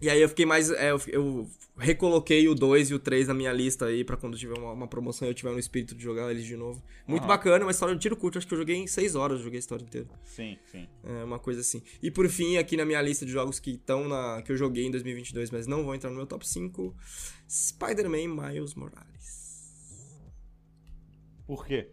[0.00, 0.70] E aí eu fiquei mais.
[0.70, 4.36] é, eu, eu recoloquei o 2 e o 3 na minha lista aí pra quando
[4.36, 6.82] tiver uma, uma promoção eu tiver no espírito de jogar eles de novo.
[7.06, 8.38] Muito bacana, uma história de tiro curto.
[8.38, 10.08] Acho que eu joguei em 6 horas, eu joguei a história inteira.
[10.24, 10.88] Sim, sim.
[11.04, 11.82] É uma coisa assim.
[12.02, 14.42] E por fim, aqui na minha lista de jogos que estão na.
[14.42, 16.94] que eu joguei em 2022, mas não vão entrar no meu top 5,
[17.48, 19.50] Spider-Man Miles Morales.
[21.46, 21.88] Por quê?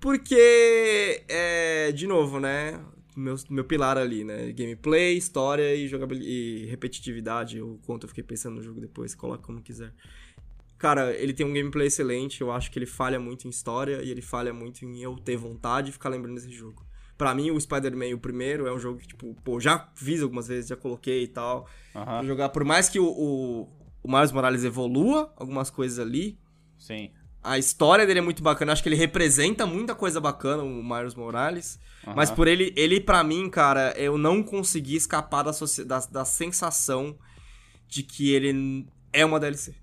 [0.00, 2.82] Porque, é, de novo, né?
[3.20, 4.50] Meu, meu pilar ali, né?
[4.52, 7.60] Gameplay, história e jogabilidade e repetitividade.
[7.60, 9.92] O quanto eu fiquei pensando no jogo depois, coloca como quiser.
[10.78, 12.40] Cara, ele tem um gameplay excelente.
[12.40, 15.36] Eu acho que ele falha muito em história e ele falha muito em eu ter
[15.36, 16.84] vontade de ficar lembrando desse jogo.
[17.18, 20.48] Pra mim, o Spider-Man, o primeiro, é um jogo que, tipo, pô, já fiz algumas
[20.48, 21.68] vezes, já coloquei e tal.
[21.92, 23.68] Pra jogar, por mais que o, o,
[24.02, 26.38] o Miles Morales evolua algumas coisas ali,
[26.80, 27.10] Sim.
[27.42, 28.72] A história dele é muito bacana.
[28.72, 31.78] Acho que ele representa muita coisa bacana, o Miles Morales.
[32.04, 32.14] Aham.
[32.16, 35.52] Mas por ele, ele para mim, cara, eu não consegui escapar da,
[35.86, 37.18] da, da sensação
[37.88, 39.74] de que ele é uma DLC.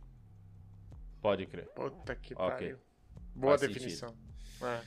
[1.21, 1.67] Pode crer.
[1.75, 2.49] Puta que Ok.
[2.49, 2.77] pariu.
[3.35, 4.15] Boa Faz definição.
[4.61, 4.81] É.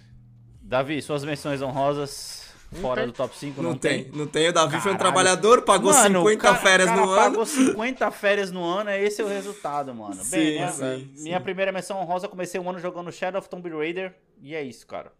[0.62, 2.49] Davi, suas menções honrosas
[2.80, 3.10] fora tem.
[3.10, 4.10] do top 5 Não, não, tem.
[4.12, 4.48] Não tem.
[4.48, 4.98] O Davi foi um Caralho.
[4.98, 7.16] trabalhador, pagou Mano, 50 cara- férias cara no ano.
[7.22, 10.14] pagou 50 férias no ano, é esse o resultado, mano.
[10.14, 11.44] Sim, Bem, minha, sim, minha sim.
[11.44, 15.12] primeira menção honrosa, comecei o ano jogando Shadow of Tomb Raider, e é isso, cara.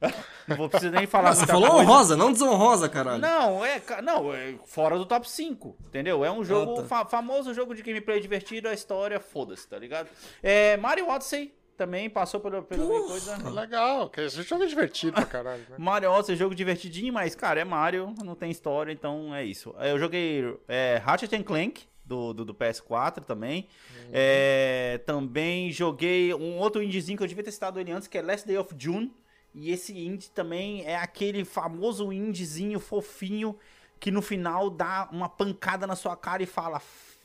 [0.48, 1.82] não vou precisar nem falar Você muita falou coisa.
[1.90, 3.20] honrosa, não desonrosa, caralho.
[3.20, 6.24] Não, é, não, é fora do top 5, entendeu?
[6.24, 6.84] É um jogo, Ah, tá.
[6.88, 10.08] fa- famoso jogo de gameplay divertido, a história, foda-se, tá ligado?
[10.42, 13.36] É, Mario Odyssey também passou pelo, pelo coisa.
[13.50, 15.76] Legal, que esse jogo é divertido pra caralho, né?
[15.78, 19.74] Mario Odyssey, jogo divertidinho, mas, cara, é Mario, não tem história, então é isso.
[19.78, 23.68] Eu joguei é, Ratchet and Clank, do, do, do PS4 também.
[24.12, 28.22] É, também joguei um outro indiezinho que eu devia ter citado ele antes, que é
[28.22, 29.12] Last Day of June.
[29.54, 33.56] E esse indie também é aquele famoso indiezinho fofinho
[34.00, 36.82] que no final dá uma pancada na sua cara e fala,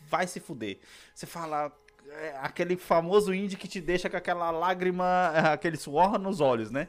[0.07, 0.79] vai se fuder.
[1.13, 1.71] Você fala, é
[2.41, 6.87] aquele famoso indie que te deixa com aquela lágrima, aquele suor nos olhos, né?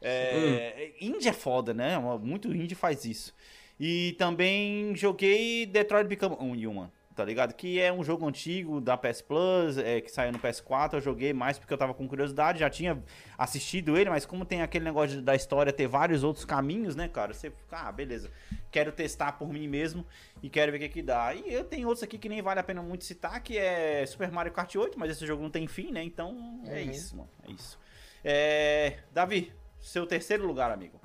[0.00, 1.96] É, Indie é foda, né?
[2.20, 3.32] Muito indie faz isso.
[3.78, 7.52] E também joguei Detroit Become Human, tá ligado?
[7.54, 10.94] Que é um jogo antigo da PS Plus, é, que saiu no PS4.
[10.94, 13.02] Eu joguei mais porque eu tava com curiosidade, já tinha
[13.36, 17.32] assistido ele, mas como tem aquele negócio da história ter vários outros caminhos, né, cara?
[17.34, 18.30] Você fica, ah, beleza.
[18.70, 20.06] Quero testar por mim mesmo
[20.42, 21.34] e quero ver o que que dá.
[21.34, 24.30] E eu tenho outros aqui que nem vale a pena muito citar, que é Super
[24.30, 26.02] Mario Kart 8, mas esse jogo não tem fim, né?
[26.02, 27.30] Então é isso, mano.
[27.46, 27.78] É isso.
[28.24, 28.98] É...
[29.12, 31.00] Davi, seu terceiro lugar, amigo.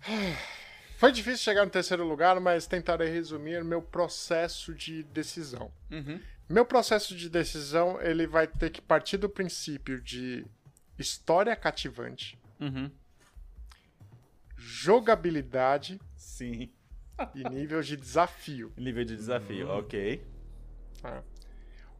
[0.98, 5.70] Foi difícil chegar no terceiro lugar, mas tentarei resumir meu processo de decisão.
[5.92, 6.20] Uhum.
[6.48, 10.44] Meu processo de decisão, ele vai ter que partir do princípio de
[10.98, 12.90] história cativante, Uhum.
[14.56, 16.68] jogabilidade Sim.
[17.32, 18.72] e nível de desafio.
[18.76, 20.20] Nível de desafio, ok.
[21.04, 21.22] É.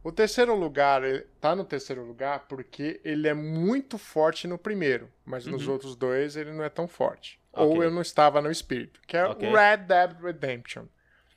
[0.03, 1.03] O terceiro lugar,
[1.39, 6.35] tá no terceiro lugar porque ele é muito forte no primeiro, mas nos outros dois
[6.35, 7.38] ele não é tão forte.
[7.53, 7.85] Ou Ok.
[7.85, 9.49] eu não estava no espírito, que é Ok.
[9.49, 10.85] o Red Dead Redemption.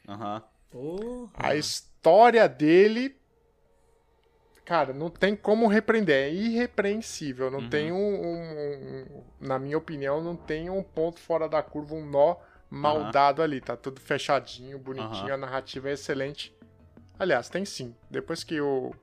[0.08, 0.42] Aham.
[1.34, 3.16] A história dele.
[4.64, 6.14] Cara, não tem como repreender.
[6.28, 7.50] É irrepreensível.
[7.50, 11.94] Não tem um, um- um- Na minha opinião, não tem um ponto fora da curva,
[11.94, 12.36] um nó
[12.70, 13.10] mal Aham.
[13.10, 13.60] dado ali.
[13.60, 15.34] Tá tudo fechadinho, bonitinho.
[15.34, 16.54] A narrativa é excelente.
[17.18, 17.94] Aliás, tem sim.
[18.10, 18.94] Depois que o.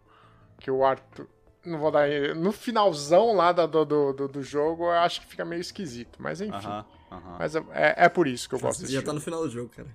[0.60, 1.27] Que o Arthur.
[1.65, 2.07] Não vou dar.
[2.36, 6.18] No finalzão lá da- do, do, do, do jogo, eu acho que fica meio esquisito.
[6.22, 6.56] Mas enfim.
[6.68, 6.86] Aham.
[7.11, 7.36] Aham.
[7.40, 7.64] Mas é,
[7.98, 9.07] é por isso que eu gosto Você desse já jogo.
[9.07, 9.88] tá no final do jogo, cara.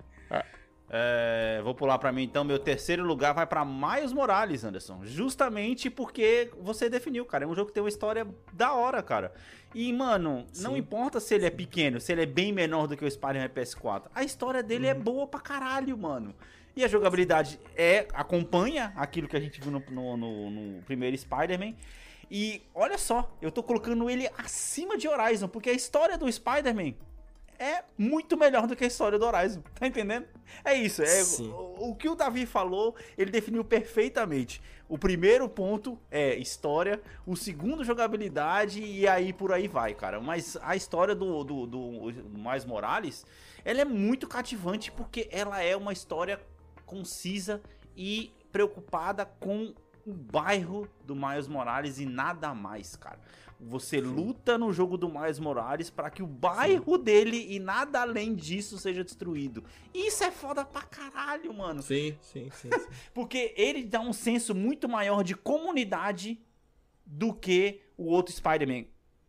[0.87, 2.43] É, vou pular pra mim então.
[2.43, 4.99] Meu terceiro lugar vai pra Miles Morales, Anderson.
[5.03, 7.43] Justamente porque você definiu, cara.
[7.43, 9.33] É um jogo que tem uma história da hora, cara.
[9.73, 13.03] E, mano, não importa se ele é pequeno, se ele é bem menor do que
[13.03, 14.03] o Spider-Man PS4.
[14.13, 16.35] A história dele é boa pra caralho, mano.
[16.75, 21.17] E a jogabilidade é acompanha aquilo que a gente viu no, no- no- no primeiro
[21.17, 21.73] Spider-Man.
[22.29, 26.93] E olha só, eu tô colocando ele acima de Horizon, porque a história do Spider-Man
[27.57, 29.61] é muito melhor do que a história do Horizon.
[29.75, 30.25] Tá entendendo?
[30.63, 31.03] É isso.
[31.03, 34.61] É, o, o que o Davi falou, ele definiu perfeitamente.
[34.87, 40.21] O primeiro ponto é história, o segundo, jogabilidade, e aí por aí vai, cara.
[40.21, 43.25] Mas a história do, do, do, do Miles Morales,
[43.63, 46.39] ela é muito cativante porque ela é uma história
[46.85, 47.61] concisa
[47.97, 49.73] e preocupada com
[50.05, 53.19] o bairro do Miles Morales e nada mais, cara.
[53.59, 58.35] Você luta no jogo do Miles Morales para que o bairro dele e nada além
[58.35, 59.63] disso seja destruído.
[59.93, 61.81] Isso é foda pra caralho, mano.
[61.81, 62.69] Sim, sim, sim.
[62.69, 62.87] sim.
[63.13, 66.39] Porque ele dá um senso muito maior de comunidade
[67.05, 68.85] do que o outro Spider-Man.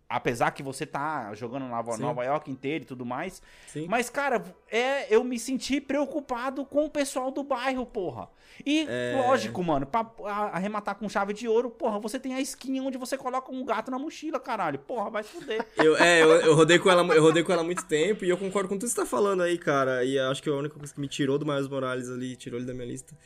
[0.08, 2.02] Apesar que você tá jogando Nova, Sim.
[2.02, 3.42] Nova York inteira e tudo mais.
[3.66, 3.86] Sim.
[3.88, 8.28] Mas, cara, é, eu me senti preocupado com o pessoal do bairro, porra.
[8.64, 9.20] E, É.
[9.26, 10.08] lógico, mano, pra
[10.52, 13.90] arrematar com chave de ouro, porra, você tem a skin onde você coloca um gato
[13.90, 14.78] na mochila, caralho.
[14.78, 15.66] Porra, vai se fuder.
[15.76, 18.28] Eu, é, eu, eu rodei com ela, eu rodei com ela há muito tempo e
[18.30, 20.04] eu concordo com tudo que você tá falando aí, cara.
[20.04, 22.66] E acho que a única coisa que me tirou do Miles Morales ali, tirou ele
[22.66, 23.18] da minha lista.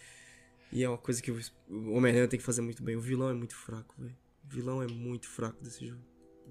[0.73, 1.39] E é uma coisa que o
[1.69, 2.97] o Homem-Aranha tem que fazer muito bem.
[2.97, 4.17] O vilão é muito fraco, velho.
[4.45, 6.01] O vilão é muito fraco desse jogo.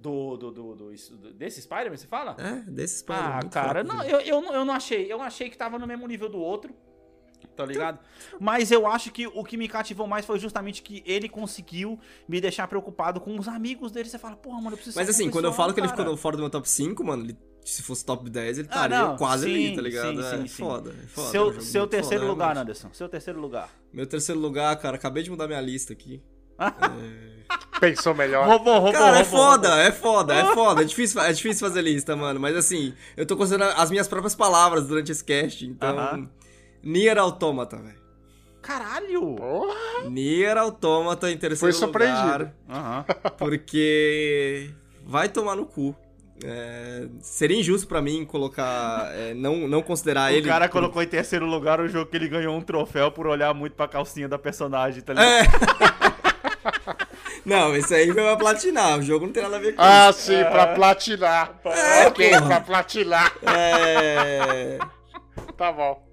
[0.02, 2.36] Do, do, do, do- desse Spider-Man, você fala?
[2.40, 3.40] É, desse Spider-Man.
[3.44, 5.12] Ah, cara, não, eu, eu, não- eu não achei.
[5.12, 6.74] Eu achei que tava no mesmo nível do outro.
[7.56, 8.00] Tá ligado?
[8.40, 12.40] Mas eu acho que o que me cativou mais foi justamente que ele conseguiu me
[12.40, 14.08] deixar preocupado com os amigos dele.
[14.10, 16.00] Você fala, porra, mano, eu preciso Mas assim, quando eu falo que ele cara.
[16.02, 19.02] ficou fora do meu top 5, mano, ele- se fosse top 10, ele Ah, estaria
[19.08, 20.16] não, quase sim, ali, tá ligado?
[20.16, 21.28] sim, é sim, foda, é foda.
[21.28, 22.62] é Seu, jogo seu terceiro foda, lugar, realmente.
[22.62, 22.94] Anderson.
[22.94, 23.70] Seu terceiro lugar.
[23.92, 26.24] Meu terceiro lugar, cara, acabei de mudar minha lista aqui.
[27.80, 28.46] Pensou melhor.
[28.46, 30.82] Roubou, roubou, Cara, é roubou, foda, é foda, é foda.
[30.82, 32.40] É difícil, é difícil fazer lista, mano.
[32.40, 35.66] Mas assim, eu tô considerando as minhas próprias palavras durante esse cast.
[35.66, 35.98] Então.
[35.98, 36.30] Aham.
[36.84, 38.00] Nier Automata, velho.
[38.62, 39.36] Caralho!
[39.36, 42.52] Porra, Nier Automata em terceiro Foi surpreendido.
[42.68, 43.06] lugar.
[43.38, 44.70] Porque.
[45.06, 45.96] Vai tomar no cu.
[46.44, 49.10] É, seria injusto pra mim colocar.
[49.14, 50.48] é, não, não considerar O ele.
[50.48, 53.74] cara colocou em terceiro lugar o jogo que ele ganhou um troféu por olhar muito
[53.74, 55.30] pra calcinha da personagem, tá ligado?
[55.30, 56.09] É.
[57.50, 59.00] Não, esse aí foi pra platinar.
[59.00, 60.22] O jogo não tem nada a ver com Ah, isso.
[60.22, 61.60] sim, pra platinar.
[61.66, 62.46] É, ok, porra.
[62.48, 63.34] pra platinar.
[63.44, 64.78] É.
[65.58, 66.08] Tá bom.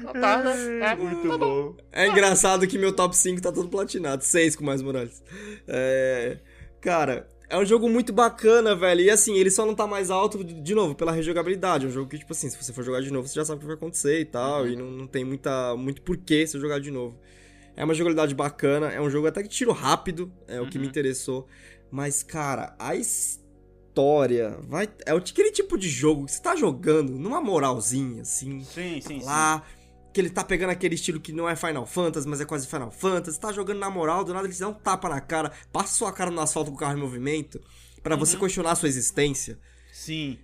[0.00, 0.92] Então Tá, né?
[0.92, 1.74] É, Muito bom.
[1.92, 4.22] É engraçado que meu top 5 tá todo platinado.
[4.24, 5.22] 6 com mais Morales.
[5.68, 6.38] É...
[6.80, 9.00] Cara, é um jogo muito bacana, velho.
[9.02, 11.86] E assim, ele só não tá mais alto, de de novo, pela rejogabilidade.
[11.86, 13.58] É um jogo que, tipo assim, se você for jogar de novo, você já sabe
[13.58, 14.66] o que vai acontecer e tal.
[14.66, 17.16] E não, não tem muita, muito porquê você jogar de novo.
[17.76, 18.88] É uma jogabilidade bacana.
[18.90, 20.32] É um jogo até que tiro rápido.
[20.46, 21.46] É o que me interessou.
[21.90, 24.58] Mas, cara, a história.
[24.62, 24.88] Vai...
[25.06, 29.24] É aquele tipo de jogo que você tá jogando numa moralzinha, assim Sim, sim, sim.
[29.24, 29.62] lá,
[30.12, 32.90] que ele tá pegando aquele estilo que não é Final Fantasy, mas é quase Final
[32.90, 35.94] Fantasy, tá jogando na moral, do nada ele te dá um tapa na cara, passa
[35.94, 37.60] sua cara no asfalto com o carro em movimento,
[38.02, 39.58] pra você questionar a sua existência.
[39.92, 40.38] Sim.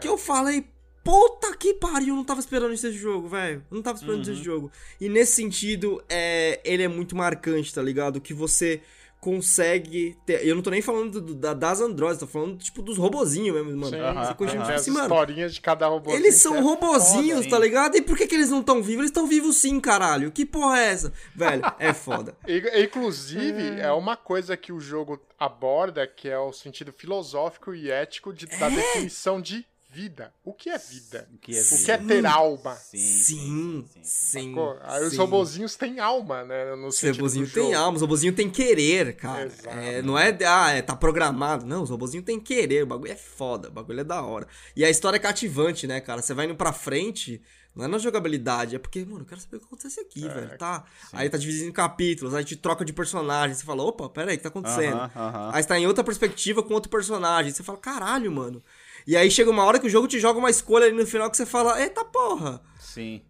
[0.00, 0.68] Que eu falei,
[1.10, 3.64] puta que pariu, eu não tava esperando isso desse jogo, velho.
[3.70, 4.70] Não tava esperando isso desse jogo.
[5.00, 8.20] E nesse sentido, é, ele é muito marcante, tá ligado?
[8.20, 8.82] Que você
[9.20, 10.46] consegue ter.
[10.46, 13.70] Eu não tô nem falando do- da- das androides, tô falando, tipo, dos robozinhos mesmo,
[13.76, 13.86] mano.
[13.96, 15.04] Sim, você continua, tem tipo as assim, mano.
[15.06, 16.22] historinhas de cada robôzinho.
[16.22, 17.50] Eles são é robozinhos, foda.
[17.50, 17.96] tá ligado?
[17.96, 18.98] E por que, que eles não estão vivos?
[19.00, 20.30] Eles estão vivos sim, caralho.
[20.30, 21.12] Que porra é essa?
[21.34, 22.36] Velho, é foda.
[22.80, 28.32] Inclusive, é uma coisa que o jogo aborda, que é o sentido filosófico e ético
[28.32, 30.32] de, da definição de vida.
[30.44, 31.28] O que é vida?
[31.32, 32.74] O que é O que é ter alma?
[32.76, 34.54] Sim, Sim, sim.
[34.54, 35.16] Pô, Aí os sim.
[35.16, 36.74] robozinhos têm alma, né?
[36.76, 39.50] No Os sentido robozinhos do têm alma, os robozinhos têm querer, cara.
[39.66, 41.66] É, não é, ah, é, tá programado.
[41.66, 42.82] Não, os robozinhos têm querer.
[42.82, 44.46] O bagulho é foda, o bagulho é da hora.
[44.76, 46.20] E a história é cativante, né, cara?
[46.22, 47.40] Você vai indo pra frente,
[47.74, 50.28] não é na jogabilidade, é porque, mano, eu quero saber o que acontece aqui, É,
[50.28, 50.84] velho, tá?
[51.12, 54.34] Aí tá dividido em capítulos, aí te troca de personagem, você fala, opa, pera aí,
[54.34, 54.96] o que tá acontecendo?
[54.96, 55.50] Aham, aham.
[55.54, 58.62] Aí você tá em outra perspectiva com outro personagem, você fala, caralho, mano.
[59.08, 61.30] E aí chega uma hora que o jogo te joga uma escolha ali no final
[61.30, 62.60] que você fala, eita porra.
[62.78, 63.22] Sim.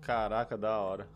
[0.00, 1.08] Caraca, da hora.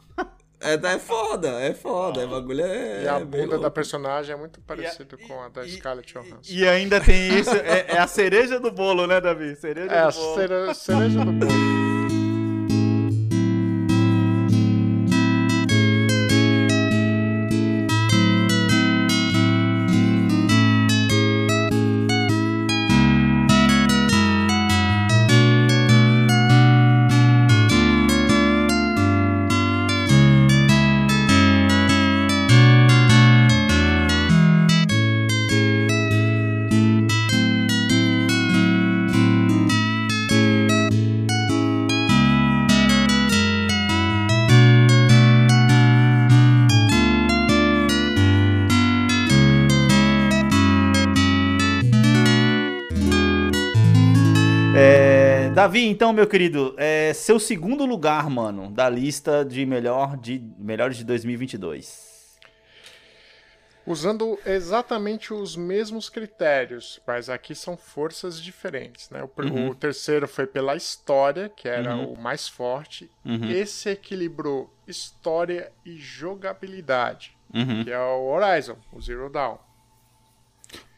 [0.60, 3.04] É, é foda, é foda, o bagulho é.
[3.04, 3.70] E a é bunda da louco.
[3.70, 6.40] personagem é muito parecido com a da e- Scarlett Johansson.
[6.52, 9.54] E ainda tem isso, é, é a cereja do bolo, né, Davi?
[9.54, 10.34] Cereja É, a do bolo.
[10.34, 11.52] cere- cereja do bolo.
[55.59, 60.97] Davi, então, meu querido, é seu segundo lugar, mano, da lista de melhor de melhores
[60.98, 62.39] de 2022.
[63.85, 69.20] Usando exatamente os mesmos critérios, mas aqui são forças diferentes, né?
[69.24, 69.70] O, Uhum.
[69.70, 73.10] o terceiro foi pela história, que era o mais forte.
[73.24, 73.51] Uhum.
[73.51, 77.82] Esse equilibrou história e jogabilidade, Uhum.
[77.82, 79.59] que é o Horizon, o Zero Dawn.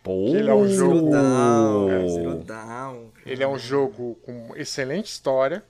[0.02, 2.09] Pô, Ele é um Zero jogo- Down, É.
[2.09, 3.10] Zero Down.
[3.27, 5.62] Ele é um jogo com excelente história.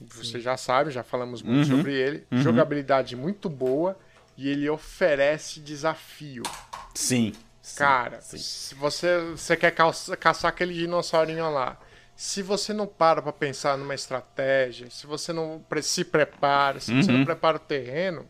[0.00, 1.76] Você já sabe, já falamos muito Uhum.
[1.78, 2.26] sobre ele.
[2.30, 3.96] Jogabilidade muito boa.
[4.36, 6.42] E ele oferece desafio.
[6.94, 7.32] Sim.
[7.76, 8.38] Cara, sim.
[8.38, 11.76] se você, você quer caça- caçar aquele dinossaurinho lá.
[12.14, 17.10] Se você não para pra pensar numa estratégia, se você não se prepara, se você
[17.10, 17.18] Uhum.
[17.18, 18.26] não prepara o terreno,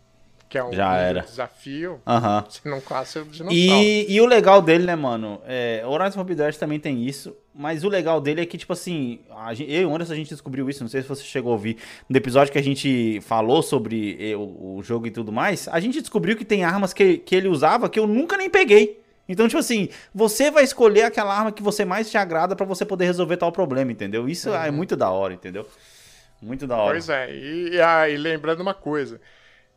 [0.48, 1.20] que é um Já era.
[1.20, 2.44] desafio, Aham.
[2.48, 3.54] você não caça o dinossauro.
[3.54, 5.40] E, e o legal dele, né, mano?
[5.46, 7.36] É, Horizon Forbidden West também tem isso.
[7.54, 10.16] Mas o legal dele é que, tipo assim, a gente, eu e o Anderson a
[10.16, 10.82] gente descobriu isso.
[10.82, 11.76] Não sei se você chegou a ouvir.
[12.08, 15.80] No episódio que a gente falou sobre eh, o, o jogo e tudo mais, a
[15.80, 19.00] gente descobriu que tem armas que, que ele usava que eu nunca nem peguei.
[19.28, 22.84] Então, tipo assim, você vai escolher aquela arma que você mais te agrada pra você
[22.86, 24.28] poder resolver tal problema, entendeu?
[24.28, 25.66] Isso é muito da hora, entendeu?
[26.40, 26.92] Muito da hora.
[26.92, 29.20] Pois é, e, e, ah, e lembrando uma coisa: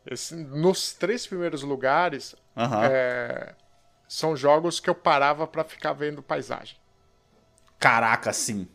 [0.06, 2.84] esse- nos três primeiros lugares Aham.
[2.84, 3.54] é,
[4.08, 6.76] são jogos que eu parava pra ficar vendo paisagem.
[7.78, 8.68] Caraca, sim.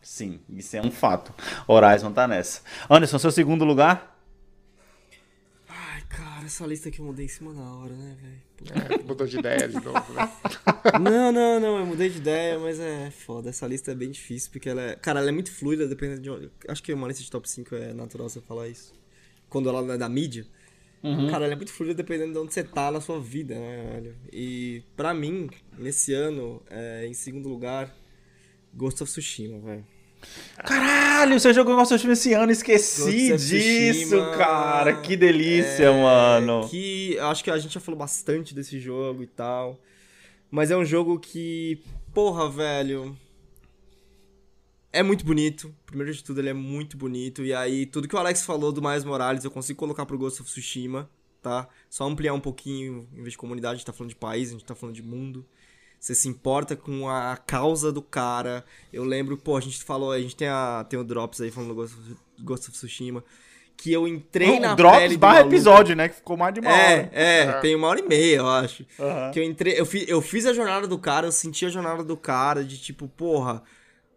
[0.00, 1.32] Sim, isso é um fato.
[1.66, 2.62] Horizon tá nessa.
[2.90, 4.18] Anderson, seu segundo lugar?
[5.68, 8.42] Ai, cara, essa lista aqui eu mudei em cima da hora, né, velho?
[9.00, 10.30] É, mudou de ideia de novo, né?
[11.00, 13.48] Não, não, não, eu mudei de ideia, mas é foda.
[13.50, 14.96] Essa lista é bem difícil, porque ela é.
[14.96, 16.50] Cara, ela é muito fluida, dependendo de onde.
[16.68, 18.92] Acho que uma lista de top 5 é natural você falar isso.
[19.48, 20.44] Quando ela não é da mídia.
[21.30, 24.16] Cara, ela é muito fluida dependendo de onde você tá na sua vida, né, velho?
[24.32, 27.92] E pra mim, nesse ano, é, em segundo lugar,
[28.72, 29.84] Ghost of Tsushima, velho.
[30.64, 34.94] Caralho, você jogou Ghost of Tsushima esse ano, esqueci disso, Tsushima, cara.
[35.00, 36.68] Que delícia, É, mano.
[36.68, 39.80] Que acho que a gente já falou bastante desse jogo e tal.
[40.50, 41.82] Mas é um jogo que,
[42.14, 43.16] porra, velho.
[44.92, 45.74] É muito bonito.
[45.86, 47.42] Primeiro de tudo, ele é muito bonito.
[47.44, 50.42] E aí, tudo que o Alex falou do Miles Morales, eu consigo colocar pro Ghost
[50.42, 51.08] of Tsushima,
[51.40, 51.66] tá?
[51.88, 54.52] Só ampliar um pouquinho, em vez de comunidade, a gente tá falando de país, a
[54.52, 55.46] gente tá falando de mundo.
[55.98, 58.64] Você se importa com a causa do cara.
[58.92, 61.68] Eu lembro, pô, a gente falou, a gente tem, a, tem o Drops aí falando
[61.70, 63.24] do Ghost of, Ghost of Tsushima.
[63.76, 66.08] Que eu entrei na Um Drops pele do barra episódio, né?
[66.08, 67.10] Que ficou mais de uma É, hora.
[67.12, 68.84] é, tem uma hora e meia, eu acho.
[69.00, 69.30] Aham.
[69.30, 72.04] Que eu entrei, eu fiz, eu fiz a jornada do cara, eu senti a jornada
[72.04, 73.62] do cara de tipo, porra,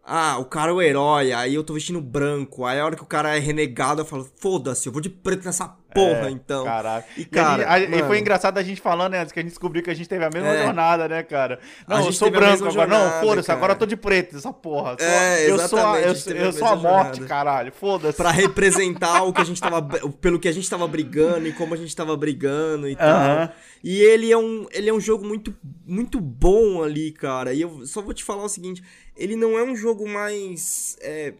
[0.08, 3.02] ah, o cara é o herói, aí eu tô vestindo branco, aí a hora que
[3.02, 6.62] o cara é renegado, eu falo, foda-se, eu vou de preto nessa porra, É, então.
[6.64, 7.06] Caraca.
[7.16, 9.20] E, E, cara, a gente- a- e foi engraçado a gente falando, né?
[9.20, 10.64] Antes que a gente descobriu que a gente teve a mesma É.
[10.64, 11.58] jornada, né, cara?
[11.88, 12.86] Não, A eu gente sou branco agora.
[12.86, 13.58] Não, jornada, foda-se, cara.
[13.58, 14.90] agora eu tô de preto, essa porra.
[14.98, 16.12] Sou- É, eu sou a, eu, a
[16.44, 17.26] eu sou a morte, jornada.
[17.26, 17.72] caralho.
[17.72, 18.16] Foda-se.
[18.16, 19.80] Pra representar o que a gente tava.
[20.20, 23.08] pelo que a gente tava brigando e como a gente tava brigando e tal.
[23.08, 23.50] Aham.
[23.82, 25.54] E ele é um, ele é um jogo muito,
[25.86, 27.54] muito bom ali, cara.
[27.54, 28.82] E eu só vou te falar o seguinte:
[29.16, 30.96] ele não é um jogo mais.
[31.00, 31.34] é,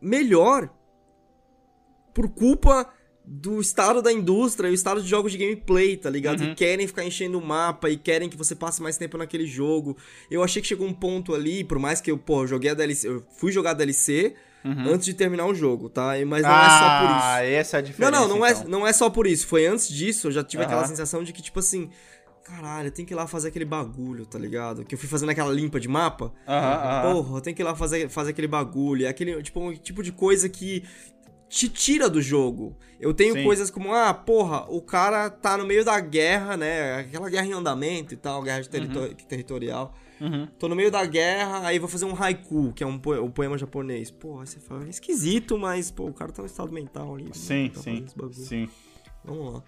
[0.00, 0.70] melhor
[2.14, 2.88] por culpa
[3.24, 6.40] do estado da indústria e o estado de jogos de gameplay, tá ligado?
[6.40, 6.48] Uhum.
[6.50, 9.96] Que querem ficar enchendo o mapa e querem que você passe mais tempo naquele jogo.
[10.30, 13.06] Eu achei que chegou um ponto ali, por mais que eu, pô, joguei a DLC,
[13.08, 14.34] eu fui jogar a DLC
[14.64, 16.12] antes de terminar o jogo, tá?
[16.26, 17.24] Mas não é só por isso.
[17.26, 18.10] Ah, essa é a Não, diferença.
[18.20, 18.68] não, não é, então.
[18.68, 19.46] não é só por isso.
[19.46, 20.88] Foi antes disso, eu já tive aquela Aham.
[20.88, 21.90] sensação de que, tipo assim,
[22.48, 24.84] caralho, eu tenho que ir lá fazer aquele bagulho, tá ligado?
[24.84, 26.32] Que eu fui fazendo aquela limpa de mapa.
[26.46, 27.12] Aham, aham.
[27.12, 29.06] Porra, eu tenho que ir lá fazer, fazer aquele bagulho.
[29.06, 30.84] É aquele tipo, um tipo de coisa que
[31.48, 32.76] te tira do jogo.
[33.00, 33.44] Eu tenho Sim.
[33.44, 36.96] coisas como, ah, porra, o cara tá no meio da guerra, né?
[37.00, 39.94] Aquela guerra em andamento e tal, guerra territo- territorial.
[40.20, 40.48] Uhum.
[40.58, 43.30] Tô no meio da guerra, aí vou fazer um haiku, que é um, poe- um
[43.30, 44.10] poema japonês.
[44.10, 47.30] Pô, aí você fala, é esquisito, mas, pô, o cara tá no estado mental ali.
[47.32, 48.34] Sim, tá sim, fazendo esse bagulho.
[48.34, 48.68] sim.
[49.24, 49.62] Vamos lá.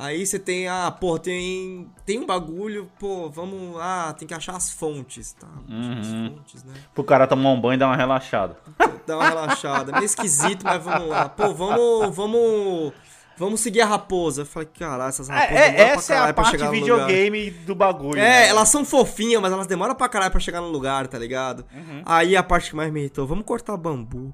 [0.00, 4.54] Aí você tem, ah, pô, tem, tem um bagulho, pô, vamos, ah, tem que achar
[4.54, 5.48] as fontes, tá?
[5.68, 6.00] Uhum.
[6.00, 6.72] As fontes, né?
[6.94, 8.56] Pro cara tomar um banho e dar uma relaxada.
[9.04, 9.90] Dá uma relaxada.
[9.90, 11.28] Meio esquisito, mas vamos lá.
[11.28, 12.92] Pô, vamos, vamos,
[13.36, 14.42] vamos seguir a raposa.
[14.42, 16.50] Eu falei, caralho, essas raposas É, é, demoram pra essa é a caralho pra parte
[16.52, 17.06] chegar no lugar.
[17.08, 18.20] videogame do bagulho.
[18.20, 18.46] É, né?
[18.48, 21.66] elas são fofinhas, mas elas demoram pra caralho pra chegar no lugar, tá ligado?
[21.74, 22.02] Uhum.
[22.06, 24.32] Aí a parte que mais me irritou, vamos cortar bambu.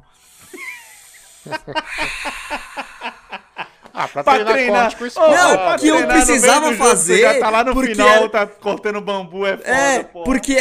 [3.96, 4.98] Ah, pra, Pra treinar, treinar.
[4.98, 5.14] corte.
[5.16, 8.44] Não, pra que eu precisava jogo, fazer, já tá lá no porque final, era- tá
[8.44, 10.24] cortando bambu, é foda, É, pô.
[10.24, 10.56] porque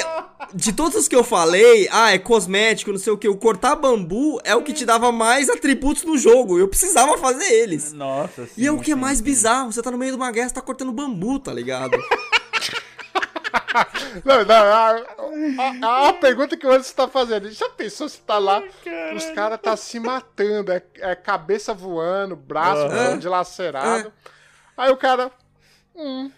[0.54, 3.76] de todos os que eu falei, ah, é cosmético, não sei o que, o cortar
[3.76, 6.60] bambu é o que te dava mais atributos no jogo.
[6.60, 7.92] Eu precisava fazer eles.
[7.92, 9.24] Nossa, sim, E é o que é mais sim.
[9.24, 11.98] bizarro, você tá no meio de uma guerra, você tá cortando bambu, tá ligado?
[14.26, 14.90] Não, não, a,
[15.82, 18.62] a- a pergunta que o Anderson tá fazendo, já pensou se tá lá,
[19.16, 22.90] os caras tá se matando, é, é cabeça voando, braço Aham.
[22.90, 24.14] voando, dilacerado.
[24.78, 25.32] Aí o cara,
[25.96, 26.32] hum,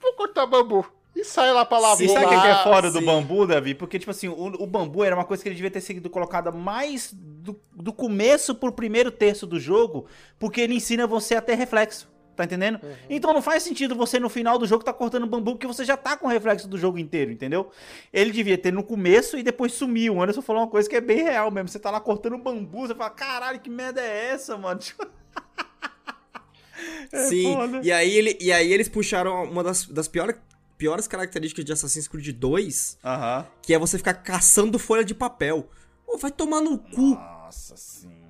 [0.00, 0.86] vou cortar bambu.
[1.14, 2.04] E sai lá pra lavoura.
[2.04, 3.04] E sabe o que que é fora do sim.
[3.04, 3.74] bambu, Davi?
[3.74, 6.50] Porque, tipo assim, o, o bambu era uma coisa que ele devia ter sido colocada
[6.50, 10.06] mais do, do começo pro primeiro terço do jogo,
[10.38, 12.10] porque ele ensina você a ter reflexo.
[12.34, 12.80] Tá entendendo?
[13.10, 15.96] Então não faz sentido você no final do jogo tá cortando bambu, porque você já
[15.96, 17.70] tá com o reflexo do jogo inteiro, entendeu?
[18.12, 20.14] Ele devia ter no começo e depois sumiu.
[20.14, 21.68] O Anderson falou uma coisa que é bem real mesmo.
[21.68, 24.80] Você tá lá cortando bambu, você fala, caralho, que merda é essa, mano?
[27.12, 27.80] É Sim, foda.
[27.82, 30.34] e aí, ele, e aí eles puxaram uma das, das piores,
[30.76, 33.46] piores características de Assassin's Creed 2, Aham.
[33.62, 35.68] que é você ficar caçando folha de papel.
[36.04, 37.14] Pô, vai tomar no cu.
[37.14, 38.21] Nossa sim.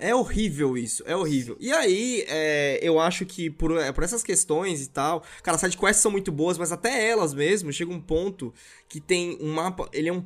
[0.00, 1.56] É horrível isso, é horrível.
[1.60, 5.60] E aí, é, eu acho que por, é, por essas questões e tal, cara, as
[5.60, 8.52] sidequests são muito boas, mas até elas mesmo, chega um ponto
[8.88, 10.24] que tem um mapa, ele é um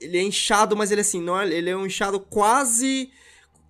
[0.00, 3.10] ele é inchado, mas ele assim, não é, ele é um inchado quase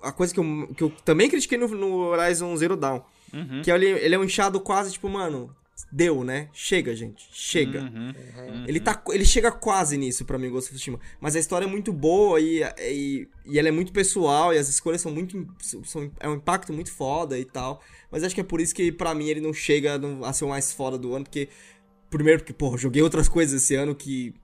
[0.01, 3.01] a coisa que eu, que eu também critiquei no, no Horizon Zero Dawn,
[3.32, 3.62] Uhum.
[3.62, 5.55] que ele, ele é um inchado quase tipo, mano,
[5.90, 6.48] deu, né?
[6.52, 7.82] Chega, gente, chega.
[7.82, 8.65] Uhum.
[8.66, 11.01] Ele, tá, ele chega quase nisso pra mim, Ghost of Tsushima.
[11.20, 14.69] Mas a história é muito boa e, e, e ela é muito pessoal e as
[14.69, 15.47] escolhas são muito.
[15.61, 17.82] São, é um impacto muito foda e tal.
[18.11, 20.48] Mas acho que é por isso que pra mim ele não chega a ser o
[20.48, 21.48] mais foda do ano, porque.
[22.09, 24.35] Primeiro, porque, pô, joguei outras coisas esse ano que,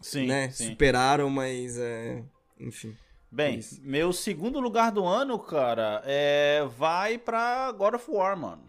[0.00, 0.70] Sim, né, sim.
[0.70, 1.78] superaram, mas.
[1.78, 2.22] É,
[2.60, 2.96] enfim.
[3.32, 8.62] Bem, meu segundo lugar do ano, cara, é vai pra God of War, mano.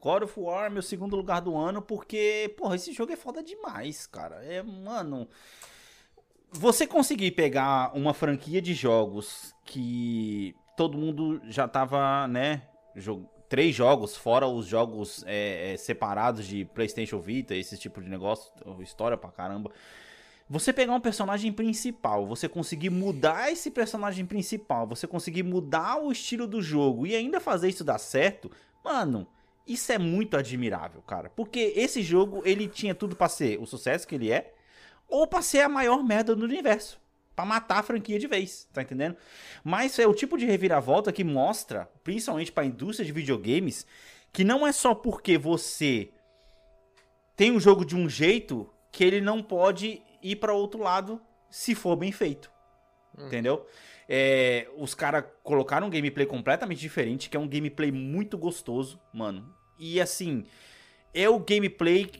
[0.00, 4.06] God of War, meu segundo lugar do ano, porque, porra, esse jogo é foda demais,
[4.06, 4.36] cara.
[4.44, 5.28] É, mano.
[6.52, 12.62] Você conseguir pegar uma franquia de jogos que todo mundo já tava, né?
[12.96, 18.08] jo- Três jogos, fora os jogos é, é, separados de PlayStation Vita, esse tipo de
[18.08, 19.72] negócio, história pra caramba.
[20.48, 26.12] Você pegar um personagem principal, você conseguir mudar esse personagem principal, você conseguir mudar o
[26.12, 28.50] estilo do jogo e ainda fazer isso dar certo,
[28.84, 29.26] mano,
[29.72, 31.30] isso é muito admirável, cara.
[31.30, 34.52] Porque esse jogo, ele tinha tudo pra ser o sucesso que ele é,
[35.08, 37.00] ou pra ser a maior merda do universo.
[37.36, 39.16] Pra matar a franquia de vez, tá entendendo?
[39.62, 43.86] Mas é o tipo de reviravolta que mostra, principalmente pra indústria de videogames,
[44.32, 46.10] que não é só porque você
[47.36, 51.74] tem um jogo de um jeito que ele não pode ir para outro lado se
[51.74, 52.50] for bem feito.
[53.16, 53.66] Entendeu?
[54.08, 59.54] É, os caras colocaram um gameplay completamente diferente, que é um gameplay muito gostoso, mano.
[59.80, 60.44] E assim,
[61.14, 62.10] é o gameplay.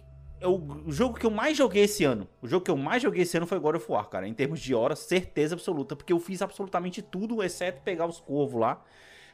[0.40, 2.26] É o, jogo que eu mais joguei esse ano.
[2.40, 4.26] O jogo que eu mais joguei esse ano foi God of War, cara.
[4.26, 5.94] Em termos de horas, certeza absoluta.
[5.94, 8.82] Porque eu fiz absolutamente tudo, exceto pegar os corvos lá.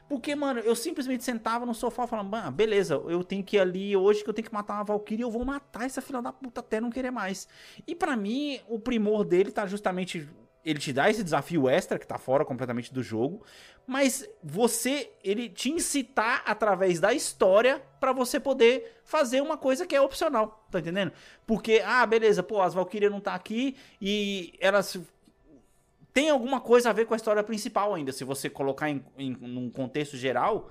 [0.09, 3.95] Porque, mano, eu simplesmente sentava no sofá falando, ah, beleza, eu tenho que ir ali
[3.95, 6.61] hoje que eu tenho que matar uma Valkyrie, eu vou matar essa filha da puta
[6.61, 7.47] até não querer mais.
[7.85, 10.27] E pra mim, o primor dele tá justamente.
[10.67, 13.41] Ele te dá esse desafio extra, que tá fora completamente do jogo,
[13.85, 19.95] mas você, ele te incitar através da história pra você poder fazer uma coisa que
[19.95, 21.13] é opcional, tá entendendo?
[21.45, 24.99] Porque, ah, beleza, pô, as Valkyrias não tá aqui e elas
[26.13, 28.11] tem alguma coisa a ver com a história principal ainda.
[28.11, 30.69] Se você colocar em, em num contexto geral,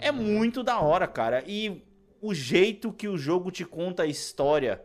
[0.00, 1.42] é muito da hora, cara.
[1.46, 1.82] E
[2.20, 4.84] o jeito que o jogo te conta a história,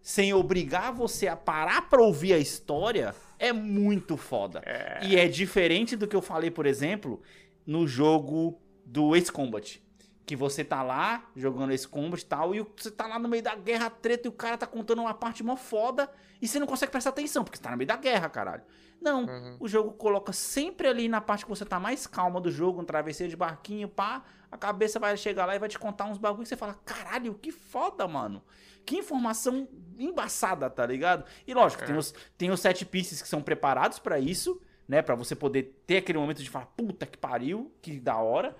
[0.00, 4.62] sem obrigar você a parar pra ouvir a história, é muito foda.
[5.02, 7.22] E é diferente do que eu falei, por exemplo,
[7.66, 9.82] no jogo do Ace Combat.
[10.26, 13.42] Que você tá lá jogando esse combat e tal, e você tá lá no meio
[13.42, 16.66] da guerra treta e o cara tá contando uma parte mó foda e você não
[16.66, 18.62] consegue prestar atenção, porque você tá no meio da guerra, caralho.
[19.02, 19.26] Não,
[19.60, 22.84] o jogo coloca sempre ali na parte que você tá mais calma do jogo, um
[22.84, 26.44] travesseiro de barquinho, pá, a cabeça vai chegar lá e vai te contar uns bagulho
[26.44, 28.42] que você fala, caralho, que foda, mano.
[28.84, 31.24] Que informação embaçada, tá ligado?
[31.46, 35.02] E lógico, tem, os, tem os set pieces que são preparados pra isso, né?
[35.02, 38.56] Pra você poder ter aquele momento de falar, puta que pariu, que da hora.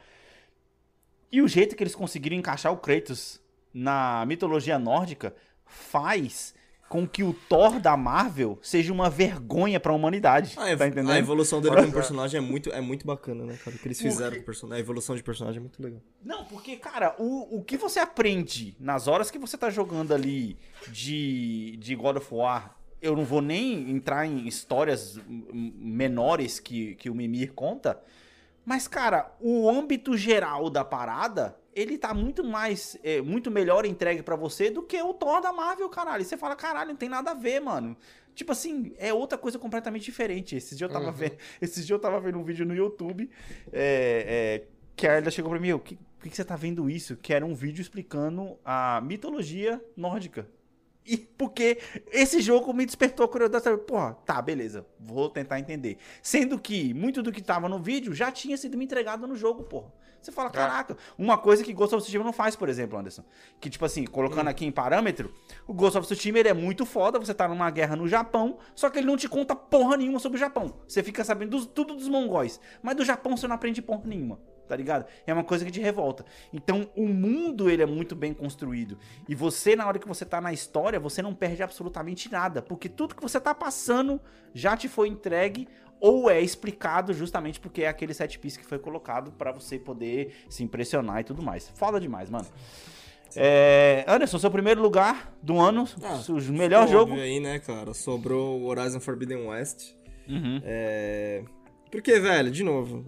[1.31, 3.41] E o jeito que eles conseguiram encaixar o Kratos
[3.73, 5.35] na mitologia nórdica
[5.67, 6.55] faz
[6.95, 10.55] com que o Thor da Marvel seja uma vergonha pra humanidade.
[10.57, 11.11] Ah, tá entendendo?
[11.11, 13.75] A evolução dele como personagem é muito, é muito bacana, né, cara?
[13.75, 14.77] O que eles fizeram Porque- com o personagem.
[14.77, 16.01] A evolução de personagem é muito legal.
[16.25, 20.57] Não, porque, cara, o, o que você aprende nas horas que você tá jogando ali
[20.89, 27.11] de, de God of War, eu não vou nem entrar em histórias menores que, que
[27.11, 28.01] o Mimir conta,
[28.65, 34.23] mas, cara, o âmbito geral da parada, ele tá muito mais, é, muito melhor entregue
[34.23, 36.23] pra você do que o Thor da Marvel, caralho.
[36.23, 37.97] E você fala, caralho, não tem nada a ver, mano.
[38.35, 40.57] Tipo assim, é outra coisa completamente diferente.
[40.57, 43.31] Esses dias eu tava, vendo, esses dias eu tava vendo um vídeo no YouTube
[43.73, 46.57] é, é, que a Erda chegou pra mim, o que, por que que você tá
[46.57, 47.17] vendo isso?
[47.17, 50.49] Que era um vídeo explicando a mitologia nórdica.
[51.07, 51.79] E porque
[52.11, 53.77] esse jogo me despertou a curiosidade.
[53.83, 54.87] Porra, tá, beleza.
[54.99, 55.99] Vou tentar entender.
[56.23, 59.65] Sendo que muito do que tava no vídeo já tinha sido me entregado no jogo,
[59.65, 59.93] porra.
[60.25, 63.23] Você fala, caraca, uma coisa que Ghost of Tsushima não faz, por exemplo, Anderson.
[63.61, 65.35] Que, tipo assim, colocando aqui em parâmetro,
[65.67, 68.89] o Ghost of Tsushima ele é muito foda, você tá numa guerra no Japão, só
[68.89, 70.75] que ele não te conta porra nenhuma sobre o Japão.
[70.89, 72.59] Você fica sabendo dos- tudo dos mongóis.
[72.83, 74.41] Mas do Japão você não aprende porra nenhuma.
[74.67, 75.05] Tá ligado?
[75.27, 76.25] É uma coisa que te revolta.
[76.51, 78.97] Então, o mundo ele é muito bem construído.
[79.29, 82.63] E você, na hora que você tá na história, você não perde absolutamente nada.
[82.63, 84.19] Porque tudo que você tá passando
[84.55, 85.69] já te foi entregue
[86.07, 90.35] ou é explicado justamente porque é aquele set piece que foi colocado pra você poder
[90.51, 91.71] se impressionar e tudo mais.
[91.75, 92.47] Foda demais, mano.
[93.35, 97.15] É, Anderson, seu primeiro lugar do ano, Ah, o melhor jogo.
[97.15, 97.95] aí, né, cara?
[97.95, 99.95] Sobrou o Horizon Forbidden West.
[100.29, 100.61] Uhum.
[100.63, 101.43] É...
[101.91, 103.05] Porque, velho, de novo,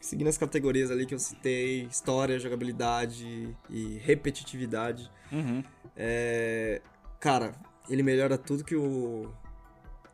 [0.00, 5.62] seguindo as categorias ali que eu citei, história, jogabilidade e repetitividade, Uhum.
[5.96, 6.82] é...
[7.20, 7.52] cara,
[7.88, 9.32] ele melhora tudo que o...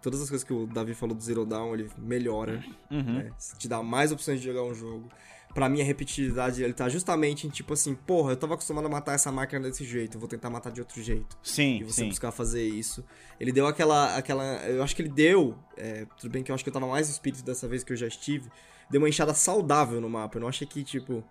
[0.01, 3.03] Todas as coisas que o Davi falou do Zero Dawn, ele melhora, Uhum.
[3.15, 3.31] né?
[3.59, 5.09] Te dá mais opções de jogar um jogo.
[5.55, 8.89] Pra mim, a repetitividade, ele tá justamente em tipo assim, porra, eu tava acostumado a
[8.89, 12.03] matar essa máquina desse jeito, eu vou tentar matar de outro jeito Sim, e você
[12.03, 12.09] sim.
[12.09, 13.03] buscar fazer isso.
[13.41, 14.15] Ele deu aquela.
[14.17, 15.57] aquela eu acho que ele deu.
[15.77, 17.97] é, tudo bem que eu acho que eu tava mais espírito dessa vez que eu
[17.97, 18.49] já estive.
[18.91, 20.37] Deu uma enxada saudável no mapa.
[20.37, 21.25] Eu não achei que, tipo,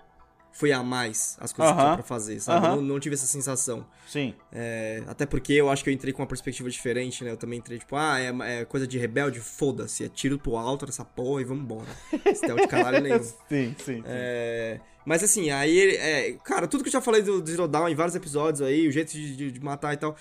[0.57, 1.87] foi a mais as coisas que Aham.
[1.89, 2.65] tinha pra fazer, sabe?
[2.65, 2.75] Aham.
[2.75, 3.85] Eu Não, não tive essa sensação.
[4.07, 4.33] Sim.
[4.51, 7.31] É, até porque eu acho que eu entrei com uma perspectiva diferente, né?
[7.31, 10.03] Eu também entrei, tipo, ah, é, é coisa de rebelde, foda-se.
[10.03, 11.87] É tiro pro alto dessa porra e vambora.
[12.33, 13.23] Stealth de caralho nenhum.
[13.49, 14.03] Sim, sim.
[14.05, 17.87] É, mas assim, aí é, cara, tudo que eu já falei do, do Zero Dawn
[17.89, 20.15] em vários episódios aí, o jeito de, de- de matar e tal.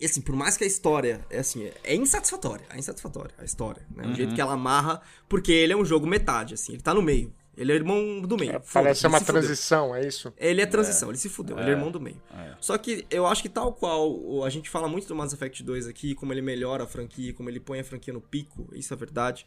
[0.00, 2.64] E assim, por mais que a história é assim, é insatisfatória.
[2.70, 4.06] É insatisfatória a história, né?
[4.06, 7.02] O jeito que ela amarra, porque ele é um jogo metade, assim, ele tá no
[7.02, 7.34] meio.
[7.60, 8.52] Ele é irmão do meio.
[8.52, 9.40] foda-se, Parece uma se fudeu.
[9.42, 10.32] transição, é isso?
[10.38, 12.16] Ele é transição, ele se fudeu, ele é irmão do meio.
[12.32, 12.54] É.
[12.58, 15.86] Só que eu acho que tal qual a gente fala muito do Mass Effect 2
[15.86, 18.96] aqui, como ele melhora a franquia, como ele põe a franquia no pico, isso é
[18.96, 19.46] verdade.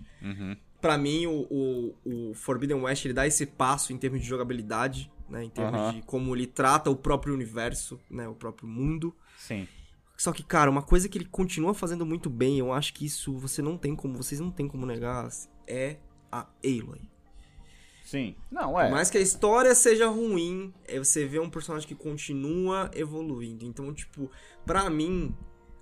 [0.80, 5.12] Pra mim, o, o, o Forbidden West ele dá esse passo em termos de jogabilidade,
[5.28, 5.44] né?
[5.46, 5.94] Em termos Aham.
[5.94, 8.28] de como ele trata o próprio universo, né?
[8.28, 9.16] O próprio mundo.
[9.38, 9.68] Sim.
[10.16, 13.36] Só que, cara, uma coisa que ele continua fazendo muito bem, eu acho que isso
[13.38, 15.28] você não tem como, vocês não tem como negar,
[15.66, 15.98] é
[16.32, 17.02] a Aloy.
[18.14, 18.36] Sim.
[18.52, 18.84] Não, é.
[18.84, 23.66] Por mais que a história seja ruim, é você vê um personagem que continua evoluindo.
[23.66, 24.30] Então, tipo,
[24.64, 25.36] pra mim,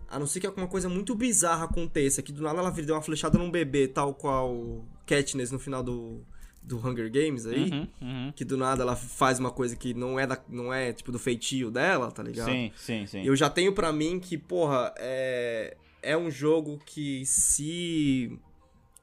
[0.07, 3.01] a não ser que alguma coisa muito bizarra aconteça, que do nada ela deu uma
[3.01, 6.21] flechada num bebê, tal qual Katniss no final do,
[6.63, 8.33] do Hunger Games aí, Uhum, uhum.
[8.33, 11.19] que do nada ela faz uma coisa que não é, da, não é tipo, do
[11.19, 12.49] feitio dela, tá ligado?
[12.49, 13.23] Sim, sim, sim.
[13.25, 18.39] Eu já tenho pra mim que, porra, é, é um jogo que se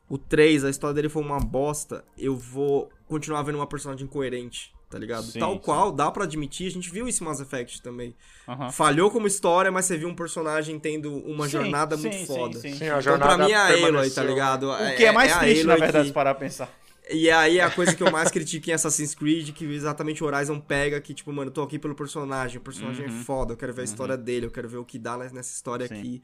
[0.08, 4.72] o 3, a história dele for uma bosta, eu vou continuar vendo uma personagem coerente,
[4.90, 5.24] tá ligado?
[5.24, 5.58] Sim, Tal sim.
[5.58, 8.14] qual, dá pra admitir, a gente viu isso em Mass Effect também.
[8.46, 8.70] Aham.
[8.70, 12.26] Falhou como história, mas você viu um personagem tendo uma Sim, jornada sim, muito sim,
[12.26, 12.58] foda.
[12.60, 12.72] sim.
[12.74, 14.70] Sim, a Então, jornada pra mim, é a Aloy, tá ligado?
[14.70, 16.72] O que é mais a triste, na verdade, que- parar pra pensar.
[17.10, 20.60] e aí a coisa que eu mais critico em Assassin's Creed, que exatamente o Horizon
[20.60, 23.72] pega, que tipo, mano, eu tô aqui pelo personagem, o personagem é foda, eu quero
[23.72, 25.94] ver a história dele, eu quero ver o que dá nes- nessa história Sim.
[25.98, 26.22] aqui.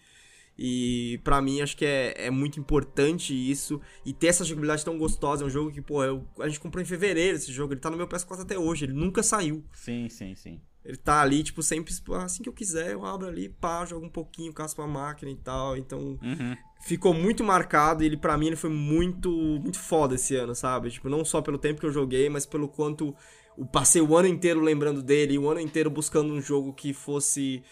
[0.58, 3.80] E pra mim acho que é, é muito importante isso.
[4.04, 6.80] E ter essa jogabilidade tão gostosa, é um jogo que, pô, eu- a gente comprou
[6.82, 9.64] em fevereiro esse jogo, ele tá no meu PS4 até hoje, ele nunca saiu.
[9.72, 10.60] Sim, sim, sim.
[10.84, 14.10] Ele tá ali, tipo, sempre, assim que eu quiser, eu abro ali, pá, jogo um
[14.10, 15.76] pouquinho, casco a máquina e tal.
[15.76, 16.54] Então, Uhum.
[16.82, 19.30] ficou muito marcado e ele para mim ele foi muito
[19.62, 20.90] muito foda esse ano, sabe?
[20.90, 23.16] Tipo, não só pelo tempo que eu joguei, mas pelo quanto
[23.56, 27.62] eu passei o ano inteiro lembrando dele, o ano inteiro buscando um jogo que fosse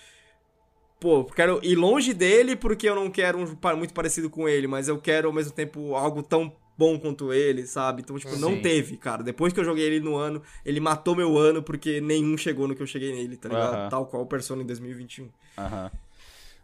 [1.03, 4.87] pô, quero ir longe dele porque eu não quero um muito parecido com ele, mas
[4.87, 8.03] eu quero ao mesmo tempo algo tão bom quanto ele, sabe?
[8.03, 8.63] Então, tipo, não Sim.
[8.63, 9.21] teve, cara.
[9.21, 12.77] Depois que eu joguei ele no ano, ele matou meu ano porque nenhum chegou no
[12.77, 13.75] que eu cheguei nele, tá ligado?
[13.75, 13.89] Aham.
[13.89, 15.29] Tal qual o Persona em 2021.
[15.59, 15.91] Aham.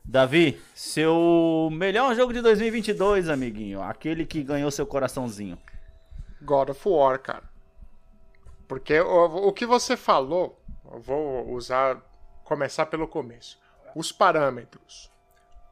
[0.05, 3.83] Davi, seu melhor jogo de 2022, amiguinho.
[3.83, 5.59] Aquele que ganhou seu coraçãozinho.
[6.41, 7.51] God of War, cara.
[8.69, 10.63] Porque o, o que você falou,
[10.93, 12.01] eu vou usar,
[12.45, 13.59] começar pelo começo.
[13.99, 15.11] Os parâmetros,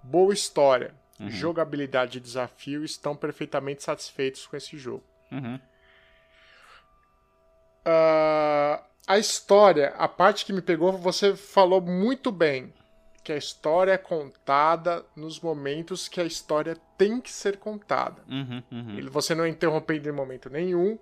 [0.02, 0.92] boa história,
[1.28, 5.04] jogabilidade e desafio estão perfeitamente satisfeitos com esse jogo.
[5.30, 5.60] Uhum.
[7.84, 12.74] Ah, a história, a parte que me pegou, você falou muito bem.
[13.22, 18.24] Que a história é contada nos momentos que a história tem que ser contada.
[18.28, 19.08] Uhum, uhum.
[19.12, 20.98] Você não é interrompendo em momento nenhum.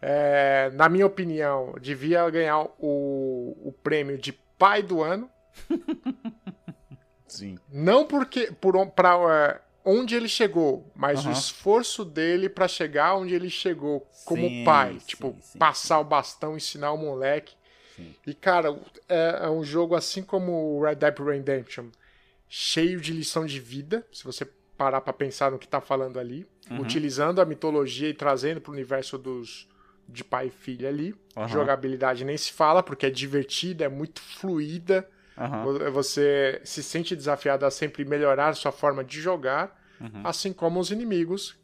[0.00, 5.28] É, na minha opinião, devia ganhar o, o prêmio de pai do ano.
[7.34, 7.58] Sim.
[7.72, 11.30] Não porque por pra, é, onde ele chegou, mas Aham.
[11.30, 14.92] o esforço dele pra chegar onde ele chegou como Sim, pai.
[15.00, 17.54] sim, tipo, sim, passar o bastão, ensinar o moleque.
[18.26, 18.74] E, cara,
[19.08, 21.88] é, é um jogo assim como o Red Dead Redemption.
[22.48, 24.46] cheio de lição de vida, se você
[24.76, 26.80] parar pra pensar no que tá falando ali, Uhum.
[26.80, 29.68] utilizando a mitologia e trazendo pro universo dos
[30.08, 31.14] de pai e filha ali.
[31.36, 31.48] Aham.
[31.48, 35.08] Jogabilidade nem se fala, porque é divertida, é muito fluida.
[35.64, 40.22] Vo- Você se sente desafiado a sempre melhorar sua forma de jogar, Uhum.
[40.24, 41.56] assim como os inimigos,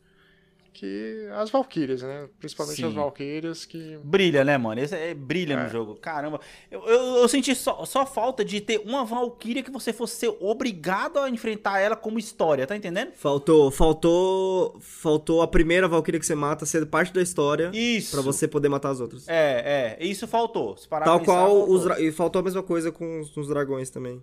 [0.72, 2.28] que as Valkyrias, né?
[2.38, 2.88] Principalmente Sim.
[2.88, 4.80] as Valkyrias que Brilha, né, mano?
[4.80, 5.96] Esse é, brilha no jogo.
[5.96, 6.40] Caramba.
[6.70, 10.36] Eu, eu, eu senti só, só falta de ter uma Valkyria que você fosse ser
[10.40, 13.12] obrigado a enfrentar ela como história, tá entendendo?
[13.14, 18.12] Faltou, faltou, faltou a primeira Valkyria que você mata ser parte da história Isso.
[18.12, 19.28] pra você poder matar as outras.
[19.28, 20.04] É, é.
[20.04, 20.76] Isso faltou.
[20.76, 21.74] Se parar Tal pensar, qual faltou.
[21.74, 24.22] os e faltou a mesma coisa com os, com os dragões também.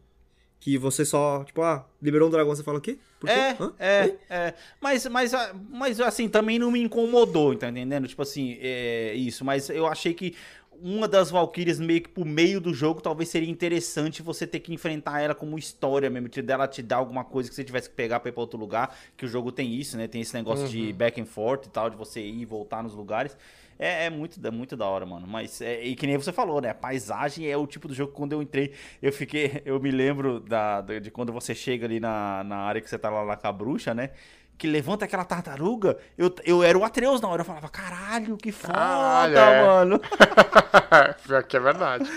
[0.59, 2.97] Que você só, tipo, ah, liberou um dragão, você fala o quê?
[3.19, 3.33] Por quê?
[3.33, 3.73] É, Hã?
[3.79, 4.53] é, é.
[4.81, 8.07] Mas, mas, ah, mas assim, também não me incomodou, tá entendendo?
[8.07, 9.45] Tipo assim, é isso.
[9.45, 10.35] Mas eu achei que
[10.81, 14.73] uma das Valkyrias meio que pro meio do jogo talvez seria interessante você ter que
[14.73, 17.95] enfrentar ela como história mesmo, te- dela te dar alguma coisa que você tivesse que
[17.95, 20.07] pegar pra ir pra outro lugar, que o jogo tem isso, né?
[20.07, 22.93] Tem esse negócio de back and forth e tal, de você ir e voltar nos
[22.93, 23.35] lugares.
[23.79, 25.27] É, é muito, é muito da hora, mano.
[25.27, 26.69] Mas, é, e que nem você falou, né?
[26.71, 29.61] A paisagem é o tipo do jogo que quando eu entrei, eu fiquei.
[29.65, 33.09] Eu me lembro da, de quando você chega ali na, na área que você tá
[33.09, 34.09] lá, lá com a bruxa, né?
[34.57, 35.97] Que levanta aquela tartaruga.
[36.17, 37.41] Eu, eu era o Atreus na hora.
[37.41, 39.61] Eu falava, caralho, que foda, Caralho, é.
[39.67, 40.01] mano.
[41.25, 42.09] Pior que é verdade.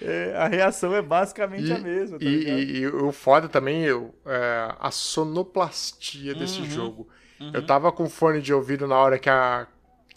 [0.00, 4.14] É, a reação é basicamente a mesma, tá e, e- e o foda também eu,
[4.24, 6.38] é a sonoplastia Uhum.
[6.38, 7.08] desse jogo.
[7.52, 9.66] Eu tava com fone de ouvido na hora que a,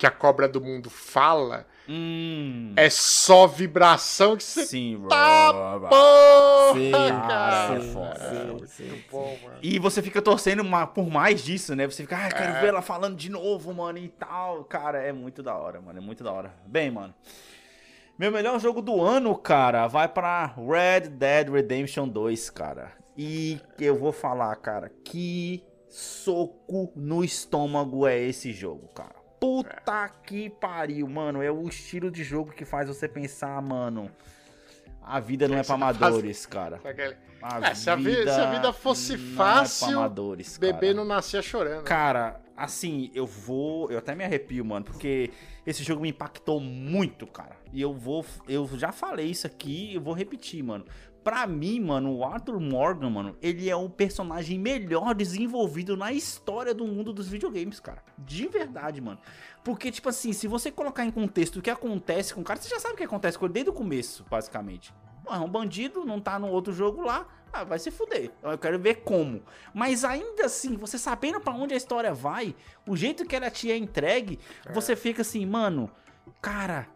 [0.01, 1.67] que a cobra do mundo fala.
[1.87, 2.73] Hum.
[2.75, 5.09] É só vibração que você Sim, bro.
[5.09, 5.53] tá
[5.87, 7.79] porra, Sim, cara.
[7.81, 9.57] sim, É, sim, muito bom, mano.
[9.61, 11.85] E você fica torcendo ma- por mais disso, né?
[11.85, 14.63] Você fica, ah, quero ver ela falando de novo, mano, e tal.
[14.63, 15.99] Cara, é muito da hora, mano.
[15.99, 16.51] É muito da hora.
[16.65, 17.13] Bem, mano.
[18.17, 22.91] Meu melhor jogo do ano, cara, vai pra Red Dead Redemption 2, cara.
[23.15, 29.20] E eu vou falar, cara, que soco no estômago é esse jogo, cara.
[29.41, 31.41] Puta que pariu, mano.
[31.41, 34.11] É o estilo de jogo que faz você pensar, mano.
[35.01, 36.79] A vida não é pra amadores, cara.
[36.85, 40.93] Aquele- A É, se, a vi- se a vida fosse é fácil, pra amadores, bebê
[40.93, 41.83] não nascia chorando.
[41.85, 43.89] Cara, assim, eu vou.
[43.89, 45.31] Eu até me arrepio, mano, porque
[45.65, 47.55] esse jogo me impactou muito, cara.
[47.73, 48.23] E eu vou.
[48.47, 50.85] Eu já falei isso aqui, eu vou repetir, mano.
[51.23, 56.73] Pra mim, mano, o Arthur Morgan, mano, ele é o personagem melhor desenvolvido na história
[56.73, 58.03] do mundo dos videogames, cara.
[58.17, 59.19] De verdade, mano.
[59.63, 62.69] Porque, tipo assim, se você colocar em contexto o que acontece com o cara, você
[62.69, 64.91] já sabe o que acontece com ele desde o começo, basicamente.
[65.29, 67.27] É um bandido, não tá no outro jogo lá.
[67.53, 68.31] Ah, vai se fuder.
[68.41, 69.43] Eu quero ver como.
[69.73, 72.55] Mas ainda assim, você sabendo pra onde a história vai,
[72.87, 74.39] o jeito que ela te é entregue,
[74.73, 75.91] você fica assim, mano,
[76.41, 76.87] cara,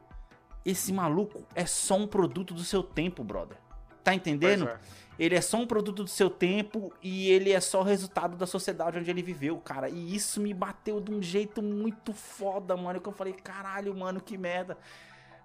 [0.66, 3.58] esse maluco é só um produto do seu tempo, brother.
[4.06, 4.70] Tá entendendo?
[4.70, 4.78] É.
[5.18, 9.00] Ele é só um produto do seu tempo e ele é só resultado da sociedade
[9.00, 9.90] onde ele viveu, cara.
[9.90, 13.02] E isso me bateu de um jeito muito foda, mano.
[13.02, 14.78] Que eu falei, caralho, mano, que merda.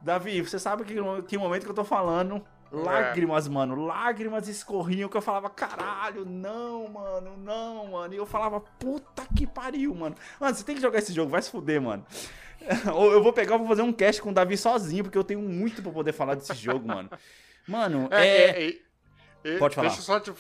[0.03, 0.95] Davi, você sabe que,
[1.27, 2.45] que momento que eu tô falando?
[2.71, 3.87] Lágrimas, mano.
[3.87, 8.13] Lágrimas escorriam que eu falava, caralho, não, mano, não, mano.
[8.13, 10.17] E eu falava, puta que pariu, mano.
[10.39, 12.05] Mano, você tem que jogar esse jogo, vai se fuder, mano.
[12.95, 15.41] Ou eu vou pegar vou fazer um cast com o Davi sozinho, porque eu tenho
[15.41, 17.09] muito pra poder falar desse jogo, mano.
[17.67, 18.69] Mano, É, é.
[18.69, 18.79] é,
[19.45, 19.89] é, Pode falar.
[19.89, 20.33] Deixa eu só te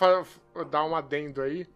[0.70, 1.66] dar um adendo aí.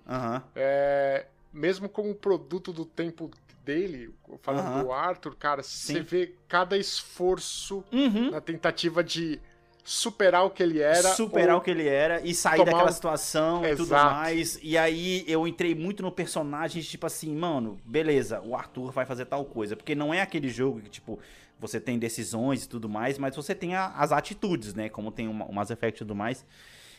[0.55, 3.31] É, mesmo como produto do tempo
[3.65, 4.13] dele,
[4.43, 4.83] falando Aham.
[4.85, 8.31] do Arthur, cara, você vê cada esforço Uhum.
[8.31, 9.41] na tentativa de
[9.83, 11.03] superar o que ele era.
[11.15, 14.15] superar o que ele era e sair daquela um- situação e tudo Exato.
[14.15, 14.59] mais.
[14.63, 19.27] E aí eu entrei muito no personagem, tipo assim, mano, beleza, o Arthur vai fazer
[19.27, 19.77] tal coisa.
[19.77, 21.19] Porque não é aquele jogo que, tipo,
[21.67, 24.89] você tem decisões e tudo mais, mas você tem a- as atitudes, né?
[24.91, 26.45] Como tem o Mass Effect e tudo mais.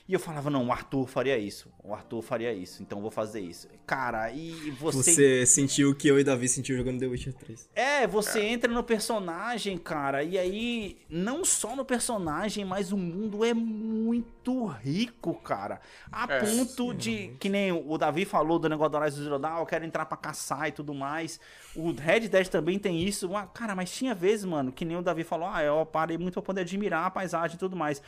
[0.08, 1.68] E eu falava, não, o Arthur faria isso.
[1.84, 3.68] O Arthur faria isso, então eu vou fazer isso.
[3.88, 5.14] Cara, e você.
[5.14, 7.70] Você sentiu o que eu e Davi sentiu jogando The Witcher 3.
[7.74, 13.44] É, você entra no personagem, cara, e aí, não só no personagem, mas o mundo
[13.44, 15.82] é muito rico, cara.
[16.12, 19.60] A É, ponto de, que nem o Davi falou do negócio do Horizon Zero Dawn,
[19.60, 21.40] eu quero entrar pra caçar e tudo mais.
[21.76, 23.28] O Red Dead também tem isso.
[23.54, 26.44] Cara, mas tinha vezes, mano, que nem o Davi falou, ah, eu parei muito pra
[26.44, 28.02] poder admirar a paisagem e tudo mais.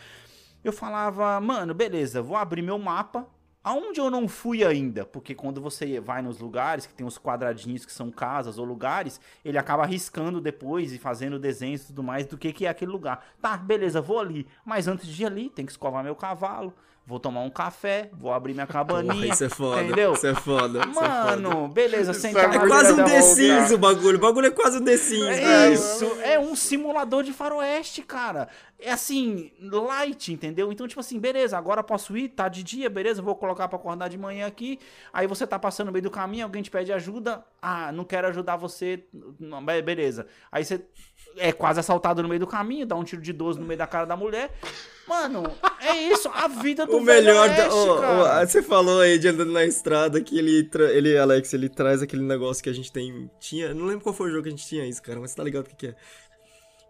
[0.64, 3.28] Eu falava, mano, beleza, vou abrir meu mapa.
[3.64, 7.86] Aonde eu não fui ainda, porque quando você vai nos lugares que tem os quadradinhos
[7.86, 12.26] que são casas ou lugares, ele acaba riscando depois e fazendo desenhos e tudo mais
[12.26, 13.26] do que, que é aquele lugar.
[13.42, 14.48] Tá, beleza, vou ali.
[14.64, 16.74] Mas antes de ir ali, tem que escovar meu cavalo,
[17.08, 19.32] vou tomar um café, vou abrir minha cabaninha.
[19.32, 19.82] Isso é foda.
[19.82, 20.12] Entendeu?
[20.12, 20.80] Isso é foda.
[20.80, 21.38] isso é foda.
[21.38, 23.22] Mano, beleza, sentar é É quase um The.
[23.22, 24.18] Sims o bagulho.
[24.18, 25.38] O bagulho é quase um The Sims.
[25.38, 25.74] É velho.
[25.74, 28.50] isso, é um simulador de faroeste, cara.
[28.78, 30.70] É assim, light, entendeu?
[30.70, 34.10] Então, tipo assim, beleza, agora posso ir, tá de dia, beleza, vou colocar pra acordar
[34.10, 34.78] de manhã aqui.
[35.14, 37.42] Aí você tá passando no meio do caminho, alguém te pede ajuda.
[37.62, 39.06] Ah, não quero ajudar você.
[39.84, 40.28] Beleza.
[40.52, 40.82] Aí você
[41.38, 43.88] é quase assaltado no meio do caminho, dá um tiro de 12 no meio da
[43.88, 44.52] cara da mulher.
[45.08, 45.44] Mano,
[45.80, 47.64] é isso, a vida do O melhor da.
[47.64, 48.46] Oeste, ô, ô, cara.
[48.46, 52.62] você falou aí de andando na estrada que ele, ele, Alex, ele traz aquele negócio
[52.62, 53.32] que a gente tem.
[53.40, 53.74] Tinha.
[53.74, 55.44] Não lembro qual foi o jogo que a gente tinha isso, cara, mas você tá
[55.44, 55.96] ligado o que, que é?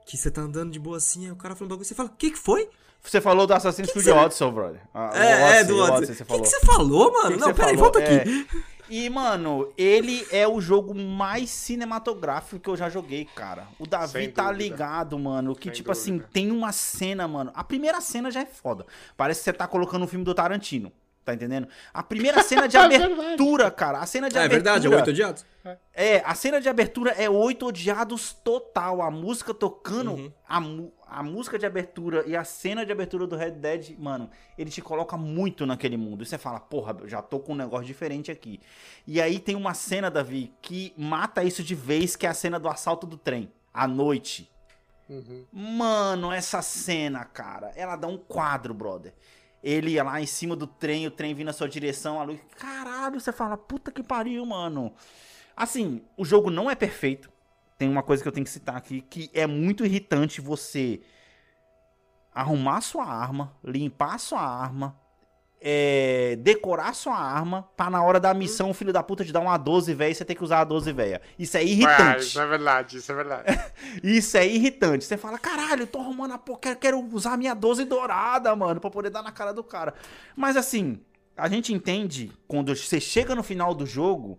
[0.06, 2.10] Que você tá andando de boa assim, aí o cara fala um bagulho você fala,
[2.10, 2.70] o que que foi?
[3.04, 4.82] Você falou do Assassin's Creed Odyssey, brother.
[4.94, 6.16] Ah, o é, é, do o Odyssey.
[6.16, 6.44] O que, falou.
[6.44, 7.28] que você falou, mano?
[7.28, 7.92] que que não, peraí, falou?
[7.92, 8.48] volta aqui.
[8.64, 8.77] É.
[8.90, 13.68] E, mano, ele é o jogo mais cinematográfico que eu já joguei, cara.
[13.80, 14.64] O Davi Sem tá dúvida.
[14.64, 15.56] ligado, mano.
[15.56, 16.30] Que, Sem tipo assim, dúvida.
[16.32, 17.52] tem uma cena, mano.
[17.54, 18.86] A primeira cena já é foda.
[19.16, 20.92] Parece que você tá colocando um filme do Tarantino.
[21.26, 21.68] Tá entendendo?
[21.94, 24.00] A primeira cena de É abertura, cara.
[24.00, 24.64] A cena de É abertura.
[24.64, 25.46] verdade, é oito odiados.
[25.94, 29.02] É, a cena de abertura é oito odiados total.
[29.02, 30.32] A música tocando, Uhum.
[30.48, 30.62] a,
[31.10, 34.82] a música de abertura e a cena de abertura do Red Dead, mano, ele te
[34.82, 36.24] coloca muito naquele mundo.
[36.24, 38.60] E você fala, porra, já tô com um negócio diferente aqui.
[39.06, 42.60] E aí tem uma cena, Davi, que mata isso de vez, que é a cena
[42.60, 44.52] do assalto do trem, à noite.
[45.10, 45.46] Uhum.
[45.52, 49.14] Mano, essa cena, cara, ela dá um quadro, brother.
[49.64, 52.40] Ele ia lá em cima do trem, o trem vindo na sua direção, a luz.
[52.58, 54.94] Caralho, você fala, puta que pariu, mano.
[55.56, 57.32] Assim, o jogo não é perfeito.
[57.78, 61.00] Tem uma coisa que eu tenho que citar aqui, que é muito irritante você
[62.34, 64.96] arrumar sua arma, limpar sua arma,
[65.60, 69.40] é, decorar sua arma, pra na hora da missão o filho da puta te dar
[69.40, 71.22] uma 12 véia e você ter que usar a 12 véia.
[71.38, 72.20] Isso é Ah, irritante.
[72.26, 73.46] isso é verdade, isso é verdade.
[74.04, 75.04] Isso é irritante.
[75.06, 78.56] Você fala, caralho, eu tô arrumando a porra, quero, quero usar a minha 12 dourada,
[78.56, 79.94] mano, pra poder dar na cara do cara.
[80.36, 81.00] Mas assim,
[81.36, 84.38] a gente entende quando você chega no final do jogo,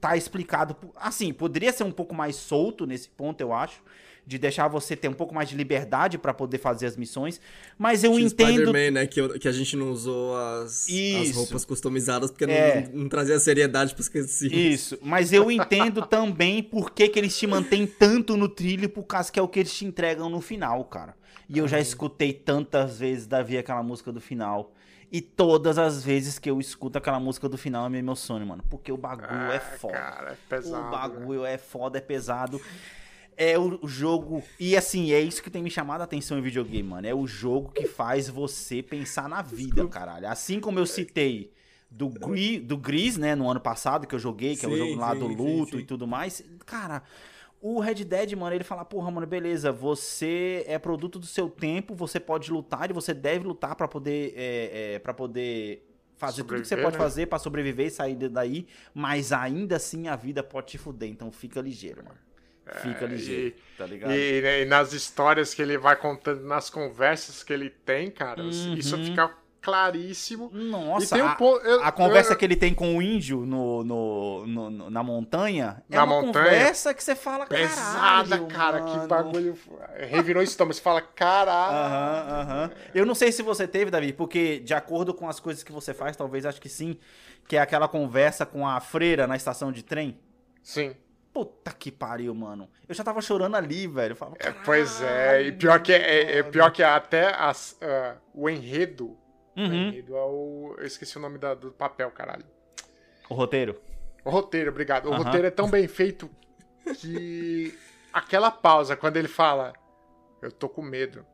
[0.00, 0.76] tá explicado.
[0.96, 3.82] Assim, poderia ser um pouco mais solto nesse ponto, eu acho.
[4.26, 7.40] De deixar você ter um pouco mais de liberdade pra poder fazer as missões.
[7.78, 8.50] Mas eu entendo.
[8.68, 9.06] Spider-Man, né?
[9.06, 12.90] Que, eu- que a gente não usou as, as roupas customizadas porque É.
[12.92, 14.54] não, não trazia seriedade pros esquecidos.
[14.58, 19.04] Isso, mas eu entendo também por que, que eles te mantêm tanto no trilho, por
[19.04, 21.16] causa que é o que eles te entregam no final, cara.
[21.48, 24.74] E eu já escutei tantas vezes, Davi, aquela música do final.
[25.10, 28.62] E todas as vezes que eu escuto aquela música do final é me emociona, mano.
[28.68, 29.94] Porque o bagulho é Ah, foda.
[29.94, 30.86] Cara, é pesado.
[30.86, 32.60] o bagulho é foda, é pesado.
[33.36, 34.42] É o jogo.
[34.58, 37.06] E assim, é isso que tem me chamado a atenção em videogame, mano.
[37.06, 40.28] É o jogo que faz você pensar na vida, caralho.
[40.28, 41.52] Assim como eu citei
[41.90, 44.76] do, Gri, do Gris, né, no ano passado, que eu joguei, que é o Sim,
[44.76, 45.78] jogo lá sim, do sim, luto sim.
[45.78, 46.42] e tudo mais.
[46.66, 47.02] Cara,
[47.60, 51.94] o Red Dead, mano, ele fala, porra, mano, beleza, você é produto do seu tempo,
[51.94, 54.32] você pode lutar e você deve lutar pra poder.
[54.36, 55.84] É, é, para poder.
[56.16, 56.98] Fazer tudo que você Sobreviver, pode né?
[56.98, 61.30] fazer pra sobreviver e sair daí, mas ainda assim a vida pode te fuder, então
[61.30, 62.18] fica ligeiro, mano.
[62.66, 64.26] Fica É, ligeiro, tá ligado?
[64.36, 68.44] E, né, e nas histórias que ele vai contando, nas conversas que ele tem, cara,
[68.72, 68.98] isso Uhum.
[68.98, 70.50] fica claríssimo.
[70.52, 74.46] Nossa, um a, eu- a conversa eu- que ele tem com o índio no, no,
[74.46, 76.44] no- no- na montanha é Na uma montanha?
[76.44, 79.58] conversa que você fala, Pesada, cara, que mano." bagulho.
[80.08, 80.74] Revirou estômago.
[80.74, 81.76] Você fala, caralho.
[81.76, 82.70] Aham, aham.
[82.94, 85.92] Eu não sei se você teve, Davi, porque de acordo com as coisas que você
[85.92, 86.96] faz, talvez acho que sim,
[87.46, 90.18] que é aquela conversa com a freira na estação de trem.
[90.62, 90.94] Sim.
[91.32, 92.68] Puta que pariu, mano.
[92.88, 94.16] Eu já tava chorando ali, velho.
[94.16, 97.76] Falava, É, pois é, e "Caralho, pior que, é, é mano." pior que até as,
[97.80, 99.16] ah, o enredo.
[99.58, 99.90] Uhum.
[100.08, 100.74] é o.
[100.78, 102.44] Eu esqueci o nome da- do papel, caralho.
[103.28, 103.80] O roteiro.
[104.24, 105.06] O roteiro, obrigado.
[105.06, 105.24] O Aham.
[105.24, 106.30] roteiro é tão bem feito
[106.96, 107.76] que
[108.12, 109.72] aquela pausa, quando ele fala,
[110.42, 111.24] eu tô com medo.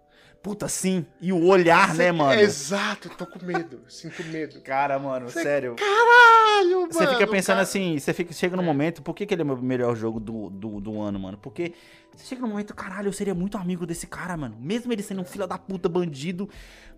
[0.42, 1.06] Puta, sim.
[1.20, 2.38] E o olhar, né, mano?
[2.38, 4.60] Exato, tô com medo, sinto medo.
[4.60, 5.74] Cara, mano, sério.
[5.76, 6.92] Caralho, mano.
[6.92, 7.62] Você fica pensando cara.
[7.62, 10.50] assim, você fica, chega no momento, por que, que ele é o melhor jogo do,
[10.50, 11.38] do, do ano, mano?
[11.38, 11.72] Porque
[12.14, 14.56] você chega no momento, caralho, eu seria muito amigo desse cara, mano.
[14.60, 16.48] Mesmo ele sendo um filho da puta, bandido.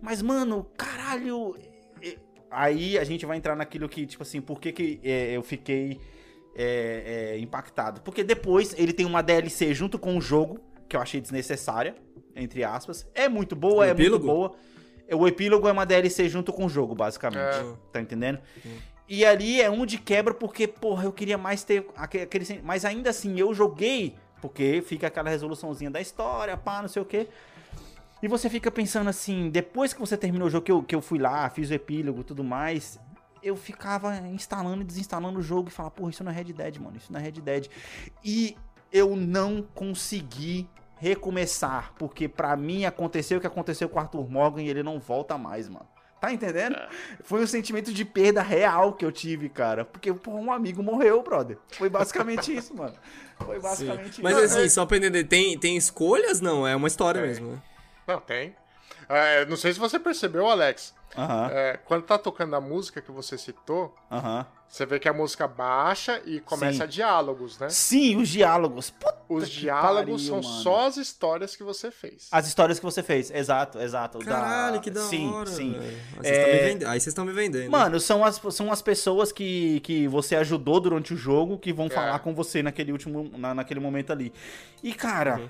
[0.01, 1.55] Mas, mano, caralho.
[2.49, 5.99] Aí a gente vai entrar naquilo que, tipo assim, por que, que é, eu fiquei
[6.55, 8.01] é, é, impactado?
[8.01, 11.95] Porque depois ele tem uma DLC junto com o jogo, que eu achei desnecessária,
[12.35, 13.05] entre aspas.
[13.13, 14.55] É muito boa, é muito boa.
[15.11, 17.57] O epílogo é uma DLC junto com o jogo, basicamente.
[17.57, 17.73] É.
[17.91, 18.39] Tá entendendo?
[19.07, 22.61] E ali é um de quebra porque, porra, eu queria mais ter aque- aquele.
[22.63, 27.05] Mas ainda assim, eu joguei, porque fica aquela resoluçãozinha da história, pá, não sei o
[27.05, 27.27] quê.
[28.21, 31.01] E você fica pensando assim, depois que você terminou o jogo, que eu, que eu
[31.01, 32.99] fui lá, fiz o epílogo e tudo mais,
[33.43, 36.77] eu ficava instalando e desinstalando o jogo e falava, porra, isso não é Red Dead,
[36.77, 37.67] mano, isso não é Red Dead.
[38.23, 38.57] E
[38.91, 40.67] eu não consegui
[40.99, 44.99] recomeçar, porque pra mim aconteceu o que aconteceu com o Arthur Morgan e ele não
[44.99, 45.85] volta mais, mano.
[46.19, 46.75] Tá entendendo?
[47.23, 49.85] Foi um sentimento de perda real que eu tive, cara.
[49.85, 51.57] Porque, porra, um amigo morreu, brother.
[51.69, 52.95] Foi basicamente isso, mano.
[53.45, 54.23] Foi basicamente isso.
[54.23, 56.41] Mas assim, só pra entender, tem, tem escolhas?
[56.41, 57.29] Não, é uma história Tem.
[57.29, 57.61] mesmo, né?
[58.07, 58.55] Não, tem.
[59.07, 60.93] É, não sei se você percebeu, Alex.
[61.15, 64.45] Aham, É, quando tá tocando a música que você citou, aham.
[64.69, 66.89] Você vê que a música baixa e começa Sim.
[66.89, 67.69] diálogos, né?
[67.69, 68.89] Sim, os diálogos.
[68.89, 70.63] Puta Os que diálogos pariu, são mano.
[70.63, 72.27] só as histórias que você fez.
[72.31, 74.19] As histórias que você fez, exato, exato.
[74.19, 75.49] Caralho, que da sim, hora.
[75.49, 75.75] Sim.
[76.23, 77.71] Aí É, Aí vocês estão me vendendo.
[77.71, 81.89] Mano, são as, são as pessoas que, que você ajudou durante o jogo que vão
[81.89, 84.33] falar com você naquele último, na, naquele momento ali.
[84.83, 85.49] E, cara, Uhum.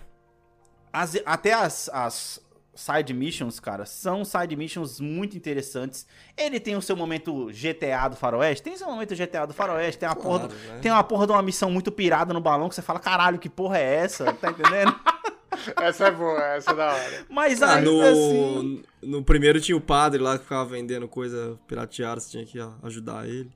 [0.94, 2.40] as- até as, as
[2.78, 6.08] side missions, cara, são side missions muito interessantes.
[6.38, 10.08] Ele tem o seu momento GTA do Faroeste, tem seu momento GTA do Faroeste, tem
[10.08, 10.80] uma, Claro, porra, do- né?
[10.82, 13.50] tem uma porra de uma missão muito pirada no balão que você fala, caralho, que
[13.50, 14.32] porra é essa?
[14.34, 14.96] Tá entendendo?
[15.82, 17.26] Essa é boa, essa é da hora.
[17.30, 18.84] Mas Ah, ainda no, assim...
[19.02, 23.28] no primeiro tinha o padre lá que ficava vendendo coisa pirateada, você tinha que ajudar
[23.28, 23.52] ele.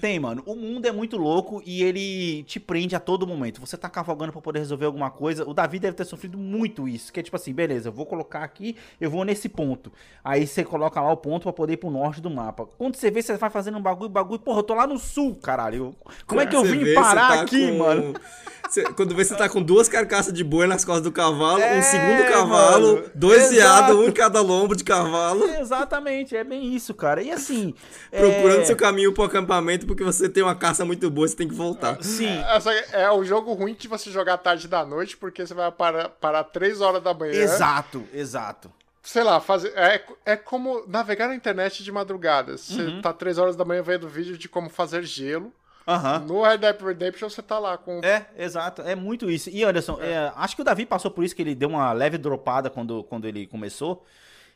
[0.00, 0.42] Tem, mano.
[0.44, 3.60] O mundo é muito louco e ele te prende a todo momento.
[3.60, 5.48] Você tá cavalgando pra poder resolver alguma coisa.
[5.48, 7.12] O Davi deve ter sofrido muito isso.
[7.12, 9.92] Que é tipo assim, beleza, eu vou colocar aqui, eu vou nesse ponto.
[10.24, 12.66] Aí você coloca lá o ponto pra poder ir pro norte do mapa.
[12.76, 14.40] Quando você vê, você vai fazendo um bagulho, bagulho.
[14.40, 15.94] Porra, eu tô lá no sul, caralho.
[16.26, 18.14] Como é que eu vim vê, parar tá aqui, com- mano?
[18.72, 21.78] Você- quando vê, você tá com duas carcaças de boi nas costas do cavalo, É,
[21.78, 23.10] um segundo cavalo, mano.
[23.14, 27.22] dois viados, um em cada lombo de cavalo, Exatamente, é bem isso, cara.
[27.22, 27.74] E assim.
[28.10, 28.64] procurando é...
[28.64, 32.02] seu caminho pro acampamento porque você tem uma caça muito boa, você tem que voltar.
[32.02, 35.70] Sim, Essa é o jogo ruim de você jogar tarde da noite, porque você vai
[35.70, 37.32] parar, parar 3 horas da manhã.
[37.34, 38.72] exato, exato.
[39.02, 39.72] Sei lá, fazer.
[39.76, 42.56] É, é como navegar na internet de madrugada.
[42.56, 43.02] Você Uhum.
[43.02, 45.52] tá 3 horas da manhã vendo vídeo de como fazer gelo.
[45.86, 46.20] Aham.
[46.20, 48.00] No Red Dead Redemption você tá lá com.
[48.04, 48.82] É, exato.
[48.82, 49.50] É muito isso.
[49.50, 52.16] E Anderson, é, acho que o Davi passou por isso que ele deu uma leve
[52.18, 54.04] dropada quando, quando ele começou.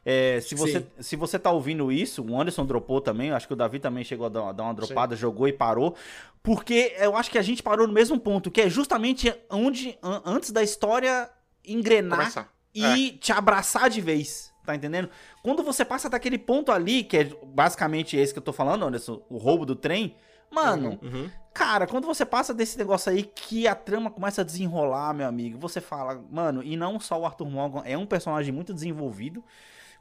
[0.09, 0.87] É, se, você, Sim.
[1.01, 3.33] se você tá ouvindo isso, o Anderson dropou também.
[3.33, 5.97] Acho que o Davi também chegou a dar, uma dropada, jogou e parou.
[6.45, 10.23] Porque eu acho que a gente parou no mesmo ponto, que é justamente onde, an-
[10.25, 11.29] antes da história
[11.67, 12.53] engrenar Começar.
[12.73, 14.55] e te abraçar de vez.
[14.65, 15.09] Tá entendendo?
[15.43, 19.21] Quando você passa daquele ponto ali, que é basicamente esse que eu tô falando, Anderson,
[19.29, 20.15] o roubo do trem.
[20.51, 21.31] Mano, Uhum.
[21.57, 25.59] Cara, quando você passa desse negócio aí que a trama começa a desenrolar, meu amigo,
[25.59, 29.43] você fala, mano, e não só o Arthur Morgan é um personagem muito desenvolvido,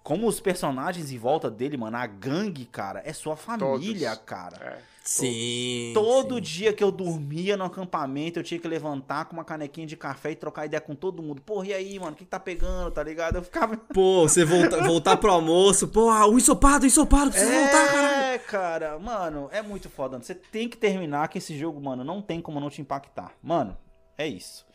[0.05, 4.23] como os personagens em volta dele, mano, a gangue, cara, é sua família, Todos.
[4.23, 4.55] cara.
[4.63, 4.77] É.
[5.03, 5.93] Sim.
[5.95, 6.41] Todo sim.
[6.41, 10.29] dia que eu dormia no acampamento, eu tinha que levantar com uma canequinha de café
[10.29, 11.41] e trocar ideia com todo mundo.
[11.41, 13.37] Porra, e aí, mano, o que, que tá pegando, tá ligado?
[13.37, 13.75] Eu ficava.
[13.77, 18.15] Pô, você volta, voltar pro almoço, pô, ah, o ensopado, o ensopado, precisa voltar, caralho.
[18.25, 20.19] É, cara, mano, é muito foda.
[20.19, 23.31] Você tem que terminar que esse jogo, mano, não tem como não te impactar.
[23.41, 23.75] Mano,
[24.15, 24.67] é isso.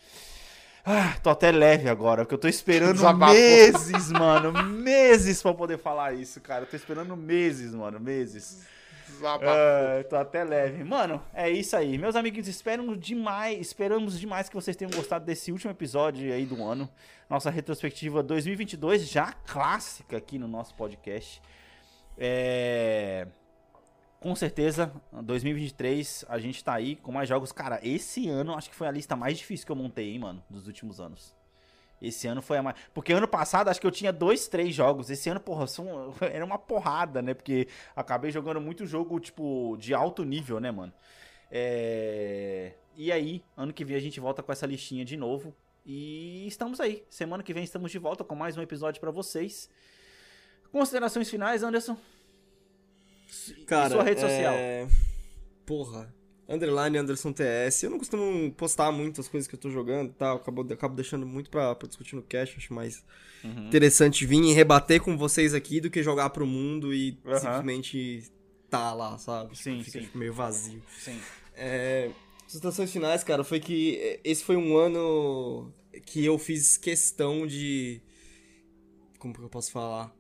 [0.84, 3.32] Ah, tô até leve agora, porque eu tô esperando Desabafo.
[3.32, 6.64] meses, mano, meses pra poder falar isso, cara.
[6.64, 8.66] Eu tô esperando meses, mano, meses.
[9.22, 10.82] Ah, tô até leve.
[10.82, 11.98] Mano, é isso aí.
[11.98, 16.64] Meus amiguinhos, esperamos demais, esperamos demais que vocês tenham gostado desse último episódio aí do
[16.64, 16.88] ano.
[17.28, 21.42] Nossa retrospectiva 2022, já clássica aqui no nosso podcast.
[22.16, 23.26] É...
[24.20, 27.52] Com certeza, 2023 a gente tá aí com mais jogos.
[27.52, 30.44] Cara, esse ano acho que foi a lista mais difícil que eu montei, hein, mano,
[30.48, 31.34] dos últimos anos.
[32.02, 32.76] Esse ano foi a mais.
[32.92, 35.08] Porque ano passado acho que eu tinha dois, três jogos.
[35.08, 36.14] Esse ano, porra, são...
[36.20, 37.32] era uma porrada, né?
[37.32, 37.66] Porque
[37.96, 40.92] acabei jogando muito jogo, tipo, de alto nível, né, mano?
[41.50, 42.74] É...
[42.96, 45.54] E aí, ano que vem a gente volta com essa listinha de novo.
[45.84, 47.04] E estamos aí.
[47.08, 49.70] Semana que vem estamos de volta com mais um episódio pra vocês.
[50.70, 51.96] Considerações finais, Anderson?
[53.66, 54.54] Cara, Sua rede social.
[54.54, 54.88] é...
[55.66, 56.14] Porra.
[56.48, 57.84] Underline Anderson TS.
[57.84, 60.36] Eu não costumo postar muito as coisas que eu tô jogando e tal.
[60.38, 62.56] Acabo, acabo deixando muito pra, pra discutir no cast.
[62.56, 63.04] Acho mais
[63.44, 63.68] Uhum.
[63.68, 67.38] interessante vir e rebater com vocês aqui do que jogar pro mundo e Aham.
[67.38, 68.24] simplesmente
[68.68, 69.52] tá lá, sabe?
[69.52, 70.04] Tipo, Sim, fica sim.
[70.06, 70.82] tipo, meio vazio.
[70.98, 71.18] Sim.
[71.54, 72.10] É,
[72.46, 75.72] situações finais, cara, foi que esse foi um ano
[76.04, 78.02] que eu fiz questão de.
[79.18, 80.14] Como que eu posso falar?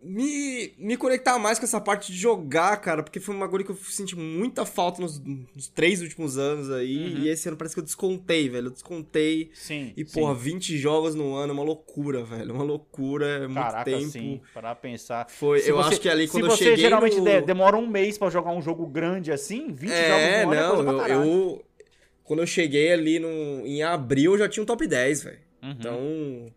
[0.00, 3.70] Me, me conectar mais com essa parte de jogar, cara, porque foi um bagulho que
[3.72, 7.14] eu senti muita falta nos, nos três últimos anos aí.
[7.14, 7.22] Uhum.
[7.22, 8.68] E esse ano parece que eu descontei, velho.
[8.68, 9.50] Eu descontei.
[9.52, 9.92] Sim.
[9.96, 10.12] E, sim.
[10.20, 12.54] porra, 20 jogos no ano é uma loucura, velho.
[12.54, 14.08] Uma loucura, é muito Caraca, tempo.
[14.10, 14.40] sim.
[14.54, 15.28] Para pensar.
[15.30, 17.24] Foi, Se eu você- acho que ali quando Se eu você cheguei geralmente no...
[17.24, 20.54] de- demora um mês pra jogar um jogo grande assim, 20 É, jogos no ano
[20.54, 21.64] é não, pra eu, eu-
[22.22, 25.38] Quando eu cheguei ali no, em abril, eu já tinha um top 10, velho.
[25.62, 25.70] Uhum.
[25.70, 26.52] Então.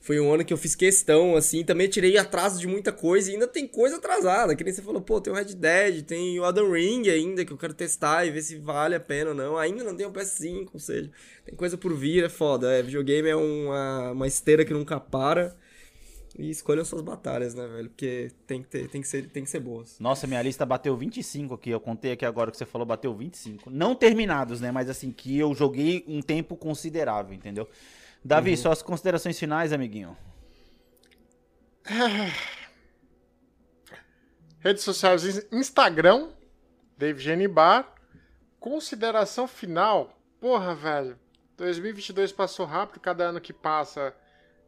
[0.00, 1.64] Foi um ano que eu fiz questão, assim.
[1.64, 4.54] Também tirei atraso de muita coisa e ainda tem coisa atrasada.
[4.54, 7.52] Que nem você falou, pô, tem o Red Dead, tem o Elden Ring ainda que
[7.52, 9.58] eu quero testar e ver se vale a pena ou não.
[9.58, 11.10] Ainda não tem o PS5, ou seja,
[11.44, 12.72] tem coisa por vir, é foda.
[12.72, 15.54] É, videogame é uma, uma esteira que nunca para.
[16.38, 17.88] E escolham suas batalhas, né, velho?
[17.88, 19.98] Porque tem que, ter, tem que, ser, tem que ser boas.
[19.98, 21.70] Nossa, minha lista bateu 25 aqui.
[21.70, 23.68] Eu contei aqui agora que você falou, bateu 25.
[23.68, 24.70] Não terminados, né?
[24.70, 27.68] Mas assim, que eu joguei um tempo considerável, entendeu?
[28.24, 30.16] Davi, suas considerações finais, amiguinho.
[34.60, 36.30] Redes sociais, in- Instagram,
[36.96, 37.94] Dave Genibar.
[38.58, 40.18] Consideração final.
[40.40, 41.18] Porra, velho.
[41.56, 44.14] 2022 passou rápido, cada ano que passa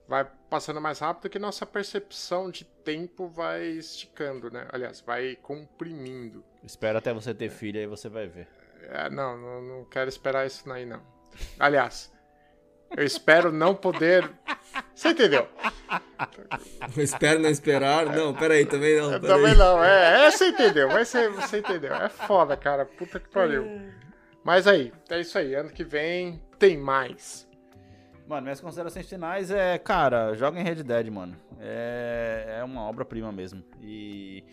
[0.09, 4.67] vai passando mais rápido que nossa percepção de tempo vai esticando, né?
[4.73, 6.45] Aliás, vai comprimindo.
[6.65, 8.49] Espero até você ter filho, aí você vai ver.
[8.89, 11.01] É, não, não, não quero esperar isso aí, não.
[11.61, 12.13] Aliás,
[12.97, 14.31] eu espero não poder.
[14.95, 15.49] Você entendeu?
[16.97, 18.07] Eu espero não esperar.
[18.07, 19.09] Não, peraí, também não.
[19.21, 19.29] Peraí.
[19.29, 21.95] Também não, é, é, você entendeu, mas você, você entendeu.
[21.95, 23.65] É foda, cara, puta que pariu.
[24.45, 27.49] Mas aí, é isso aí, ano que vem tem mais.
[28.27, 31.37] Mano, minhas considerações finais é, cara, joga em Red Dead, mano.
[31.59, 33.63] É, é uma obra-prima mesmo.
[33.83, 34.45] E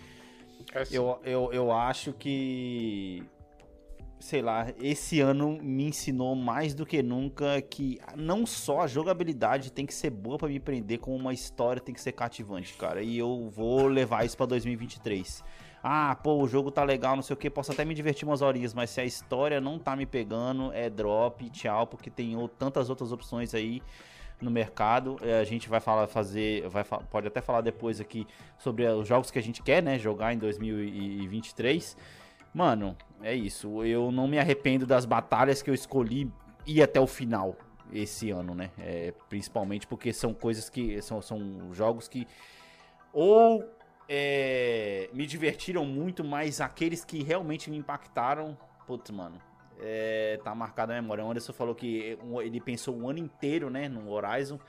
[0.74, 0.96] É assim.
[0.96, 3.24] eu, eu, eu acho que,
[4.20, 9.72] sei lá, esse ano me ensinou mais do que nunca que não só a jogabilidade
[9.72, 13.02] tem que ser boa pra me prender, como uma história tem que ser cativante, cara.
[13.02, 15.44] E eu vou levar isso pra 2023.
[15.84, 18.42] Ah, pô, o jogo tá legal, não sei o que, posso até me divertir umas
[18.42, 22.90] horinhas, mas se a história não tá me pegando, é drop, tchau, porque tem tantas
[22.90, 23.82] outras opções aí
[24.42, 25.18] no mercado.
[25.22, 28.28] É, a gente vai falar, fazer, vai, pode até falar depois aqui
[28.58, 31.96] sobre os jogos que a gente quer, né, jogar em 2023.
[32.54, 33.84] Mano, é isso.
[33.84, 36.32] Eu não me arrependo das batalhas que eu escolhi
[36.66, 37.56] ir até o final
[37.92, 38.72] esse ano, né?
[38.78, 42.28] É, principalmente porque são coisas que são, são jogos que
[43.14, 43.64] ou
[44.08, 49.42] é, me divertiram muito, mas aqueles que realmente me impactaram, putz, mano,
[49.80, 51.24] é, tá marcado na memória.
[51.24, 54.60] O Anderson falou que ele pensou um ano inteiro, né, no Horizon.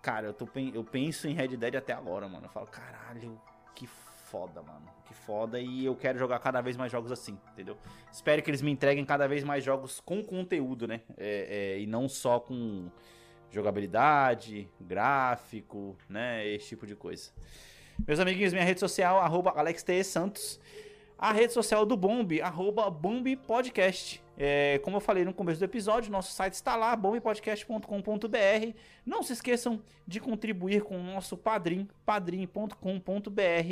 [0.00, 2.46] Cara, eu, tô, eu penso em Red Dead até agora, mano.
[2.46, 3.40] Eu falo, caralho,
[3.74, 4.86] que foda, mano.
[5.26, 5.60] Foda.
[5.60, 7.76] E eu quero jogar cada vez mais jogos assim, entendeu?
[8.10, 11.00] Espero que eles me entreguem cada vez mais jogos com conteúdo, né?
[11.16, 12.90] É, é, e não só com
[13.50, 16.46] jogabilidade, gráfico, né?
[16.46, 17.30] Esse tipo de coisa.
[18.06, 20.60] Meus amiguinhos, minha rede social, arroba AlexTSantos.
[21.18, 24.23] A rede social do Bomb, arroba Bomb Podcast.
[24.36, 28.76] É, como eu falei no começo do episódio, nosso site está lá, bombpodcast.com.br.
[29.06, 32.74] Não se esqueçam de contribuir com o nosso padrim, padrim.com.br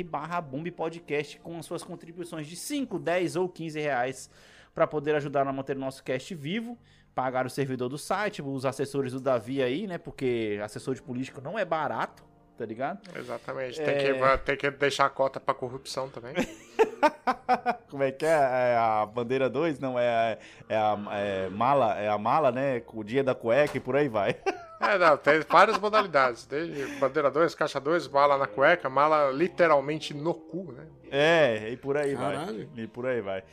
[0.09, 4.29] barra Bomb Podcast, com as suas contribuições de 5, 10 ou 15 reais
[4.73, 6.77] para poder ajudar a manter o nosso cast vivo,
[7.13, 9.97] pagar o servidor do site, os assessores do Davi aí, né?
[9.97, 12.23] Porque assessor de político não é barato,
[12.57, 12.99] tá ligado?
[13.17, 13.85] Exatamente, É.
[13.85, 16.33] tem, que, vai- tem que deixar a cota pra corrupção também.
[17.89, 18.29] Como é que é?
[18.29, 19.79] É a bandeira 2?
[19.79, 20.37] Não, é, a-
[20.69, 22.81] é a é mala, é a mala, né?
[22.93, 24.35] O dia da cueca e por aí vai.
[24.81, 26.45] É, não, tem várias modalidades.
[26.45, 30.85] Desde bandeira 2, caixa 2, mala na cueca, mala literalmente no cu, né?
[31.09, 32.67] É, e por aí Caralho.
[32.75, 32.83] vai.
[32.83, 33.45] E por aí vai.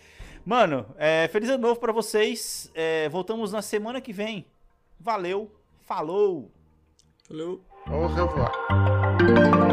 [0.45, 2.69] Mano, é, feliz ano novo pra vocês.
[2.75, 4.45] É, voltamos na semana que vem.
[4.99, 5.55] Valeu,
[5.87, 6.51] falou!
[7.29, 7.63] Valeu.
[7.87, 9.70] 哦很好啊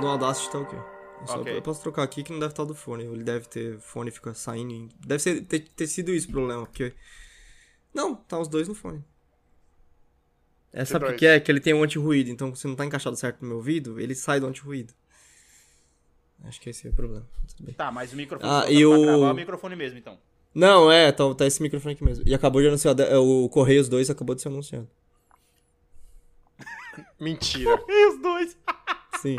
[0.00, 0.76] No, Audacity tá o quê?
[0.76, 1.56] Eu, só- Ok.
[1.56, 3.04] eu posso trocar aqui que não deve estar do fone.
[3.04, 3.78] Ele deve ter.
[3.78, 4.88] fone fica saindo.
[5.06, 6.94] Deve ser, ter, ter sido isso o problema, porque.
[7.92, 9.04] Não, tá os dois no fone.
[10.72, 11.36] É, sabe o que dois?
[11.36, 11.40] é?
[11.40, 14.14] Que ele tem um anti-ruído, então se não tá encaixado certo no meu ouvido, ele
[14.14, 14.94] sai do anti-ruído.
[16.44, 17.26] Acho que esse é o problema.
[17.76, 20.18] Tá, mas o microfone Ah, e o- gravar o microfone mesmo, então.
[20.54, 22.24] Não, é, tá, tá esse microfone aqui mesmo.
[22.26, 22.98] E acabou de anunciar.
[23.00, 24.88] é, O Correios 2 acabou de ser anunciado.
[27.20, 27.82] Mentira.
[27.88, 28.56] E os dois?
[29.20, 29.36] Sim.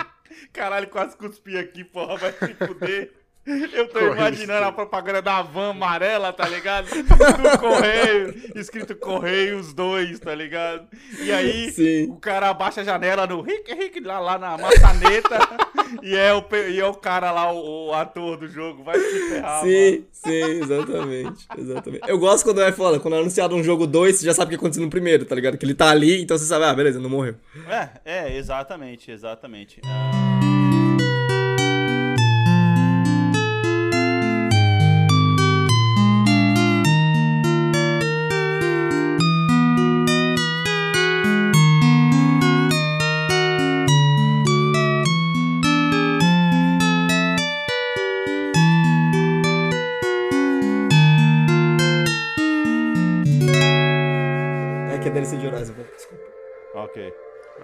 [0.53, 3.21] Caralho, quase cuspi aqui, porra, vai se fuder.
[3.43, 6.87] Eu tô Correio imaginando a propaganda da van amarela, tá ligado?
[6.91, 10.87] Do correio, escrito Correios 2, tá ligado?
[11.19, 12.11] E aí, Sim.
[12.11, 15.39] o cara abaixa a janela no Rick, Rick, lá, lá na maçaneta,
[16.03, 18.83] e, é o, e é o cara lá, o, o ator do jogo.
[18.83, 22.07] Vai se ferrar, Sim, sim, exatamente, exatamente.
[22.07, 24.49] Eu gosto quando é foda, quando é anunciado um jogo 2, você já sabe o
[24.49, 25.57] que aconteceu no primeiro, tá ligado?
[25.57, 27.35] Que ele tá ali, então você sabe, ah, beleza, não morreu.
[27.55, 27.71] mano.
[27.73, 29.81] É, é, exatamente, exatamente.
[29.83, 30.20] Ah,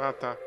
[0.07, 0.37] Ah, tá.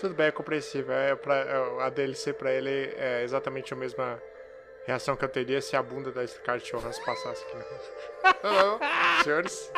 [0.00, 0.94] Tudo bem, é compreensível.
[0.94, 4.22] É pra, é, a DLC pra ele é exatamente a mesma
[4.86, 7.56] reação que eu teria se a bunda da Scarlett Johansson passasse aqui.
[8.42, 8.80] Hello,
[9.22, 9.70] senhores.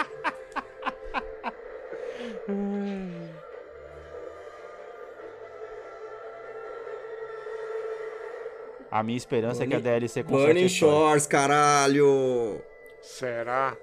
[8.89, 10.69] A minha esperança é que a DLC conserte a Burning.
[10.69, 12.63] Shores, caralho!
[13.03, 13.77] Será?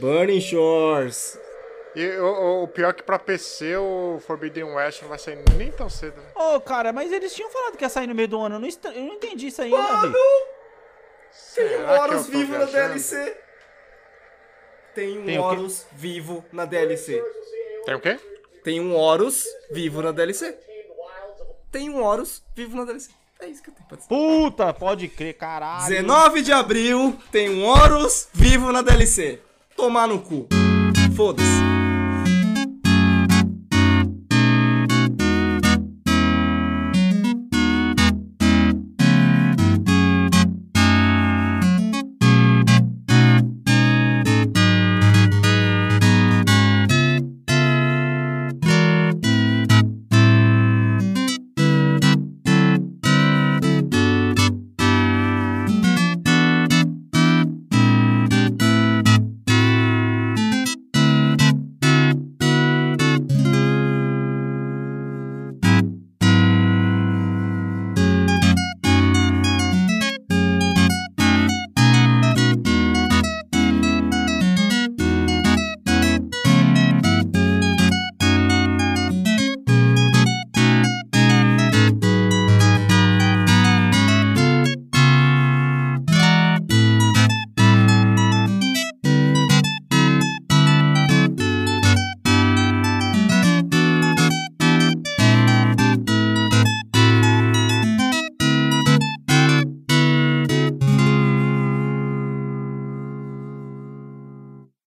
[0.00, 1.38] Burning Shores.
[1.96, 5.70] E o, o- pior é que pra PC o Forbidden West não vai sair nem
[5.70, 6.16] tão cedo.
[6.20, 6.26] né?
[6.34, 8.56] Ô, cara, mas eles tinham falado que ia sair no meio do ano.
[8.56, 10.14] Eu não, estra- eu não entendi isso ainda, Mano!
[11.54, 12.88] Tem um Horus vivo na viajando?
[12.88, 13.36] DLC.
[14.94, 15.38] Tem um Tem?
[15.38, 17.24] Horus vivo na DLC.
[17.84, 18.18] Tem o quê?
[18.64, 20.56] Tem um Horus vivo na DLC.
[21.70, 23.10] Tem um Horus vivo na DLC.
[23.40, 24.08] É isso que eu tenho pra dizer.
[24.08, 25.86] Puta, pode crer, caralho.
[25.88, 29.40] 19 de abril tem um Horus vivo na DLC.
[29.76, 30.46] Tomar no cu.
[31.14, 31.83] Foda-se.